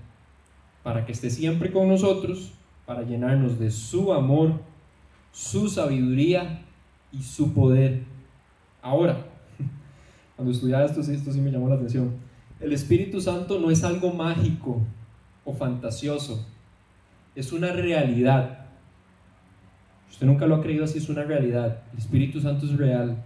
Para 0.84 1.04
que 1.04 1.10
esté 1.10 1.28
siempre 1.28 1.72
con 1.72 1.88
nosotros. 1.88 2.52
Para 2.86 3.02
llenarnos 3.02 3.58
de 3.58 3.72
su 3.72 4.12
amor, 4.12 4.60
su 5.32 5.68
sabiduría 5.68 6.62
y 7.10 7.20
su 7.22 7.52
poder. 7.52 8.04
Ahora, 8.80 9.26
cuando 10.36 10.52
estudiaba 10.52 10.84
esto, 10.84 11.00
esto 11.00 11.32
sí 11.32 11.40
me 11.40 11.50
llamó 11.50 11.68
la 11.68 11.74
atención. 11.74 12.12
El 12.60 12.72
Espíritu 12.72 13.20
Santo 13.20 13.58
no 13.58 13.72
es 13.72 13.82
algo 13.82 14.12
mágico 14.12 14.82
o 15.44 15.52
fantasioso, 15.52 16.46
es 17.34 17.52
una 17.52 17.72
realidad. 17.72 18.63
Usted 20.14 20.28
nunca 20.28 20.46
lo 20.46 20.54
ha 20.54 20.62
creído 20.62 20.84
así, 20.84 20.98
es 20.98 21.08
una 21.08 21.24
realidad. 21.24 21.82
El 21.92 21.98
Espíritu 21.98 22.40
Santo 22.40 22.66
es 22.66 22.76
real. 22.76 23.16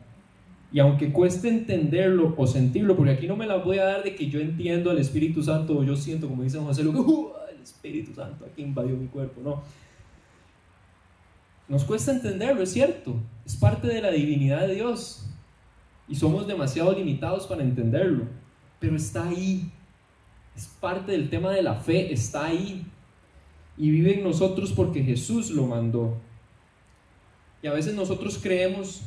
Y 0.72 0.78
aunque 0.78 1.12
cueste 1.12 1.50
entenderlo 1.50 2.32
o 2.38 2.46
sentirlo, 2.46 2.96
porque 2.96 3.12
aquí 3.12 3.26
no 3.26 3.36
me 3.36 3.46
la 3.46 3.56
voy 3.56 3.78
a 3.78 3.84
dar 3.84 4.02
de 4.02 4.14
que 4.14 4.30
yo 4.30 4.40
entiendo 4.40 4.90
al 4.90 4.96
Espíritu 4.96 5.42
Santo 5.42 5.76
o 5.76 5.84
yo 5.84 5.94
siento, 5.96 6.30
como 6.30 6.44
dice 6.44 6.58
José 6.58 6.82
Lucas, 6.82 7.02
uh, 7.06 7.28
el 7.54 7.62
Espíritu 7.62 8.14
Santo 8.14 8.46
aquí 8.46 8.62
invadió 8.62 8.96
mi 8.96 9.06
cuerpo. 9.06 9.42
No. 9.44 9.62
Nos 11.68 11.84
cuesta 11.84 12.10
entenderlo, 12.10 12.62
es 12.62 12.72
cierto. 12.72 13.16
Es 13.44 13.54
parte 13.54 13.86
de 13.86 14.00
la 14.00 14.10
divinidad 14.10 14.66
de 14.66 14.76
Dios 14.76 15.28
y 16.08 16.14
somos 16.14 16.46
demasiado 16.46 16.94
limitados 16.94 17.46
para 17.46 17.62
entenderlo, 17.62 18.24
pero 18.80 18.96
está 18.96 19.28
ahí, 19.28 19.70
es 20.56 20.66
parte 20.80 21.12
del 21.12 21.28
tema 21.28 21.50
de 21.50 21.62
la 21.62 21.74
fe, 21.74 22.10
está 22.14 22.46
ahí 22.46 22.86
y 23.76 23.90
vive 23.90 24.14
en 24.14 24.24
nosotros 24.24 24.72
porque 24.72 25.04
Jesús 25.04 25.50
lo 25.50 25.66
mandó. 25.66 26.16
Y 27.62 27.66
a 27.66 27.72
veces 27.72 27.94
nosotros 27.94 28.38
creemos 28.42 29.02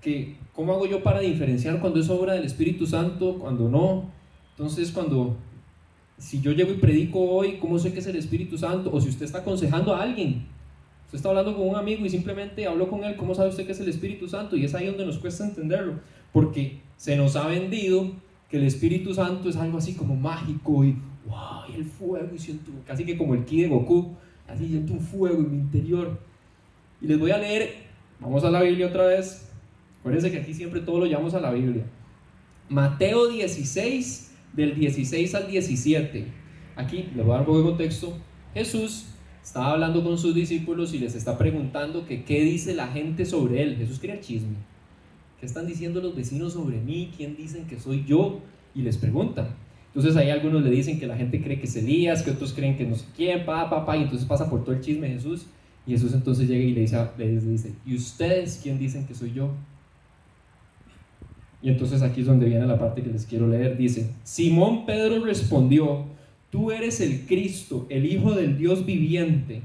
que, 0.00 0.36
¿cómo 0.52 0.72
hago 0.74 0.86
yo 0.86 1.02
para 1.02 1.20
diferenciar 1.20 1.80
cuando 1.80 2.00
es 2.00 2.08
obra 2.10 2.34
del 2.34 2.44
Espíritu 2.44 2.86
Santo, 2.86 3.38
cuando 3.38 3.68
no? 3.68 4.10
Entonces, 4.50 4.90
cuando, 4.90 5.36
si 6.18 6.40
yo 6.40 6.52
llego 6.52 6.72
y 6.72 6.76
predico 6.76 7.20
hoy, 7.20 7.58
¿cómo 7.58 7.78
sé 7.78 7.92
que 7.92 8.00
es 8.00 8.06
el 8.06 8.16
Espíritu 8.16 8.58
Santo? 8.58 8.90
O 8.92 9.00
si 9.00 9.08
usted 9.08 9.24
está 9.24 9.38
aconsejando 9.38 9.94
a 9.94 10.02
alguien, 10.02 10.46
usted 11.06 11.16
está 11.16 11.28
hablando 11.30 11.56
con 11.56 11.68
un 11.68 11.76
amigo 11.76 12.04
y 12.04 12.10
simplemente 12.10 12.66
habló 12.66 12.88
con 12.88 13.04
él, 13.04 13.16
¿cómo 13.16 13.34
sabe 13.34 13.50
usted 13.50 13.66
que 13.66 13.72
es 13.72 13.80
el 13.80 13.88
Espíritu 13.88 14.28
Santo? 14.28 14.56
Y 14.56 14.64
es 14.64 14.74
ahí 14.74 14.86
donde 14.86 15.06
nos 15.06 15.18
cuesta 15.18 15.44
entenderlo 15.44 15.94
porque 16.36 16.80
se 16.98 17.16
nos 17.16 17.34
ha 17.36 17.46
vendido 17.46 18.12
que 18.50 18.58
el 18.58 18.64
Espíritu 18.64 19.14
Santo 19.14 19.48
es 19.48 19.56
algo 19.56 19.78
así 19.78 19.94
como 19.94 20.14
mágico 20.14 20.84
y 20.84 20.96
wow, 21.26 21.64
y 21.72 21.76
el 21.76 21.84
fuego, 21.86 22.28
y 22.34 22.38
siento 22.38 22.72
casi 22.86 23.06
que 23.06 23.16
como 23.16 23.34
el 23.34 23.46
ki 23.46 23.62
de 23.62 23.68
Goku, 23.68 24.14
así 24.46 24.68
siento 24.68 24.92
un 24.92 25.00
fuego 25.00 25.38
en 25.38 25.50
mi 25.50 25.56
interior. 25.56 26.20
Y 27.00 27.06
les 27.06 27.18
voy 27.18 27.30
a 27.30 27.38
leer, 27.38 27.85
vamos 28.20 28.44
a 28.44 28.50
la 28.50 28.62
Biblia 28.62 28.86
otra 28.86 29.06
vez. 29.06 29.48
Acuérdense 30.00 30.30
que 30.30 30.38
aquí 30.38 30.54
siempre 30.54 30.80
todo 30.80 31.00
lo 31.00 31.06
llamamos 31.06 31.34
a 31.34 31.40
la 31.40 31.50
Biblia. 31.50 31.84
Mateo 32.68 33.28
16, 33.28 34.32
del 34.52 34.74
16 34.74 35.34
al 35.34 35.48
17. 35.48 36.26
Aquí 36.76 37.08
les 37.14 37.24
voy 37.24 37.34
a 37.34 37.38
dar 37.38 37.40
un 37.40 37.46
poco 37.46 37.58
de 37.58 37.64
contexto. 37.64 38.16
Jesús 38.54 39.06
estaba 39.42 39.72
hablando 39.72 40.02
con 40.02 40.18
sus 40.18 40.34
discípulos 40.34 40.92
y 40.94 40.98
les 40.98 41.14
está 41.14 41.38
preguntando 41.38 42.06
que 42.06 42.24
qué 42.24 42.42
dice 42.42 42.74
la 42.74 42.88
gente 42.88 43.24
sobre 43.24 43.62
él. 43.62 43.76
Jesús 43.76 43.98
quería 43.98 44.20
chisme. 44.20 44.56
¿Qué 45.40 45.46
están 45.46 45.66
diciendo 45.66 46.00
los 46.00 46.16
vecinos 46.16 46.54
sobre 46.54 46.78
mí? 46.80 47.12
¿Quién 47.16 47.36
dicen 47.36 47.66
que 47.66 47.78
soy 47.78 48.04
yo? 48.06 48.40
Y 48.74 48.82
les 48.82 48.96
preguntan. 48.96 49.48
Entonces 49.88 50.16
ahí 50.16 50.30
algunos 50.30 50.62
le 50.62 50.70
dicen 50.70 50.98
que 50.98 51.06
la 51.06 51.16
gente 51.16 51.42
cree 51.42 51.58
que 51.58 51.66
es 51.66 51.76
Elías, 51.76 52.22
que 52.22 52.30
otros 52.30 52.52
creen 52.52 52.76
que 52.76 52.84
no 52.84 52.96
sé 52.96 53.06
quién, 53.16 53.46
pa, 53.46 53.70
pa, 53.70 53.86
pa, 53.86 53.96
y 53.96 54.02
entonces 54.02 54.26
pasa 54.26 54.50
por 54.50 54.62
todo 54.62 54.74
el 54.74 54.80
chisme 54.80 55.08
Jesús. 55.08 55.46
Y 55.86 55.92
Jesús 55.92 56.12
entonces 56.14 56.48
llega 56.48 56.64
y 56.64 56.72
le 56.72 56.80
dice, 56.80 57.08
le 57.16 57.40
dice, 57.40 57.74
¿y 57.86 57.94
ustedes 57.94 58.60
quién 58.62 58.78
dicen 58.78 59.06
que 59.06 59.14
soy 59.14 59.32
yo? 59.32 59.50
Y 61.62 61.70
entonces 61.70 62.02
aquí 62.02 62.20
es 62.20 62.26
donde 62.26 62.46
viene 62.46 62.66
la 62.66 62.78
parte 62.78 63.02
que 63.02 63.10
les 63.10 63.24
quiero 63.24 63.48
leer. 63.48 63.76
Dice, 63.76 64.10
Simón 64.24 64.84
Pedro 64.84 65.24
respondió, 65.24 66.04
tú 66.50 66.70
eres 66.70 67.00
el 67.00 67.26
Cristo, 67.26 67.86
el 67.88 68.06
Hijo 68.06 68.32
del 68.32 68.58
Dios 68.58 68.84
viviente. 68.84 69.62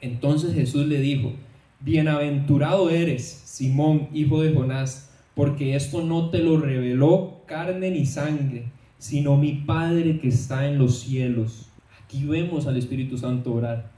Entonces 0.00 0.54
Jesús 0.54 0.86
le 0.86 1.00
dijo, 1.00 1.32
Bienaventurado 1.80 2.90
eres, 2.90 3.24
Simón, 3.24 4.08
hijo 4.14 4.40
de 4.42 4.54
Jonás, 4.54 5.10
porque 5.34 5.74
esto 5.74 6.04
no 6.04 6.30
te 6.30 6.38
lo 6.38 6.60
reveló 6.60 7.42
carne 7.46 7.90
ni 7.90 8.06
sangre, 8.06 8.66
sino 8.98 9.36
mi 9.36 9.52
Padre 9.52 10.20
que 10.20 10.28
está 10.28 10.68
en 10.68 10.78
los 10.78 11.00
cielos. 11.00 11.68
Aquí 12.04 12.24
vemos 12.24 12.68
al 12.68 12.76
Espíritu 12.76 13.18
Santo 13.18 13.52
orar. 13.52 13.90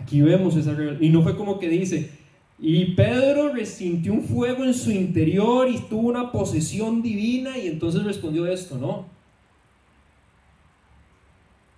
Aquí 0.00 0.20
vemos 0.22 0.56
esa 0.56 0.74
Y 1.00 1.10
no 1.10 1.22
fue 1.22 1.36
como 1.36 1.58
que 1.58 1.68
dice, 1.68 2.10
y 2.58 2.94
Pedro 2.94 3.52
resintió 3.52 4.12
un 4.12 4.22
fuego 4.22 4.64
en 4.64 4.74
su 4.74 4.90
interior 4.90 5.68
y 5.68 5.78
tuvo 5.78 6.08
una 6.08 6.32
posesión 6.32 7.02
divina 7.02 7.58
y 7.58 7.68
entonces 7.68 8.04
respondió 8.04 8.46
esto, 8.46 8.78
¿no? 8.78 9.06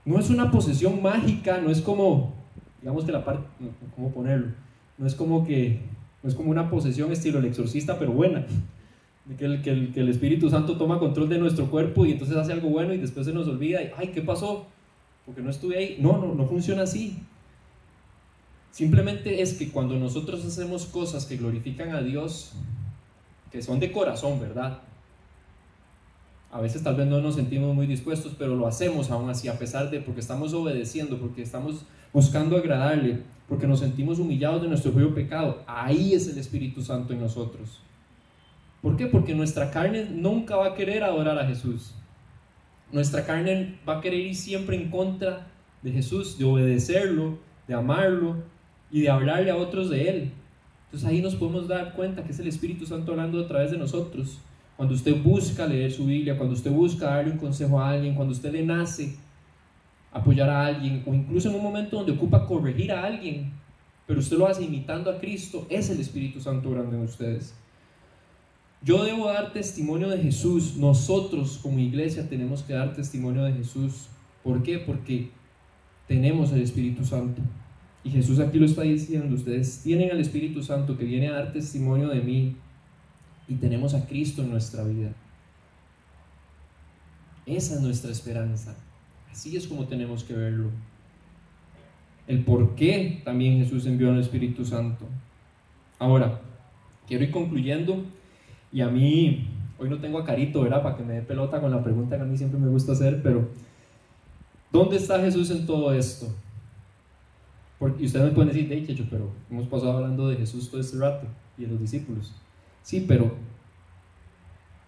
No 0.04 0.18
es 0.18 0.30
una 0.30 0.50
posesión 0.50 1.02
mágica, 1.02 1.60
no 1.60 1.70
es 1.70 1.80
como 1.80 2.34
digamos 2.80 3.04
que 3.04 3.12
la 3.12 3.24
parte, 3.24 3.44
¿cómo 3.94 4.10
ponerlo? 4.10 4.48
No 4.98 5.06
es 5.06 5.14
como 5.14 5.46
que, 5.46 5.80
no 6.22 6.28
es 6.28 6.34
como 6.34 6.50
una 6.50 6.68
posesión 6.68 7.12
estilo 7.12 7.38
el 7.38 7.46
exorcista, 7.46 7.98
pero 7.98 8.12
buena. 8.12 8.46
Que 9.38 9.44
el, 9.44 9.62
que, 9.62 9.70
el, 9.70 9.92
que 9.92 10.00
el 10.00 10.08
Espíritu 10.08 10.50
Santo 10.50 10.76
toma 10.76 10.98
control 10.98 11.28
de 11.28 11.38
nuestro 11.38 11.70
cuerpo 11.70 12.04
y 12.04 12.10
entonces 12.10 12.36
hace 12.36 12.52
algo 12.52 12.70
bueno 12.70 12.92
y 12.92 12.98
después 12.98 13.24
se 13.24 13.32
nos 13.32 13.46
olvida 13.46 13.80
y, 13.80 13.90
ay, 13.96 14.08
¿qué 14.08 14.20
pasó? 14.20 14.66
Porque 15.24 15.40
no 15.40 15.48
estuve 15.48 15.78
ahí. 15.78 15.98
No, 16.00 16.18
no, 16.18 16.34
no 16.34 16.44
funciona 16.44 16.82
así. 16.82 17.18
Simplemente 18.72 19.42
es 19.42 19.52
que 19.52 19.68
cuando 19.68 19.96
nosotros 19.98 20.44
hacemos 20.46 20.86
cosas 20.86 21.26
que 21.26 21.36
glorifican 21.36 21.90
a 21.90 22.00
Dios, 22.00 22.52
que 23.50 23.60
son 23.60 23.78
de 23.78 23.92
corazón, 23.92 24.40
¿verdad? 24.40 24.78
A 26.50 26.58
veces 26.58 26.82
tal 26.82 26.96
vez 26.96 27.06
no 27.06 27.20
nos 27.20 27.34
sentimos 27.34 27.74
muy 27.74 27.86
dispuestos, 27.86 28.34
pero 28.38 28.56
lo 28.56 28.66
hacemos 28.66 29.10
aún 29.10 29.28
así, 29.28 29.48
a 29.48 29.58
pesar 29.58 29.90
de, 29.90 30.00
porque 30.00 30.20
estamos 30.20 30.54
obedeciendo, 30.54 31.18
porque 31.18 31.42
estamos 31.42 31.84
buscando 32.14 32.56
agradarle, 32.56 33.20
porque 33.46 33.66
nos 33.66 33.80
sentimos 33.80 34.18
humillados 34.18 34.62
de 34.62 34.68
nuestro 34.68 34.90
propio 34.90 35.14
pecado. 35.14 35.62
Ahí 35.66 36.14
es 36.14 36.26
el 36.28 36.38
Espíritu 36.38 36.80
Santo 36.80 37.12
en 37.12 37.20
nosotros. 37.20 37.80
¿Por 38.80 38.96
qué? 38.96 39.06
Porque 39.06 39.34
nuestra 39.34 39.70
carne 39.70 40.06
nunca 40.10 40.56
va 40.56 40.68
a 40.68 40.74
querer 40.74 41.04
adorar 41.04 41.38
a 41.38 41.46
Jesús. 41.46 41.94
Nuestra 42.90 43.26
carne 43.26 43.78
va 43.86 43.98
a 43.98 44.00
querer 44.00 44.20
ir 44.20 44.34
siempre 44.34 44.76
en 44.76 44.90
contra 44.90 45.46
de 45.82 45.92
Jesús, 45.92 46.38
de 46.38 46.46
obedecerlo, 46.46 47.38
de 47.68 47.74
amarlo 47.74 48.51
y 48.92 49.00
de 49.00 49.10
hablarle 49.10 49.50
a 49.50 49.56
otros 49.56 49.90
de 49.90 50.08
Él. 50.08 50.32
Entonces 50.84 51.08
ahí 51.08 51.22
nos 51.22 51.34
podemos 51.34 51.66
dar 51.66 51.94
cuenta 51.94 52.22
que 52.22 52.32
es 52.32 52.38
el 52.38 52.46
Espíritu 52.46 52.84
Santo 52.84 53.12
hablando 53.12 53.40
a 53.40 53.48
través 53.48 53.70
de 53.70 53.78
nosotros. 53.78 54.38
Cuando 54.76 54.94
usted 54.94 55.22
busca 55.22 55.66
leer 55.66 55.90
su 55.90 56.04
Biblia, 56.04 56.36
cuando 56.36 56.54
usted 56.54 56.70
busca 56.70 57.06
darle 57.06 57.32
un 57.32 57.38
consejo 57.38 57.80
a 57.80 57.90
alguien, 57.90 58.14
cuando 58.14 58.32
usted 58.32 58.52
le 58.52 58.62
nace 58.62 59.16
apoyar 60.12 60.50
a 60.50 60.66
alguien 60.66 61.02
o 61.06 61.14
incluso 61.14 61.48
en 61.48 61.54
un 61.54 61.62
momento 61.62 61.96
donde 61.96 62.12
ocupa 62.12 62.46
corregir 62.46 62.92
a 62.92 63.04
alguien, 63.04 63.50
pero 64.06 64.20
usted 64.20 64.36
lo 64.36 64.46
hace 64.46 64.64
imitando 64.64 65.10
a 65.10 65.18
Cristo, 65.18 65.66
es 65.70 65.88
el 65.88 65.98
Espíritu 65.98 66.40
Santo 66.40 66.70
grande 66.70 66.96
en 66.96 67.04
ustedes. 67.04 67.54
Yo 68.82 69.04
debo 69.04 69.28
dar 69.28 69.52
testimonio 69.52 70.08
de 70.08 70.18
Jesús, 70.18 70.76
nosotros 70.76 71.58
como 71.62 71.78
iglesia 71.78 72.28
tenemos 72.28 72.62
que 72.62 72.74
dar 72.74 72.92
testimonio 72.92 73.44
de 73.44 73.52
Jesús. 73.52 74.08
¿Por 74.42 74.62
qué? 74.62 74.78
Porque 74.78 75.30
tenemos 76.08 76.52
el 76.52 76.60
Espíritu 76.60 77.04
Santo. 77.04 77.40
Y 78.04 78.10
Jesús 78.10 78.40
aquí 78.40 78.58
lo 78.58 78.66
está 78.66 78.82
diciendo, 78.82 79.34
ustedes 79.34 79.80
tienen 79.82 80.10
al 80.10 80.20
Espíritu 80.20 80.62
Santo 80.62 80.98
que 80.98 81.04
viene 81.04 81.28
a 81.28 81.32
dar 81.32 81.52
testimonio 81.52 82.08
de 82.08 82.20
mí 82.20 82.56
y 83.46 83.54
tenemos 83.54 83.94
a 83.94 84.06
Cristo 84.06 84.42
en 84.42 84.50
nuestra 84.50 84.82
vida. 84.82 85.12
Esa 87.46 87.74
es 87.74 87.80
nuestra 87.80 88.10
esperanza. 88.10 88.76
Así 89.30 89.56
es 89.56 89.66
como 89.66 89.86
tenemos 89.86 90.24
que 90.24 90.34
verlo. 90.34 90.70
El 92.26 92.44
por 92.44 92.74
qué 92.74 93.20
también 93.24 93.58
Jesús 93.58 93.86
envió 93.86 94.10
al 94.10 94.20
Espíritu 94.20 94.64
Santo. 94.64 95.06
Ahora, 95.98 96.40
quiero 97.06 97.24
ir 97.24 97.30
concluyendo 97.30 98.04
y 98.72 98.80
a 98.80 98.88
mí, 98.88 99.48
hoy 99.78 99.88
no 99.88 99.98
tengo 99.98 100.18
a 100.18 100.24
Carito, 100.24 100.62
¿verdad? 100.62 100.82
Para 100.82 100.96
que 100.96 101.04
me 101.04 101.14
dé 101.14 101.22
pelota 101.22 101.60
con 101.60 101.70
la 101.70 101.82
pregunta 101.82 102.16
que 102.16 102.22
a 102.22 102.26
mí 102.26 102.36
siempre 102.36 102.58
me 102.58 102.68
gusta 102.68 102.92
hacer, 102.92 103.22
pero 103.22 103.48
¿dónde 104.72 104.96
está 104.96 105.20
Jesús 105.20 105.50
en 105.50 105.66
todo 105.66 105.92
esto? 105.92 106.34
Porque, 107.82 108.04
y 108.04 108.06
ustedes 108.06 108.26
me 108.26 108.30
pueden 108.30 108.52
decir, 108.52 108.68
de 108.68 108.78
hecho, 108.78 109.04
pero 109.10 109.32
hemos 109.50 109.66
pasado 109.66 109.96
hablando 109.96 110.28
de 110.28 110.36
Jesús 110.36 110.70
todo 110.70 110.80
este 110.80 110.98
rato 110.98 111.26
y 111.58 111.62
de 111.62 111.66
los 111.66 111.80
discípulos. 111.80 112.32
Sí, 112.80 113.04
pero 113.08 113.34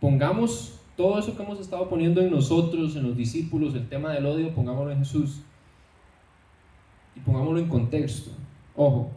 pongamos 0.00 0.78
todo 0.96 1.18
eso 1.18 1.36
que 1.36 1.42
hemos 1.42 1.58
estado 1.58 1.88
poniendo 1.88 2.20
en 2.20 2.30
nosotros, 2.30 2.94
en 2.94 3.02
los 3.02 3.16
discípulos, 3.16 3.74
el 3.74 3.88
tema 3.88 4.12
del 4.12 4.26
odio, 4.26 4.54
pongámoslo 4.54 4.92
en 4.92 4.98
Jesús. 5.00 5.40
Y 7.16 7.20
pongámoslo 7.22 7.58
en 7.58 7.68
contexto. 7.68 8.30
Ojo, 8.76 9.10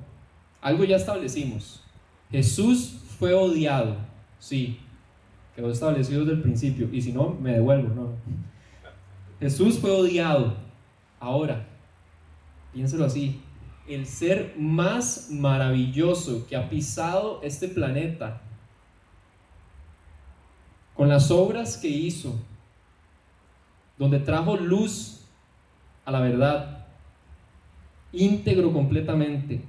algo 0.60 0.84
ya 0.84 0.96
establecimos. 0.96 1.84
Jesús 2.32 3.00
fue 3.20 3.36
odiado, 3.36 3.96
sí. 4.40 4.80
quedó 5.56 5.70
establecido 5.70 6.22
desde 6.22 6.34
el 6.34 6.42
principio, 6.42 6.90
y 6.92 7.00
si 7.00 7.14
no, 7.14 7.30
me 7.40 7.52
devuelvo, 7.52 7.94
no. 7.94 8.10
Jesús 9.40 9.78
fue 9.78 9.92
odiado. 9.92 10.56
Ahora, 11.20 11.68
piénselo 12.74 13.06
así, 13.06 13.40
el 13.88 14.06
ser 14.06 14.56
más 14.58 15.30
maravilloso 15.32 16.46
que 16.48 16.56
ha 16.56 16.70
pisado 16.70 17.42
este 17.44 17.68
planeta, 17.68 18.42
con 20.96 21.10
las 21.10 21.32
obras 21.32 21.78
que 21.78 21.88
hizo, 21.88 22.36
donde 23.98 24.20
trajo 24.20 24.58
luz 24.58 25.22
a 26.06 26.12
la 26.12 26.20
verdad, 26.20 26.86
íntegro 28.12 28.72
completamente, 28.74 29.62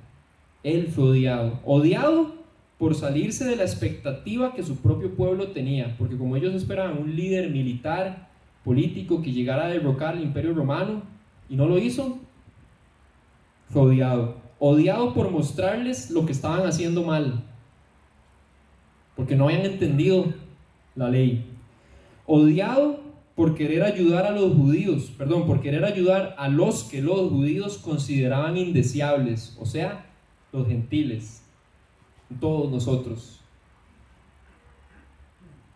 él 0.63 0.89
fue 0.89 1.05
odiado. 1.11 1.61
Odiado 1.65 2.35
por 2.79 2.95
salirse 2.95 3.45
de 3.45 3.57
la 3.57 3.65
expectativa 3.65 4.55
que 4.55 4.63
su 4.63 4.77
propio 4.77 5.15
pueblo 5.15 5.49
tenía, 5.49 5.97
porque 5.99 6.17
como 6.17 6.37
ellos 6.37 6.55
esperaban 6.55 6.99
un 6.99 7.15
líder 7.15 7.51
militar, 7.51 8.29
político 8.65 9.23
que 9.23 9.33
llegara 9.33 9.67
a 9.67 9.69
derrocar 9.69 10.17
el 10.17 10.23
imperio 10.23 10.55
romano 10.55 11.03
y 11.49 11.57
no 11.57 11.67
lo 11.67 11.79
hizo, 11.79 12.18
odiado. 13.81 14.37
Odiado 14.59 15.15
por 15.15 15.31
mostrarles 15.31 16.11
lo 16.11 16.27
que 16.27 16.33
estaban 16.33 16.67
haciendo 16.67 17.05
mal, 17.05 17.45
porque 19.15 19.37
no 19.37 19.45
habían 19.45 19.65
entendido 19.65 20.33
la 20.97 21.09
ley. 21.09 21.45
Odiado 22.27 23.01
por 23.37 23.55
querer 23.55 23.85
ayudar 23.85 24.27
a 24.27 24.33
los 24.33 24.53
judíos, 24.55 25.13
perdón, 25.17 25.47
por 25.47 25.61
querer 25.61 25.85
ayudar 25.85 26.35
a 26.39 26.49
los 26.49 26.83
que 26.83 27.01
los 27.01 27.31
judíos 27.31 27.79
consideraban 27.79 28.57
indeseables, 28.57 29.57
o 29.61 29.65
sea, 29.65 30.07
los 30.53 30.67
gentiles, 30.67 31.45
todos 32.41 32.71
nosotros. 32.71 33.41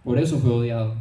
Por 0.02 0.18
eso 0.18 0.38
fue 0.38 0.50
odiado. 0.50 0.94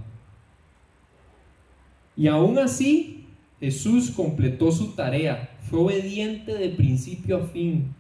Y 2.16 2.28
aún 2.28 2.60
así, 2.60 3.26
Jesús 3.60 4.12
completó 4.12 4.72
su 4.72 4.92
tarea, 4.94 5.58
fue 5.72 5.80
obediente 5.80 6.54
de 6.54 6.68
principio 6.70 7.38
a 7.38 7.48
fin 7.48 7.96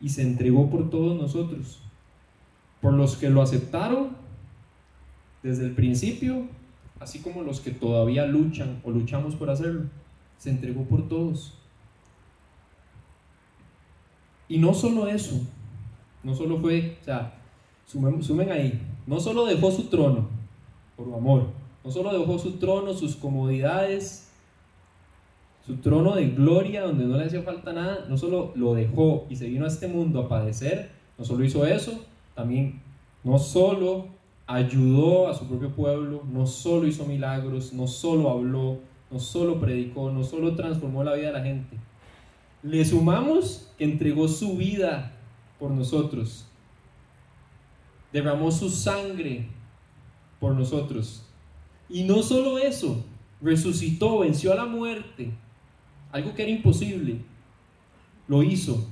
y 0.00 0.08
se 0.08 0.22
entregó 0.22 0.68
por 0.68 0.90
todos 0.90 1.16
nosotros, 1.16 1.80
por 2.80 2.94
los 2.94 3.16
que 3.16 3.30
lo 3.30 3.40
aceptaron 3.40 4.16
desde 5.44 5.66
el 5.66 5.72
principio, 5.72 6.48
así 6.98 7.20
como 7.20 7.42
los 7.42 7.60
que 7.60 7.70
todavía 7.70 8.26
luchan 8.26 8.80
o 8.82 8.90
luchamos 8.90 9.36
por 9.36 9.50
hacerlo, 9.50 9.84
se 10.36 10.50
entregó 10.50 10.82
por 10.82 11.08
todos. 11.08 11.56
Y 14.48 14.58
no 14.58 14.74
solo 14.74 15.06
eso, 15.06 15.40
no 16.24 16.34
solo 16.34 16.58
fue, 16.58 16.98
o 17.00 17.04
sea, 17.04 17.38
sumen, 17.86 18.50
ahí, 18.50 18.82
no 19.06 19.20
solo 19.20 19.46
dejó 19.46 19.70
su 19.70 19.84
trono 19.84 20.28
por 20.96 21.06
amor, 21.14 21.50
no 21.84 21.90
solo 21.92 22.12
dejó 22.18 22.36
su 22.40 22.54
trono, 22.58 22.94
sus 22.94 23.14
comodidades, 23.14 24.31
su 25.66 25.76
trono 25.76 26.16
de 26.16 26.30
gloria 26.30 26.82
donde 26.82 27.04
no 27.04 27.16
le 27.16 27.24
hacía 27.24 27.42
falta 27.42 27.72
nada, 27.72 28.06
no 28.08 28.18
solo 28.18 28.52
lo 28.56 28.74
dejó 28.74 29.26
y 29.30 29.36
se 29.36 29.48
vino 29.48 29.64
a 29.64 29.68
este 29.68 29.86
mundo 29.86 30.20
a 30.20 30.28
padecer, 30.28 30.90
no 31.18 31.24
solo 31.24 31.44
hizo 31.44 31.64
eso, 31.66 32.04
también 32.34 32.80
no 33.22 33.38
solo 33.38 34.08
ayudó 34.46 35.28
a 35.28 35.34
su 35.34 35.46
propio 35.46 35.70
pueblo, 35.70 36.22
no 36.30 36.46
solo 36.46 36.86
hizo 36.86 37.06
milagros, 37.06 37.72
no 37.72 37.86
solo 37.86 38.30
habló, 38.30 38.78
no 39.10 39.20
solo 39.20 39.60
predicó, 39.60 40.10
no 40.10 40.24
solo 40.24 40.56
transformó 40.56 41.04
la 41.04 41.14
vida 41.14 41.28
de 41.28 41.32
la 41.32 41.44
gente, 41.44 41.76
le 42.62 42.84
sumamos 42.84 43.68
que 43.78 43.84
entregó 43.84 44.28
su 44.28 44.56
vida 44.56 45.12
por 45.58 45.70
nosotros. 45.70 46.46
Derramó 48.12 48.50
su 48.50 48.68
sangre 48.68 49.48
por 50.38 50.54
nosotros. 50.54 51.24
Y 51.88 52.04
no 52.04 52.22
solo 52.22 52.58
eso, 52.58 53.04
resucitó, 53.40 54.20
venció 54.20 54.52
a 54.52 54.56
la 54.56 54.66
muerte. 54.66 55.32
Algo 56.12 56.34
que 56.34 56.42
era 56.42 56.52
imposible. 56.52 57.16
Lo 58.28 58.42
hizo. 58.42 58.88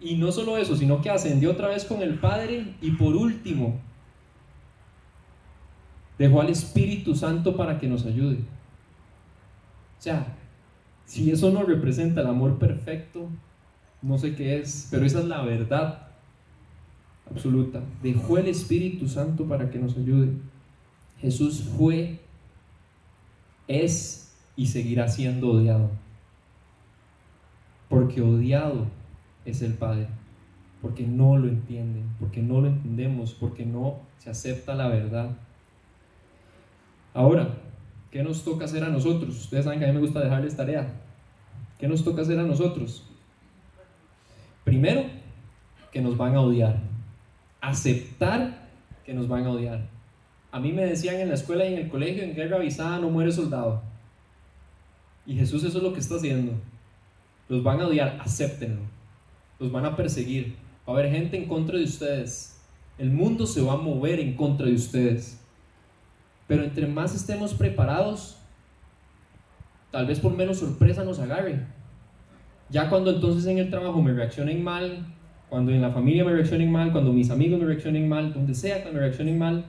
Y 0.00 0.16
no 0.16 0.30
solo 0.30 0.56
eso, 0.56 0.76
sino 0.76 1.00
que 1.00 1.10
ascendió 1.10 1.50
otra 1.50 1.68
vez 1.68 1.84
con 1.84 2.02
el 2.02 2.18
Padre. 2.18 2.74
Y 2.80 2.92
por 2.92 3.16
último, 3.16 3.80
dejó 6.18 6.40
al 6.40 6.50
Espíritu 6.50 7.14
Santo 7.14 7.56
para 7.56 7.78
que 7.78 7.88
nos 7.88 8.04
ayude. 8.06 8.36
O 9.98 10.02
sea, 10.02 10.36
si 11.06 11.30
eso 11.30 11.50
no 11.50 11.62
representa 11.62 12.20
el 12.20 12.26
amor 12.26 12.58
perfecto, 12.58 13.28
no 14.02 14.18
sé 14.18 14.34
qué 14.34 14.58
es, 14.58 14.88
pero 14.90 15.06
esa 15.06 15.20
es 15.20 15.26
la 15.26 15.42
verdad 15.42 16.08
absoluta. 17.30 17.82
Dejó 18.02 18.38
el 18.38 18.48
Espíritu 18.48 19.08
Santo 19.08 19.46
para 19.46 19.70
que 19.70 19.78
nos 19.78 19.96
ayude. 19.96 20.32
Jesús 21.20 21.62
fue, 21.78 22.20
es 23.68 24.34
y 24.56 24.66
seguirá 24.66 25.08
siendo 25.08 25.50
odiado. 25.52 25.90
Porque 27.92 28.22
odiado 28.22 28.86
es 29.44 29.62
el 29.62 29.74
Padre. 29.74 30.08
Porque 30.80 31.06
no 31.06 31.36
lo 31.36 31.46
entienden, 31.46 32.08
porque 32.18 32.42
no 32.42 32.60
lo 32.60 32.68
entendemos, 32.68 33.34
porque 33.34 33.64
no 33.64 34.00
se 34.18 34.30
acepta 34.30 34.74
la 34.74 34.88
verdad. 34.88 35.30
Ahora, 37.14 37.54
¿Qué 38.12 38.22
nos 38.22 38.44
toca 38.44 38.66
hacer 38.66 38.84
a 38.84 38.90
nosotros? 38.90 39.40
Ustedes 39.40 39.64
saben 39.64 39.78
que 39.78 39.86
a 39.86 39.88
mí 39.88 39.94
me 39.94 40.00
gusta 40.00 40.20
dejarles 40.20 40.54
tarea. 40.54 40.86
¿Qué 41.78 41.88
nos 41.88 42.04
toca 42.04 42.20
hacer 42.20 42.38
a 42.38 42.42
nosotros? 42.42 43.06
Primero, 44.64 45.04
que 45.90 46.02
nos 46.02 46.18
van 46.18 46.34
a 46.34 46.42
odiar. 46.42 46.78
Aceptar 47.62 48.68
que 49.06 49.14
nos 49.14 49.28
van 49.28 49.46
a 49.46 49.50
odiar. 49.50 49.88
A 50.50 50.60
mí 50.60 50.72
me 50.72 50.84
decían 50.84 51.16
en 51.16 51.28
la 51.28 51.34
escuela 51.34 51.64
y 51.64 51.72
en 51.72 51.80
el 51.80 51.88
colegio, 51.88 52.22
en 52.22 52.34
guerra 52.34 52.56
avisada 52.56 52.98
no 52.98 53.08
muere 53.08 53.32
soldado. 53.32 53.82
Y 55.24 55.34
Jesús 55.34 55.64
eso 55.64 55.78
es 55.78 55.82
lo 55.82 55.94
que 55.94 56.00
está 56.00 56.16
haciendo. 56.16 56.52
Los 57.48 57.62
van 57.62 57.80
a 57.80 57.86
odiar, 57.86 58.18
acéptenlo. 58.20 58.82
Los 59.58 59.70
van 59.70 59.84
a 59.84 59.96
perseguir. 59.96 60.54
Va 60.88 60.94
a 60.94 60.96
haber 60.98 61.10
gente 61.10 61.36
en 61.36 61.46
contra 61.46 61.78
de 61.78 61.84
ustedes. 61.84 62.60
El 62.98 63.10
mundo 63.10 63.46
se 63.46 63.62
va 63.62 63.74
a 63.74 63.76
mover 63.76 64.20
en 64.20 64.34
contra 64.34 64.66
de 64.66 64.74
ustedes. 64.74 65.40
Pero 66.46 66.64
entre 66.64 66.86
más 66.86 67.14
estemos 67.14 67.54
preparados, 67.54 68.38
tal 69.90 70.06
vez 70.06 70.20
por 70.20 70.36
menos 70.36 70.58
sorpresa 70.58 71.04
nos 71.04 71.18
agarre. 71.18 71.60
Ya 72.68 72.88
cuando 72.88 73.10
entonces 73.10 73.46
en 73.46 73.58
el 73.58 73.70
trabajo 73.70 74.02
me 74.02 74.12
reaccionen 74.12 74.62
mal, 74.64 75.06
cuando 75.48 75.72
en 75.72 75.82
la 75.82 75.90
familia 75.90 76.24
me 76.24 76.32
reaccionen 76.32 76.72
mal, 76.72 76.92
cuando 76.92 77.12
mis 77.12 77.30
amigos 77.30 77.60
me 77.60 77.66
reaccionen 77.66 78.08
mal, 78.08 78.32
donde 78.32 78.54
sea 78.54 78.82
que 78.82 78.90
me 78.90 78.98
reaccionen 78.98 79.38
mal, 79.38 79.66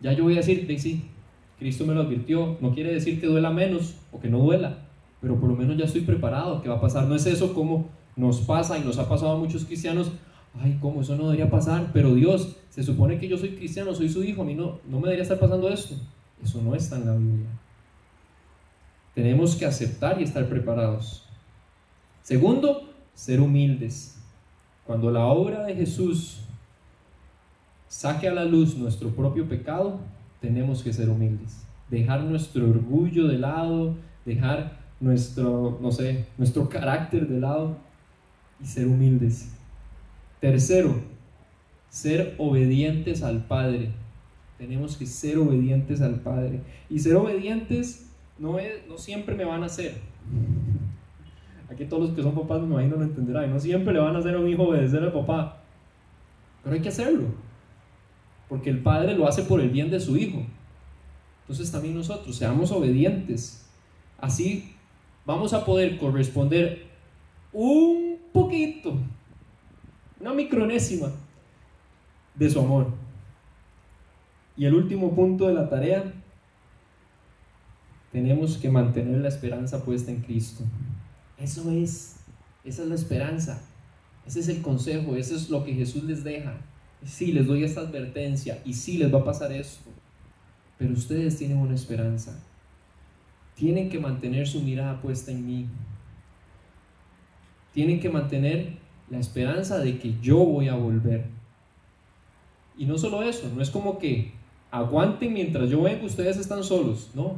ya 0.00 0.12
yo 0.12 0.24
voy 0.24 0.34
a 0.34 0.38
decir, 0.38 0.66
sí, 0.78 1.04
Cristo 1.58 1.86
me 1.86 1.94
lo 1.94 2.02
advirtió. 2.02 2.58
No 2.60 2.74
quiere 2.74 2.92
decir 2.92 3.20
que 3.20 3.26
duela 3.26 3.50
menos 3.50 3.96
o 4.10 4.20
que 4.20 4.28
no 4.28 4.38
duela, 4.38 4.78
pero 5.22 5.40
por 5.40 5.48
lo 5.48 5.56
menos 5.56 5.78
ya 5.78 5.86
estoy 5.86 6.02
preparado. 6.02 6.60
¿Qué 6.60 6.68
va 6.68 6.76
a 6.76 6.80
pasar? 6.80 7.06
No 7.06 7.14
es 7.14 7.24
eso 7.24 7.54
como 7.54 7.88
nos 8.16 8.40
pasa 8.40 8.76
y 8.76 8.82
nos 8.82 8.98
ha 8.98 9.08
pasado 9.08 9.32
a 9.32 9.38
muchos 9.38 9.64
cristianos 9.64 10.12
ay, 10.60 10.78
¿cómo? 10.80 11.02
Eso 11.02 11.16
no 11.16 11.24
debería 11.24 11.50
pasar, 11.50 11.90
pero 11.92 12.14
Dios, 12.14 12.56
se 12.70 12.82
supone 12.82 13.18
que 13.18 13.28
yo 13.28 13.38
soy 13.38 13.56
cristiano, 13.56 13.94
soy 13.94 14.08
su 14.08 14.22
hijo, 14.22 14.42
a 14.42 14.44
mí 14.44 14.54
no, 14.54 14.80
no 14.86 14.98
me 14.98 15.04
debería 15.04 15.22
estar 15.22 15.38
pasando 15.38 15.68
esto. 15.68 15.94
Eso 16.42 16.60
no 16.62 16.74
está 16.74 16.96
en 16.96 17.06
la 17.06 17.14
Biblia. 17.14 17.48
Tenemos 19.14 19.56
que 19.56 19.66
aceptar 19.66 20.20
y 20.20 20.24
estar 20.24 20.48
preparados. 20.48 21.24
Segundo, 22.22 22.90
ser 23.14 23.40
humildes. 23.40 24.18
Cuando 24.86 25.10
la 25.10 25.26
obra 25.26 25.64
de 25.64 25.74
Jesús 25.74 26.40
saque 27.88 28.28
a 28.28 28.34
la 28.34 28.44
luz 28.44 28.76
nuestro 28.76 29.10
propio 29.10 29.48
pecado, 29.48 30.00
tenemos 30.40 30.82
que 30.82 30.92
ser 30.92 31.08
humildes. 31.08 31.64
Dejar 31.90 32.24
nuestro 32.24 32.68
orgullo 32.68 33.28
de 33.28 33.38
lado, 33.38 33.94
dejar 34.24 34.81
nuestro, 35.02 35.78
no 35.82 35.90
sé, 35.90 36.26
nuestro 36.38 36.68
carácter 36.68 37.28
de 37.28 37.40
lado 37.40 37.76
y 38.62 38.66
ser 38.66 38.86
humildes. 38.86 39.50
Tercero, 40.40 40.94
ser 41.90 42.36
obedientes 42.38 43.22
al 43.22 43.44
Padre. 43.44 43.90
Tenemos 44.58 44.96
que 44.96 45.06
ser 45.06 45.38
obedientes 45.38 46.00
al 46.00 46.20
Padre. 46.20 46.60
Y 46.88 47.00
ser 47.00 47.16
obedientes 47.16 48.06
no, 48.38 48.60
es, 48.60 48.86
no 48.88 48.96
siempre 48.96 49.34
me 49.34 49.44
van 49.44 49.64
a 49.64 49.66
hacer. 49.66 49.96
Aquí 51.68 51.84
todos 51.86 52.08
los 52.08 52.12
que 52.12 52.22
son 52.22 52.34
papás 52.34 52.60
me 52.60 52.66
imagino 52.66 52.96
lo 52.96 53.02
entenderán. 53.02 53.50
No 53.50 53.58
siempre 53.58 53.92
le 53.92 53.98
van 53.98 54.14
a 54.14 54.20
hacer 54.20 54.36
a 54.36 54.38
un 54.38 54.48
hijo 54.48 54.62
obedecer 54.62 55.02
al 55.02 55.12
papá. 55.12 55.62
Pero 56.62 56.76
hay 56.76 56.80
que 56.80 56.90
hacerlo. 56.90 57.24
Porque 58.48 58.70
el 58.70 58.78
Padre 58.78 59.16
lo 59.16 59.26
hace 59.26 59.42
por 59.42 59.60
el 59.60 59.70
bien 59.70 59.90
de 59.90 59.98
su 59.98 60.16
hijo. 60.16 60.46
Entonces 61.40 61.72
también 61.72 61.96
nosotros 61.96 62.36
seamos 62.36 62.70
obedientes. 62.70 63.68
Así 64.18 64.76
vamos 65.24 65.52
a 65.52 65.64
poder 65.64 65.98
corresponder 65.98 66.86
un 67.52 68.18
poquito 68.32 68.96
una 70.22 70.32
micronésima 70.32 71.10
de 72.34 72.48
su 72.48 72.60
amor. 72.60 72.86
Y 74.56 74.66
el 74.66 74.74
último 74.74 75.14
punto 75.14 75.48
de 75.48 75.54
la 75.54 75.68
tarea, 75.68 76.12
tenemos 78.12 78.56
que 78.58 78.70
mantener 78.70 79.18
la 79.18 79.28
esperanza 79.28 79.84
puesta 79.84 80.10
en 80.10 80.20
Cristo. 80.20 80.62
Eso 81.38 81.70
es, 81.72 82.16
esa 82.62 82.82
es 82.82 82.88
la 82.88 82.94
esperanza, 82.94 83.60
ese 84.26 84.40
es 84.40 84.48
el 84.48 84.62
consejo, 84.62 85.16
eso 85.16 85.34
es 85.34 85.50
lo 85.50 85.64
que 85.64 85.74
Jesús 85.74 86.04
les 86.04 86.22
deja. 86.22 86.54
sí, 87.04 87.32
les 87.32 87.48
doy 87.48 87.64
esta 87.64 87.80
advertencia 87.80 88.62
y 88.64 88.74
sí, 88.74 88.98
les 88.98 89.12
va 89.12 89.20
a 89.20 89.24
pasar 89.24 89.50
esto. 89.50 89.90
Pero 90.78 90.92
ustedes 90.92 91.36
tienen 91.36 91.58
una 91.58 91.74
esperanza. 91.74 92.38
Tienen 93.54 93.88
que 93.88 93.98
mantener 93.98 94.46
su 94.46 94.60
mirada 94.60 95.00
puesta 95.00 95.30
en 95.30 95.46
mí. 95.46 95.66
Tienen 97.72 98.00
que 98.00 98.08
mantener 98.08 98.78
la 99.10 99.18
esperanza 99.18 99.78
de 99.78 99.98
que 99.98 100.18
yo 100.20 100.38
voy 100.38 100.68
a 100.68 100.74
volver. 100.74 101.26
Y 102.76 102.86
no 102.86 102.98
solo 102.98 103.22
eso, 103.22 103.50
no 103.54 103.62
es 103.62 103.70
como 103.70 103.98
que 103.98 104.32
aguanten 104.70 105.34
mientras 105.34 105.68
yo 105.68 105.82
vengo, 105.82 106.06
ustedes 106.06 106.38
están 106.38 106.64
solos. 106.64 107.10
No, 107.14 107.36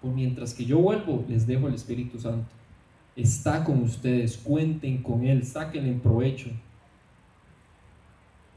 por 0.00 0.12
mientras 0.12 0.54
que 0.54 0.64
yo 0.64 0.78
vuelvo, 0.78 1.24
les 1.28 1.46
dejo 1.46 1.68
el 1.68 1.74
Espíritu 1.74 2.18
Santo. 2.18 2.48
Está 3.14 3.64
con 3.64 3.82
ustedes, 3.82 4.38
cuenten 4.38 5.02
con 5.02 5.26
Él, 5.26 5.44
sáquenle 5.44 5.90
en 5.90 6.00
provecho. 6.00 6.50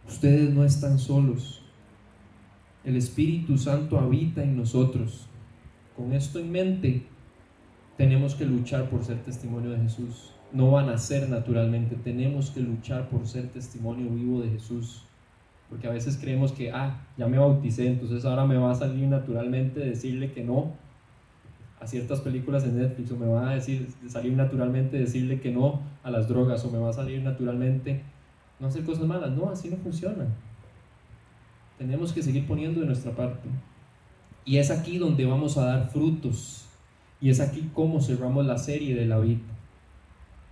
Ustedes 0.08 0.54
no 0.54 0.64
están 0.64 1.00
solos. 1.00 1.62
El 2.84 2.96
Espíritu 2.96 3.58
Santo 3.58 4.00
habita 4.00 4.44
en 4.44 4.58
nosotros. 4.58 5.28
Con 5.96 6.14
esto 6.14 6.40
en 6.40 6.52
mente, 6.52 7.04
tenemos 7.98 8.36
que 8.36 8.46
luchar 8.46 8.90
por 8.90 9.04
ser 9.04 9.18
testimonio 9.24 9.72
de 9.72 9.80
Jesús. 9.80 10.32
No 10.52 10.72
van 10.72 10.90
a 10.90 10.98
ser 10.98 11.30
naturalmente, 11.30 11.96
tenemos 11.96 12.52
que 12.52 12.62
luchar 12.62 13.10
por 13.10 13.28
ser 13.28 13.50
testimonio 13.50 14.10
vivo 14.10 14.42
de 14.42 14.50
Jesús. 14.50 15.04
Porque 15.70 15.88
a 15.88 15.92
veces 15.92 16.18
creemos 16.18 16.52
que, 16.52 16.72
ah, 16.72 17.08
ya 17.18 17.28
me 17.28 17.38
bauticé, 17.38 17.88
entonces 17.88 18.26
ahora 18.26 18.46
me 18.46 18.58
va 18.58 18.72
a 18.72 18.76
salir 18.76 19.08
naturalmente 19.08 19.80
decirle 19.80 20.32
que 20.32 20.44
no 20.44 20.74
a 21.80 21.88
ciertas 21.88 22.22
películas 22.22 22.64
en 22.64 22.78
Netflix, 22.78 23.12
o 23.12 23.18
me 23.18 23.28
va 23.28 23.52
a 23.52 23.56
decir, 23.56 23.88
salir 24.08 24.34
naturalmente 24.34 24.98
decirle 24.98 25.42
que 25.42 25.52
no 25.52 25.82
a 26.04 26.12
las 26.12 26.28
drogas, 26.28 26.64
o 26.66 26.72
me 26.72 26.78
va 26.78 26.90
a 26.90 26.94
salir 26.94 27.22
naturalmente 27.22 28.04
no 28.60 28.68
hacer 28.68 28.84
cosas 28.84 29.06
malas. 29.06 29.32
No, 29.32 29.50
así 29.50 29.70
no 29.70 29.78
funciona. 29.78 30.28
Tenemos 31.78 32.14
que 32.14 32.22
seguir 32.22 32.48
poniendo 32.48 32.80
de 32.80 32.86
nuestra 32.86 33.12
parte. 33.12 33.50
Y 34.46 34.58
es 34.58 34.72
aquí 34.72 34.98
donde 34.98 35.26
vamos 35.26 35.58
a 35.58 35.66
dar 35.66 35.90
frutos. 35.90 36.66
Y 37.22 37.30
es 37.30 37.40
aquí 37.40 37.70
como 37.74 38.02
cerramos 38.02 38.46
la 38.46 38.58
serie 38.58 38.96
de 38.96 39.06
la 39.06 39.20
vida. 39.20 39.40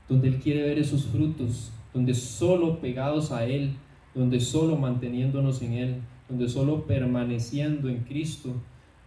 Donde 0.08 0.30
Él 0.30 0.40
quiere 0.40 0.62
ver 0.62 0.80
esos 0.80 1.06
frutos. 1.06 1.72
Donde 1.94 2.14
solo 2.14 2.80
pegados 2.80 3.32
a 3.32 3.46
Él, 3.46 3.76
donde 4.16 4.40
solo 4.40 4.78
manteniéndonos 4.78 5.62
en 5.62 5.74
Él, 5.74 5.96
donde 6.30 6.48
solo 6.48 6.86
permaneciendo 6.86 7.90
en 7.90 8.04
Cristo, 8.04 8.54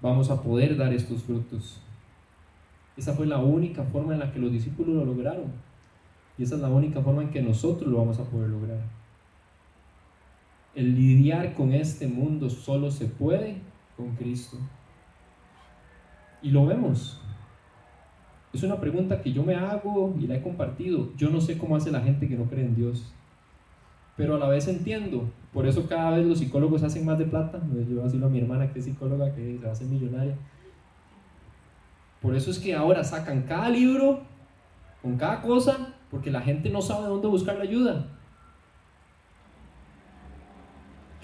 vamos 0.03 0.30
a 0.30 0.43
poder 0.43 0.76
dar 0.76 0.93
estos 0.93 1.22
frutos. 1.22 1.80
Esa 2.97 3.14
fue 3.14 3.26
la 3.26 3.39
única 3.39 3.82
forma 3.85 4.12
en 4.12 4.20
la 4.20 4.32
que 4.32 4.39
los 4.39 4.53
discípulos 4.53 4.95
lo 4.95 5.05
lograron. 5.05 5.53
Y 6.37 6.43
esa 6.43 6.57
es 6.57 6.61
la 6.61 6.68
única 6.68 7.01
forma 7.01 7.22
en 7.22 7.30
que 7.30 7.43
nosotros 7.43 7.91
lo 7.91 7.99
vamos 7.99 8.18
a 8.18 8.24
poder 8.24 8.51
lograr. 8.51 8.80
El 10.74 10.95
lidiar 10.95 11.55
con 11.55 11.72
este 11.72 12.09
mundo 12.09 12.51
solo 12.51 12.91
se 12.91 13.07
puede 13.07 13.59
con 13.97 14.14
Cristo. 14.16 14.59
Y 16.42 16.51
lo 16.51 16.66
vemos. 16.66 17.20
Es 18.53 18.62
una 18.62 18.78
pregunta 18.78 19.20
que 19.20 19.32
yo 19.32 19.42
me 19.42 19.57
hago 19.57 20.14
y 20.18 20.26
la 20.26 20.36
he 20.36 20.42
compartido. 20.42 21.09
Yo 21.16 21.30
no 21.30 21.40
sé 21.40 21.59
cómo 21.59 21.76
hace 21.76 21.90
la 21.90 22.01
gente 22.01 22.28
que 22.28 22.36
no 22.36 22.45
cree 22.45 22.64
en 22.64 22.76
Dios. 22.76 23.12
Pero 24.16 24.36
a 24.36 24.38
la 24.38 24.49
vez 24.49 24.68
entiendo. 24.68 25.28
Por 25.53 25.66
eso 25.66 25.88
cada 25.88 26.16
vez 26.16 26.26
los 26.26 26.38
psicólogos 26.38 26.82
hacen 26.82 27.05
más 27.05 27.18
de 27.18 27.24
plata. 27.24 27.61
Yo 27.88 28.03
decirlo 28.03 28.26
a 28.26 28.30
mi 28.30 28.38
hermana 28.38 28.72
que 28.72 28.78
es 28.78 28.84
psicóloga, 28.84 29.34
que 29.34 29.59
se 29.61 29.68
hace 29.68 29.84
millonaria. 29.86 30.36
Por 32.22 32.36
eso 32.36 32.51
es 32.51 32.59
que 32.59 32.74
ahora 32.74 33.03
sacan 33.05 33.42
cada 33.42 33.68
libro 33.68 34.22
con 35.03 35.16
cada 35.16 35.42
cosa 35.42 35.95
porque 36.11 36.30
la 36.30 36.40
gente 36.40 36.70
no 36.70 36.80
sabe 36.80 37.09
dónde 37.09 37.26
buscar 37.26 37.57
la 37.57 37.64
ayuda. 37.64 38.07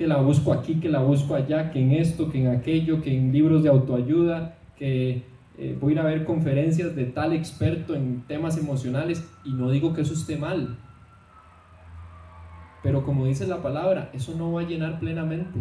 Que 0.01 0.07
la 0.07 0.17
busco 0.17 0.55
aquí, 0.55 0.77
que 0.77 0.89
la 0.89 1.01
busco 1.01 1.35
allá, 1.35 1.71
que 1.71 1.79
en 1.79 1.93
esto, 1.93 2.31
que 2.31 2.41
en 2.41 2.47
aquello, 2.47 3.03
que 3.03 3.15
en 3.15 3.33
libros 3.35 3.63
de 3.63 3.69
autoayuda, 3.69 4.57
que 4.79 5.25
eh, 5.59 5.77
voy 5.79 5.91
a 5.91 5.93
ir 5.93 6.01
a 6.01 6.05
ver 6.05 6.25
conferencias 6.25 6.97
de 6.97 7.05
tal 7.05 7.35
experto 7.35 7.95
en 7.95 8.23
temas 8.27 8.57
emocionales 8.57 9.23
y 9.45 9.53
no 9.53 9.71
digo 9.71 9.93
que 9.93 10.01
eso 10.01 10.15
esté 10.15 10.39
mal. 10.39 10.79
Pero 12.83 13.05
como 13.05 13.27
dice 13.27 13.47
la 13.47 13.61
palabra, 13.61 14.09
eso 14.15 14.35
no 14.39 14.53
va 14.53 14.63
a 14.63 14.65
llenar 14.65 15.01
plenamente. 15.01 15.61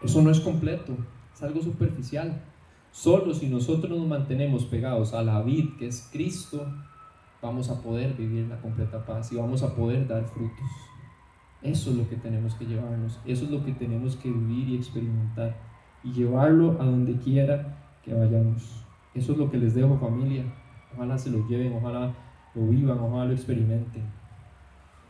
Eso 0.00 0.22
no 0.22 0.30
es 0.30 0.38
completo, 0.38 0.96
es 1.34 1.42
algo 1.42 1.60
superficial. 1.60 2.40
Solo 2.92 3.34
si 3.34 3.48
nosotros 3.48 3.90
nos 3.90 4.06
mantenemos 4.06 4.66
pegados 4.66 5.14
a 5.14 5.24
la 5.24 5.42
vid 5.42 5.70
que 5.80 5.88
es 5.88 6.08
Cristo, 6.12 6.64
vamos 7.42 7.70
a 7.70 7.82
poder 7.82 8.14
vivir 8.14 8.46
la 8.46 8.60
completa 8.60 9.04
paz 9.04 9.32
y 9.32 9.36
vamos 9.36 9.64
a 9.64 9.74
poder 9.74 10.06
dar 10.06 10.22
frutos. 10.26 10.87
Eso 11.62 11.90
es 11.90 11.96
lo 11.96 12.08
que 12.08 12.16
tenemos 12.16 12.54
que 12.54 12.66
llevarnos, 12.66 13.18
eso 13.24 13.44
es 13.44 13.50
lo 13.50 13.64
que 13.64 13.72
tenemos 13.72 14.16
que 14.16 14.30
vivir 14.30 14.68
y 14.68 14.76
experimentar 14.76 15.56
y 16.04 16.12
llevarlo 16.12 16.80
a 16.80 16.84
donde 16.84 17.16
quiera 17.16 17.76
que 18.04 18.14
vayamos. 18.14 18.84
Eso 19.14 19.32
es 19.32 19.38
lo 19.38 19.50
que 19.50 19.58
les 19.58 19.74
dejo 19.74 19.98
familia. 19.98 20.44
Ojalá 20.94 21.18
se 21.18 21.30
lo 21.30 21.46
lleven, 21.48 21.74
ojalá 21.74 22.14
lo 22.54 22.66
vivan, 22.68 22.98
ojalá 23.00 23.24
lo 23.24 23.32
experimenten. 23.32 24.04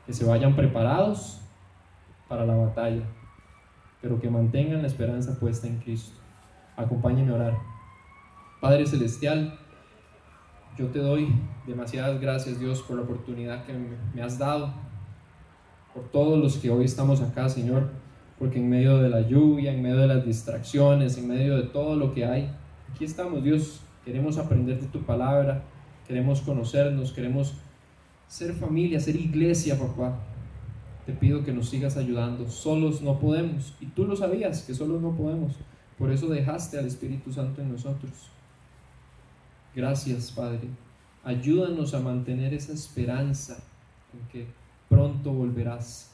Que 0.06 0.12
se 0.14 0.24
vayan 0.24 0.56
preparados 0.56 1.42
para 2.28 2.46
la 2.46 2.56
batalla, 2.56 3.02
pero 4.00 4.18
que 4.18 4.30
mantengan 4.30 4.80
la 4.80 4.88
esperanza 4.88 5.38
puesta 5.38 5.66
en 5.66 5.78
Cristo. 5.78 6.18
Acompáñenme 6.76 7.32
a 7.32 7.34
orar. 7.34 7.58
Padre 8.60 8.86
Celestial, 8.86 9.58
yo 10.78 10.86
te 10.86 11.00
doy 11.00 11.28
demasiadas 11.66 12.20
gracias, 12.20 12.58
Dios, 12.58 12.82
por 12.82 12.96
la 12.96 13.02
oportunidad 13.02 13.64
que 13.64 13.74
me 14.14 14.22
has 14.22 14.38
dado, 14.38 14.72
por 15.98 16.10
todos 16.10 16.38
los 16.38 16.58
que 16.58 16.70
hoy 16.70 16.84
estamos 16.84 17.20
acá, 17.20 17.48
Señor, 17.48 17.88
porque 18.38 18.60
en 18.60 18.68
medio 18.68 18.98
de 18.98 19.08
la 19.08 19.20
lluvia, 19.22 19.72
en 19.72 19.82
medio 19.82 19.96
de 19.96 20.06
las 20.06 20.24
distracciones, 20.24 21.18
en 21.18 21.26
medio 21.26 21.56
de 21.56 21.64
todo 21.64 21.96
lo 21.96 22.14
que 22.14 22.24
hay, 22.24 22.52
aquí 22.92 23.04
estamos, 23.04 23.42
Dios. 23.42 23.80
Queremos 24.04 24.38
aprender 24.38 24.80
de 24.80 24.86
tu 24.86 25.02
palabra, 25.02 25.64
queremos 26.06 26.40
conocernos, 26.40 27.12
queremos 27.12 27.54
ser 28.28 28.52
familia, 28.52 29.00
ser 29.00 29.16
iglesia, 29.16 29.76
papá. 29.76 30.20
Te 31.04 31.12
pido 31.12 31.44
que 31.44 31.52
nos 31.52 31.68
sigas 31.68 31.96
ayudando. 31.96 32.48
Solos 32.48 33.02
no 33.02 33.18
podemos. 33.18 33.74
Y 33.80 33.86
tú 33.86 34.04
lo 34.04 34.14
sabías, 34.14 34.62
que 34.62 34.74
solos 34.74 35.02
no 35.02 35.16
podemos. 35.16 35.56
Por 35.98 36.12
eso 36.12 36.28
dejaste 36.28 36.78
al 36.78 36.86
Espíritu 36.86 37.32
Santo 37.32 37.60
en 37.60 37.72
nosotros. 37.72 38.12
Gracias, 39.74 40.30
Padre. 40.30 40.68
Ayúdanos 41.24 41.92
a 41.92 41.98
mantener 41.98 42.54
esa 42.54 42.72
esperanza 42.72 43.58
en 44.14 44.28
que 44.28 44.67
pronto 44.88 45.32
volverás. 45.32 46.12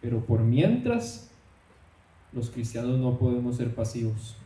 Pero 0.00 0.24
por 0.24 0.40
mientras, 0.40 1.30
los 2.32 2.50
cristianos 2.50 2.98
no 2.98 3.18
podemos 3.18 3.56
ser 3.56 3.74
pasivos. 3.74 4.36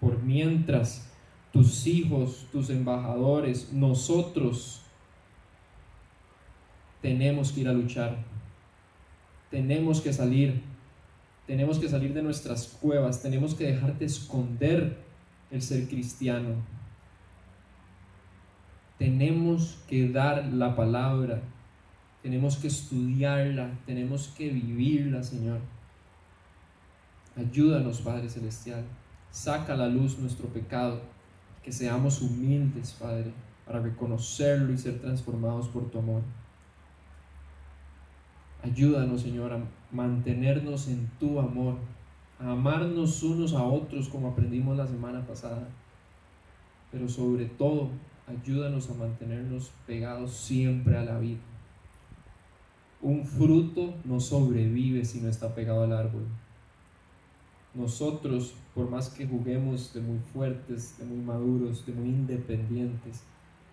Por 0.00 0.22
mientras, 0.22 1.10
tus 1.52 1.86
hijos, 1.86 2.46
tus 2.52 2.70
embajadores, 2.70 3.72
nosotros 3.72 4.82
tenemos 7.02 7.52
que 7.52 7.62
ir 7.62 7.68
a 7.68 7.72
luchar. 7.72 8.18
Tenemos 9.50 10.00
que 10.00 10.12
salir. 10.12 10.62
Tenemos 11.46 11.78
que 11.78 11.88
salir 11.88 12.14
de 12.14 12.22
nuestras 12.22 12.68
cuevas. 12.80 13.22
Tenemos 13.22 13.54
que 13.54 13.64
dejar 13.64 13.98
de 13.98 14.06
esconder 14.06 14.98
el 15.50 15.60
ser 15.60 15.88
cristiano 15.88 16.54
tenemos 19.00 19.78
que 19.88 20.10
dar 20.10 20.44
la 20.52 20.76
palabra, 20.76 21.40
tenemos 22.22 22.56
que 22.56 22.68
estudiarla, 22.68 23.70
tenemos 23.86 24.28
que 24.28 24.50
vivirla, 24.50 25.22
Señor. 25.22 25.60
Ayúdanos, 27.36 28.00
Padre 28.00 28.28
Celestial. 28.28 28.84
Saca 29.30 29.74
a 29.74 29.76
la 29.76 29.88
luz 29.88 30.18
nuestro 30.18 30.48
pecado, 30.48 31.00
que 31.62 31.72
seamos 31.72 32.20
humildes, 32.20 32.96
Padre, 32.98 33.32
para 33.64 33.80
reconocerlo 33.80 34.72
y 34.72 34.78
ser 34.78 35.00
transformados 35.00 35.68
por 35.68 35.90
tu 35.90 35.98
amor. 35.98 36.22
Ayúdanos, 38.62 39.22
Señor, 39.22 39.52
a 39.54 39.60
mantenernos 39.90 40.88
en 40.88 41.08
tu 41.18 41.38
amor, 41.40 41.76
a 42.38 42.52
amarnos 42.52 43.22
unos 43.22 43.54
a 43.54 43.62
otros 43.62 44.08
como 44.08 44.28
aprendimos 44.28 44.76
la 44.76 44.86
semana 44.86 45.26
pasada, 45.26 45.66
pero 46.92 47.08
sobre 47.08 47.46
todo 47.46 47.88
ayúdanos 48.26 48.90
a 48.90 48.94
mantenernos 48.94 49.70
pegados 49.86 50.32
siempre 50.32 50.98
a 50.98 51.04
la 51.04 51.18
vida. 51.18 51.38
Un 53.02 53.24
fruto 53.24 53.94
no 54.04 54.20
sobrevive 54.20 55.04
si 55.04 55.20
no 55.20 55.28
está 55.28 55.54
pegado 55.54 55.84
al 55.84 55.92
árbol. 55.92 56.26
Nosotros, 57.74 58.54
por 58.74 58.90
más 58.90 59.08
que 59.08 59.26
juguemos 59.26 59.94
de 59.94 60.00
muy 60.00 60.18
fuertes, 60.18 60.98
de 60.98 61.04
muy 61.04 61.18
maduros, 61.18 61.86
de 61.86 61.92
muy 61.92 62.08
independientes, 62.08 63.22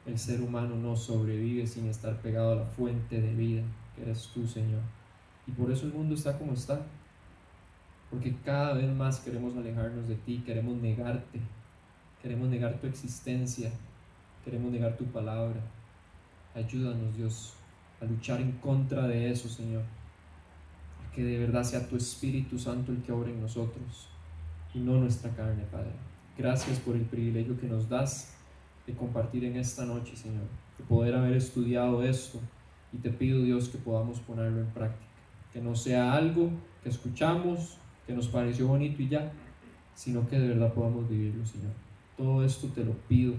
el 0.05 0.17
ser 0.17 0.41
humano 0.41 0.75
no 0.75 0.95
sobrevive 0.95 1.67
sin 1.67 1.87
estar 1.87 2.21
pegado 2.21 2.53
a 2.53 2.55
la 2.55 2.65
fuente 2.65 3.19
de 3.19 3.33
vida, 3.33 3.63
que 3.95 4.03
eres 4.03 4.29
tú, 4.33 4.47
Señor. 4.47 4.81
Y 5.45 5.51
por 5.51 5.71
eso 5.71 5.85
el 5.85 5.93
mundo 5.93 6.15
está 6.15 6.37
como 6.37 6.53
está. 6.53 6.85
Porque 8.09 8.35
cada 8.45 8.73
vez 8.73 8.89
más 8.95 9.19
queremos 9.19 9.57
alejarnos 9.57 10.07
de 10.07 10.15
ti, 10.15 10.41
queremos 10.45 10.77
negarte, 10.77 11.41
queremos 12.21 12.47
negar 12.47 12.79
tu 12.79 12.87
existencia, 12.87 13.71
Queremos 14.47 14.71
negar 14.71 14.95
tu 14.95 15.03
palabra. 15.07 15.59
Ayúdanos, 16.55 17.17
Dios, 17.17 17.53
a 18.01 18.05
luchar 18.05 18.41
en 18.41 18.51
contra 18.53 19.07
de 19.07 19.31
eso, 19.31 19.49
Señor. 19.49 19.83
Que 21.13 21.23
de 21.23 21.39
verdad 21.39 21.63
sea 21.63 21.87
tu 21.87 21.95
Espíritu 21.97 22.59
Santo 22.59 22.91
el 22.91 23.01
que 23.01 23.11
obra 23.11 23.29
en 23.29 23.41
nosotros 23.41 24.07
y 24.73 24.79
no 24.79 24.97
nuestra 24.97 25.31
carne, 25.31 25.63
Padre. 25.71 25.91
Gracias 26.37 26.79
por 26.79 26.95
el 26.95 27.03
privilegio 27.03 27.59
que 27.59 27.67
nos 27.67 27.89
das 27.89 28.35
de 28.85 28.93
compartir 28.93 29.43
en 29.43 29.55
esta 29.55 29.85
noche, 29.85 30.15
Señor, 30.15 30.45
de 30.77 30.83
poder 30.83 31.15
haber 31.15 31.35
estudiado 31.35 32.03
esto 32.03 32.39
y 32.93 32.97
te 32.97 33.09
pido, 33.09 33.41
Dios, 33.41 33.69
que 33.69 33.79
podamos 33.79 34.19
ponerlo 34.19 34.61
en 34.61 34.67
práctica, 34.67 35.05
que 35.51 35.59
no 35.59 35.75
sea 35.75 36.13
algo 36.13 36.51
que 36.83 36.89
escuchamos, 36.89 37.77
que 38.05 38.13
nos 38.13 38.27
pareció 38.27 38.67
bonito 38.67 39.01
y 39.01 39.09
ya, 39.09 39.31
sino 39.95 40.27
que 40.27 40.39
de 40.39 40.49
verdad 40.49 40.73
podamos 40.73 41.09
vivirlo, 41.09 41.45
Señor. 41.45 41.73
Todo 42.15 42.45
esto 42.45 42.67
te 42.67 42.85
lo 42.85 42.93
pido 42.93 43.33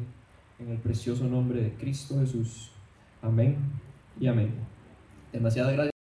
en 0.58 0.70
el 0.70 0.78
precioso 0.78 1.24
nombre 1.24 1.62
de 1.62 1.72
Cristo 1.74 2.18
Jesús. 2.18 2.72
Amén 3.22 3.87
y 4.20 4.26
amén. 4.26 4.54
Demasiada 5.32 5.72
gracias. 5.72 5.97